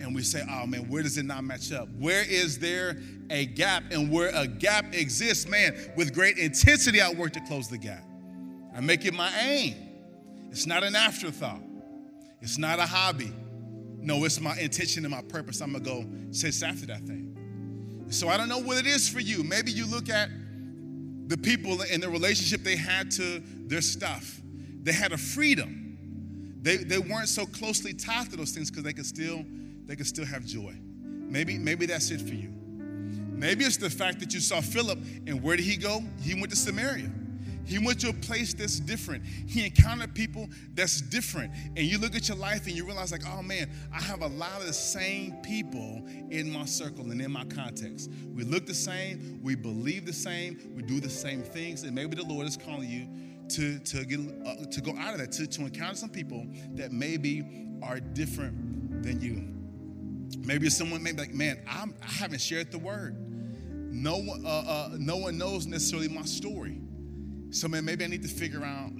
And 0.00 0.14
we 0.14 0.22
say, 0.22 0.42
oh 0.48 0.66
man, 0.66 0.88
where 0.88 1.02
does 1.02 1.18
it 1.18 1.24
not 1.24 1.44
match 1.44 1.72
up? 1.72 1.88
Where 1.98 2.22
is 2.22 2.58
there 2.58 2.98
a 3.30 3.46
gap? 3.46 3.82
And 3.90 4.10
where 4.10 4.30
a 4.34 4.46
gap 4.46 4.94
exists, 4.94 5.48
man, 5.48 5.76
with 5.96 6.14
great 6.14 6.38
intensity, 6.38 7.00
I 7.00 7.12
work 7.12 7.32
to 7.34 7.40
close 7.40 7.68
the 7.68 7.78
gap. 7.78 8.04
I 8.74 8.80
make 8.80 9.04
it 9.04 9.12
my 9.12 9.30
aim. 9.40 9.74
It's 10.50 10.66
not 10.66 10.84
an 10.84 10.94
afterthought, 10.94 11.60
it's 12.40 12.58
not 12.58 12.78
a 12.78 12.86
hobby. 12.86 13.32
No, 14.00 14.24
it's 14.24 14.40
my 14.40 14.56
intention 14.58 15.04
and 15.04 15.12
my 15.12 15.22
purpose. 15.22 15.60
I'm 15.60 15.72
gonna 15.72 15.84
go 15.84 16.06
chase 16.32 16.62
after 16.62 16.86
that 16.86 17.02
thing. 17.02 17.37
So 18.10 18.28
I 18.28 18.36
don't 18.36 18.48
know 18.48 18.58
what 18.58 18.78
it 18.78 18.86
is 18.86 19.08
for 19.08 19.20
you. 19.20 19.42
Maybe 19.44 19.70
you 19.70 19.86
look 19.86 20.08
at 20.08 20.30
the 21.28 21.36
people 21.36 21.82
and 21.82 22.02
the 22.02 22.08
relationship 22.08 22.62
they 22.62 22.76
had 22.76 23.10
to 23.12 23.42
their 23.66 23.82
stuff. 23.82 24.40
They 24.82 24.92
had 24.92 25.12
a 25.12 25.18
freedom. 25.18 26.58
They, 26.62 26.78
they 26.78 26.98
weren't 26.98 27.28
so 27.28 27.44
closely 27.44 27.92
tied 27.92 28.30
to 28.30 28.36
those 28.36 28.52
things 28.52 28.70
because 28.70 28.82
they 28.82 28.92
could 28.92 29.06
still 29.06 29.44
they 29.84 29.96
could 29.96 30.06
still 30.06 30.26
have 30.26 30.44
joy. 30.44 30.74
Maybe 31.02 31.58
maybe 31.58 31.86
that's 31.86 32.10
it 32.10 32.20
for 32.20 32.34
you. 32.34 32.52
Maybe 33.38 33.64
it's 33.64 33.76
the 33.76 33.90
fact 33.90 34.20
that 34.20 34.34
you 34.34 34.40
saw 34.40 34.60
Philip 34.60 34.98
and 35.26 35.42
where 35.42 35.56
did 35.56 35.64
he 35.64 35.76
go? 35.76 36.02
He 36.20 36.34
went 36.34 36.50
to 36.50 36.56
Samaria. 36.56 37.10
He 37.68 37.78
went 37.78 38.00
to 38.00 38.08
a 38.08 38.14
place 38.14 38.54
that's 38.54 38.80
different. 38.80 39.24
He 39.26 39.66
encountered 39.66 40.14
people 40.14 40.48
that's 40.74 41.02
different. 41.02 41.52
And 41.76 41.86
you 41.86 41.98
look 41.98 42.16
at 42.16 42.28
your 42.28 42.38
life 42.38 42.66
and 42.66 42.74
you 42.74 42.86
realize, 42.86 43.12
like, 43.12 43.26
oh 43.26 43.42
man, 43.42 43.70
I 43.92 44.00
have 44.00 44.22
a 44.22 44.26
lot 44.26 44.60
of 44.60 44.66
the 44.66 44.72
same 44.72 45.36
people 45.42 46.02
in 46.30 46.50
my 46.50 46.64
circle 46.64 47.10
and 47.10 47.20
in 47.20 47.30
my 47.30 47.44
context. 47.44 48.10
We 48.34 48.44
look 48.44 48.64
the 48.66 48.74
same, 48.74 49.40
we 49.42 49.54
believe 49.54 50.06
the 50.06 50.14
same, 50.14 50.72
we 50.74 50.82
do 50.82 50.98
the 50.98 51.10
same 51.10 51.42
things. 51.42 51.82
And 51.82 51.94
maybe 51.94 52.16
the 52.16 52.24
Lord 52.24 52.46
is 52.46 52.56
calling 52.56 52.88
you 52.88 53.06
to, 53.50 53.78
to, 53.78 54.04
get, 54.06 54.20
uh, 54.46 54.64
to 54.64 54.80
go 54.80 54.96
out 54.98 55.12
of 55.12 55.18
that, 55.20 55.32
to, 55.32 55.46
to 55.46 55.62
encounter 55.62 55.96
some 55.96 56.10
people 56.10 56.46
that 56.72 56.90
maybe 56.90 57.66
are 57.82 58.00
different 58.00 59.02
than 59.02 59.20
you. 59.20 59.54
Maybe 60.46 60.70
someone 60.70 61.02
maybe 61.02 61.18
like, 61.18 61.34
man, 61.34 61.60
I'm, 61.68 61.94
I 62.02 62.06
have 62.06 62.30
not 62.30 62.40
shared 62.40 62.72
the 62.72 62.78
word. 62.78 63.14
No 63.92 64.16
one, 64.16 64.44
uh, 64.44 64.48
uh, 64.48 64.90
no 64.98 65.16
one 65.16 65.36
knows 65.36 65.66
necessarily 65.66 66.08
my 66.08 66.22
story. 66.22 66.80
So, 67.50 67.68
man, 67.68 67.84
maybe 67.84 68.04
I 68.04 68.08
need 68.08 68.22
to 68.22 68.28
figure 68.28 68.64
out 68.64 68.90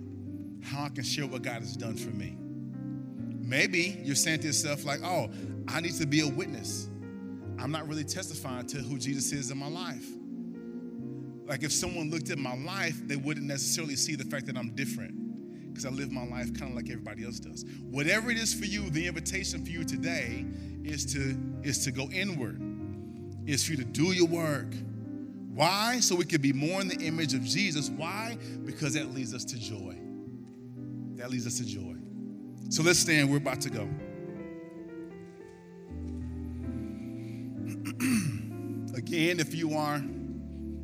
how 0.63 0.85
I 0.85 0.89
can 0.89 1.05
share 1.05 1.27
what 1.27 1.43
God 1.43 1.61
has 1.61 1.77
done 1.77 1.95
for 1.95 2.11
me. 2.11 2.37
Maybe 3.41 4.01
you're 4.03 4.17
saying 4.17 4.41
to 4.41 4.47
yourself, 4.47 4.85
like, 4.85 5.01
oh, 5.03 5.31
I 5.69 5.81
need 5.81 5.95
to 5.95 6.07
be 6.07 6.21
a 6.21 6.29
witness. 6.29 6.89
I'm 7.59 7.71
not 7.71 7.89
really 7.89 8.05
testifying 8.05 8.67
to 8.69 8.79
who 8.79 8.99
Jesus 8.99 9.33
is 9.33 9.51
in 9.51 9.59
my 9.59 9.69
life. 9.69 10.07
Like, 11.47 11.63
if 11.63 11.73
someone 11.73 12.11
looked 12.11 12.31
at 12.31 12.39
my 12.39 12.57
life, 12.57 13.07
they 13.07 13.17
wouldn't 13.17 13.47
necessarily 13.47 13.97
see 13.97 14.17
the 14.17 14.25
fact 14.25 14.47
that 14.47 14.57
I'm 14.57 14.75
different 14.75 15.15
because 15.79 15.87
I 15.87 15.91
live 15.91 16.11
my 16.11 16.27
life 16.27 16.53
kind 16.59 16.71
of 16.71 16.77
like 16.77 16.91
everybody 16.91 17.25
else 17.25 17.39
does. 17.39 17.65
Whatever 17.91 18.31
it 18.31 18.39
is 18.39 18.53
for 18.53 18.65
you, 18.65 18.91
the 18.91 19.07
invitation 19.07 19.65
for 19.65 19.71
you 19.71 19.85
today 19.85 20.45
is 20.85 21.05
to, 21.13 21.39
is 21.63 21.85
to 21.85 21.93
go 21.93 22.09
inward, 22.11 22.61
is 23.47 23.65
for 23.65 23.73
you 23.73 23.79
to 23.79 23.85
do 23.85 24.13
your 24.13 24.27
work 24.27 24.73
why? 25.59 25.99
So 25.99 26.15
we 26.15 26.25
could 26.25 26.41
be 26.41 26.53
more 26.53 26.81
in 26.81 26.87
the 26.87 27.05
image 27.05 27.35
of 27.35 27.43
Jesus. 27.43 27.91
Why? 27.91 28.39
Because 28.65 28.95
that 28.95 29.13
leads 29.13 29.35
us 29.35 29.45
to 29.47 29.59
joy. 29.59 29.99
That 31.17 31.31
leads 31.31 31.49
us 31.49 31.59
to 31.59 31.67
joy. 31.67 31.97
So 32.69 32.85
let's 32.85 33.01
stand. 33.01 33.29
We're 33.29 33.39
about 33.39 33.61
to 33.63 33.71
go. 33.71 33.83
Again, 38.97 39.41
if 39.41 39.53
you 39.53 39.75
are, 39.75 40.01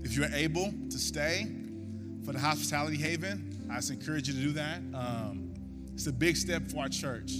if 0.02 0.16
you're 0.16 0.34
able 0.34 0.74
to 0.90 0.98
stay 0.98 1.46
for 2.24 2.32
the 2.32 2.40
hospitality 2.40 2.96
haven, 2.96 3.68
I 3.70 3.76
just 3.76 3.92
encourage 3.92 4.26
you 4.26 4.34
to 4.34 4.40
do 4.40 4.50
that. 4.54 4.78
Um, 4.92 5.54
it's 5.92 6.08
a 6.08 6.12
big 6.12 6.36
step 6.36 6.66
for 6.66 6.78
our 6.78 6.88
church 6.88 7.30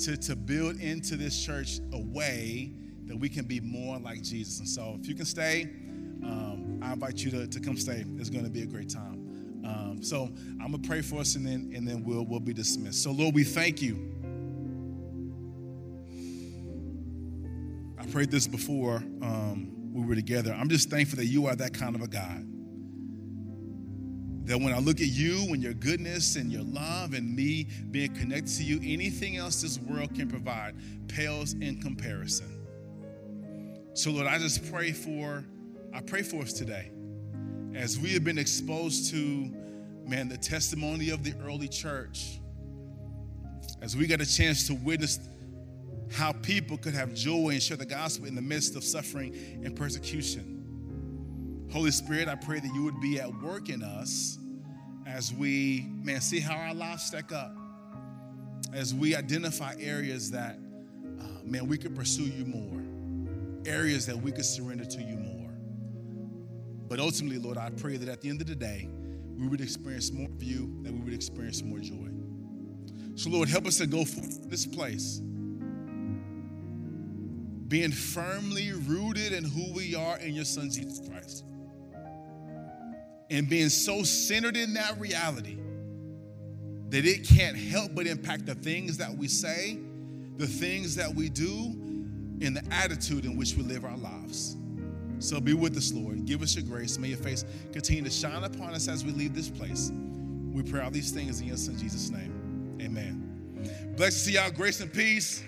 to, 0.00 0.18
to 0.18 0.36
build 0.36 0.80
into 0.80 1.16
this 1.16 1.42
church 1.42 1.78
a 1.94 1.98
way 1.98 2.74
that 3.06 3.16
we 3.16 3.30
can 3.30 3.46
be 3.46 3.58
more 3.60 3.98
like 3.98 4.22
Jesus. 4.22 4.58
And 4.58 4.68
so 4.68 4.98
if 5.00 5.08
you 5.08 5.14
can 5.14 5.24
stay, 5.24 5.70
um, 6.24 6.80
I 6.82 6.92
invite 6.92 7.18
you 7.18 7.30
to, 7.32 7.46
to 7.46 7.60
come 7.60 7.76
stay. 7.76 8.04
It's 8.16 8.30
going 8.30 8.44
to 8.44 8.50
be 8.50 8.62
a 8.62 8.66
great 8.66 8.88
time. 8.88 9.22
Um, 9.64 10.02
so 10.02 10.28
I'm 10.60 10.72
gonna 10.72 10.78
pray 10.80 11.02
for 11.02 11.20
us, 11.20 11.36
and 11.36 11.46
then 11.46 11.72
and 11.74 11.86
then 11.86 12.02
we'll 12.02 12.24
we'll 12.26 12.40
be 12.40 12.52
dismissed. 12.52 13.02
So 13.02 13.12
Lord, 13.12 13.34
we 13.34 13.44
thank 13.44 13.80
you. 13.80 14.10
I 17.98 18.06
prayed 18.06 18.30
this 18.30 18.48
before 18.48 18.96
um, 19.22 19.92
we 19.92 20.04
were 20.04 20.16
together. 20.16 20.52
I'm 20.52 20.68
just 20.68 20.90
thankful 20.90 21.18
that 21.18 21.26
you 21.26 21.46
are 21.46 21.54
that 21.54 21.74
kind 21.74 21.94
of 21.94 22.02
a 22.02 22.08
God. 22.08 22.48
That 24.46 24.58
when 24.58 24.74
I 24.74 24.80
look 24.80 25.00
at 25.00 25.06
you 25.06 25.52
and 25.52 25.62
your 25.62 25.74
goodness 25.74 26.34
and 26.34 26.50
your 26.50 26.64
love 26.64 27.14
and 27.14 27.36
me 27.36 27.68
being 27.92 28.12
connected 28.12 28.56
to 28.56 28.64
you, 28.64 28.80
anything 28.82 29.36
else 29.36 29.62
this 29.62 29.78
world 29.78 30.16
can 30.16 30.28
provide 30.28 30.74
pales 31.06 31.52
in 31.52 31.80
comparison. 31.80 32.48
So, 33.94 34.10
Lord, 34.10 34.26
I 34.26 34.38
just 34.38 34.68
pray 34.72 34.90
for 34.90 35.44
I 35.94 36.00
pray 36.00 36.22
for 36.22 36.42
us 36.42 36.52
today 36.52 36.90
as 37.74 37.98
we 37.98 38.12
have 38.14 38.24
been 38.24 38.38
exposed 38.38 39.10
to, 39.10 39.18
man, 40.06 40.28
the 40.28 40.38
testimony 40.38 41.10
of 41.10 41.22
the 41.22 41.34
early 41.44 41.68
church, 41.68 42.38
as 43.82 43.96
we 43.96 44.06
got 44.06 44.20
a 44.20 44.26
chance 44.26 44.66
to 44.68 44.74
witness 44.74 45.18
how 46.10 46.32
people 46.32 46.76
could 46.78 46.94
have 46.94 47.12
joy 47.14 47.50
and 47.50 47.62
share 47.62 47.76
the 47.76 47.86
gospel 47.86 48.26
in 48.26 48.34
the 48.34 48.42
midst 48.42 48.76
of 48.76 48.84
suffering 48.84 49.34
and 49.64 49.76
persecution. 49.76 51.68
Holy 51.72 51.90
Spirit, 51.90 52.28
I 52.28 52.36
pray 52.36 52.60
that 52.60 52.74
you 52.74 52.84
would 52.84 53.00
be 53.00 53.20
at 53.20 53.32
work 53.42 53.68
in 53.68 53.82
us 53.82 54.38
as 55.06 55.32
we, 55.32 55.86
man, 56.02 56.20
see 56.20 56.40
how 56.40 56.54
our 56.54 56.74
lives 56.74 57.04
stack 57.04 57.32
up, 57.32 57.54
as 58.72 58.94
we 58.94 59.14
identify 59.14 59.74
areas 59.78 60.30
that, 60.30 60.58
uh, 61.20 61.24
man, 61.44 61.66
we 61.66 61.76
could 61.76 61.94
pursue 61.94 62.24
you 62.24 62.44
more, 62.44 62.82
areas 63.66 64.06
that 64.06 64.16
we 64.16 64.32
could 64.32 64.44
surrender 64.44 64.84
to 64.84 65.02
you 65.02 65.16
more. 65.16 65.31
But 66.92 67.00
ultimately, 67.00 67.38
Lord, 67.38 67.56
I 67.56 67.70
pray 67.70 67.96
that 67.96 68.06
at 68.10 68.20
the 68.20 68.28
end 68.28 68.42
of 68.42 68.46
the 68.46 68.54
day, 68.54 68.86
we 69.38 69.48
would 69.48 69.62
experience 69.62 70.12
more 70.12 70.28
of 70.28 70.42
you, 70.42 70.76
that 70.82 70.92
we 70.92 71.00
would 71.00 71.14
experience 71.14 71.62
more 71.62 71.78
joy. 71.78 72.10
So, 73.14 73.30
Lord, 73.30 73.48
help 73.48 73.64
us 73.64 73.78
to 73.78 73.86
go 73.86 74.04
from 74.04 74.28
this 74.50 74.66
place, 74.66 75.18
being 77.66 77.92
firmly 77.92 78.72
rooted 78.72 79.32
in 79.32 79.42
who 79.42 79.72
we 79.72 79.94
are 79.94 80.18
in 80.18 80.34
your 80.34 80.44
Son, 80.44 80.70
Jesus 80.70 81.00
Christ, 81.08 81.46
and 83.30 83.48
being 83.48 83.70
so 83.70 84.02
centered 84.02 84.58
in 84.58 84.74
that 84.74 85.00
reality 85.00 85.56
that 86.90 87.06
it 87.06 87.26
can't 87.26 87.56
help 87.56 87.94
but 87.94 88.06
impact 88.06 88.44
the 88.44 88.54
things 88.54 88.98
that 88.98 89.16
we 89.16 89.28
say, 89.28 89.78
the 90.36 90.46
things 90.46 90.96
that 90.96 91.14
we 91.14 91.30
do, 91.30 91.74
and 92.42 92.54
the 92.54 92.62
attitude 92.70 93.24
in 93.24 93.38
which 93.38 93.54
we 93.54 93.62
live 93.62 93.86
our 93.86 93.96
lives. 93.96 94.58
So 95.22 95.40
be 95.40 95.54
with 95.54 95.76
us, 95.76 95.92
Lord. 95.92 96.24
Give 96.24 96.42
us 96.42 96.56
your 96.56 96.64
grace. 96.64 96.98
May 96.98 97.08
your 97.08 97.18
face 97.18 97.44
continue 97.72 98.02
to 98.02 98.10
shine 98.10 98.42
upon 98.44 98.74
us 98.74 98.88
as 98.88 99.04
we 99.04 99.12
leave 99.12 99.34
this 99.34 99.48
place. 99.48 99.92
We 100.52 100.62
pray 100.62 100.80
all 100.80 100.90
these 100.90 101.10
things 101.10 101.40
in 101.40 101.46
your 101.46 101.56
son 101.56 101.78
Jesus' 101.78 102.10
name. 102.10 102.78
Amen. 102.80 103.94
Blessed 103.96 104.18
to 104.18 104.24
see 104.24 104.32
y'all. 104.32 104.50
Grace 104.50 104.80
and 104.80 104.92
peace. 104.92 105.44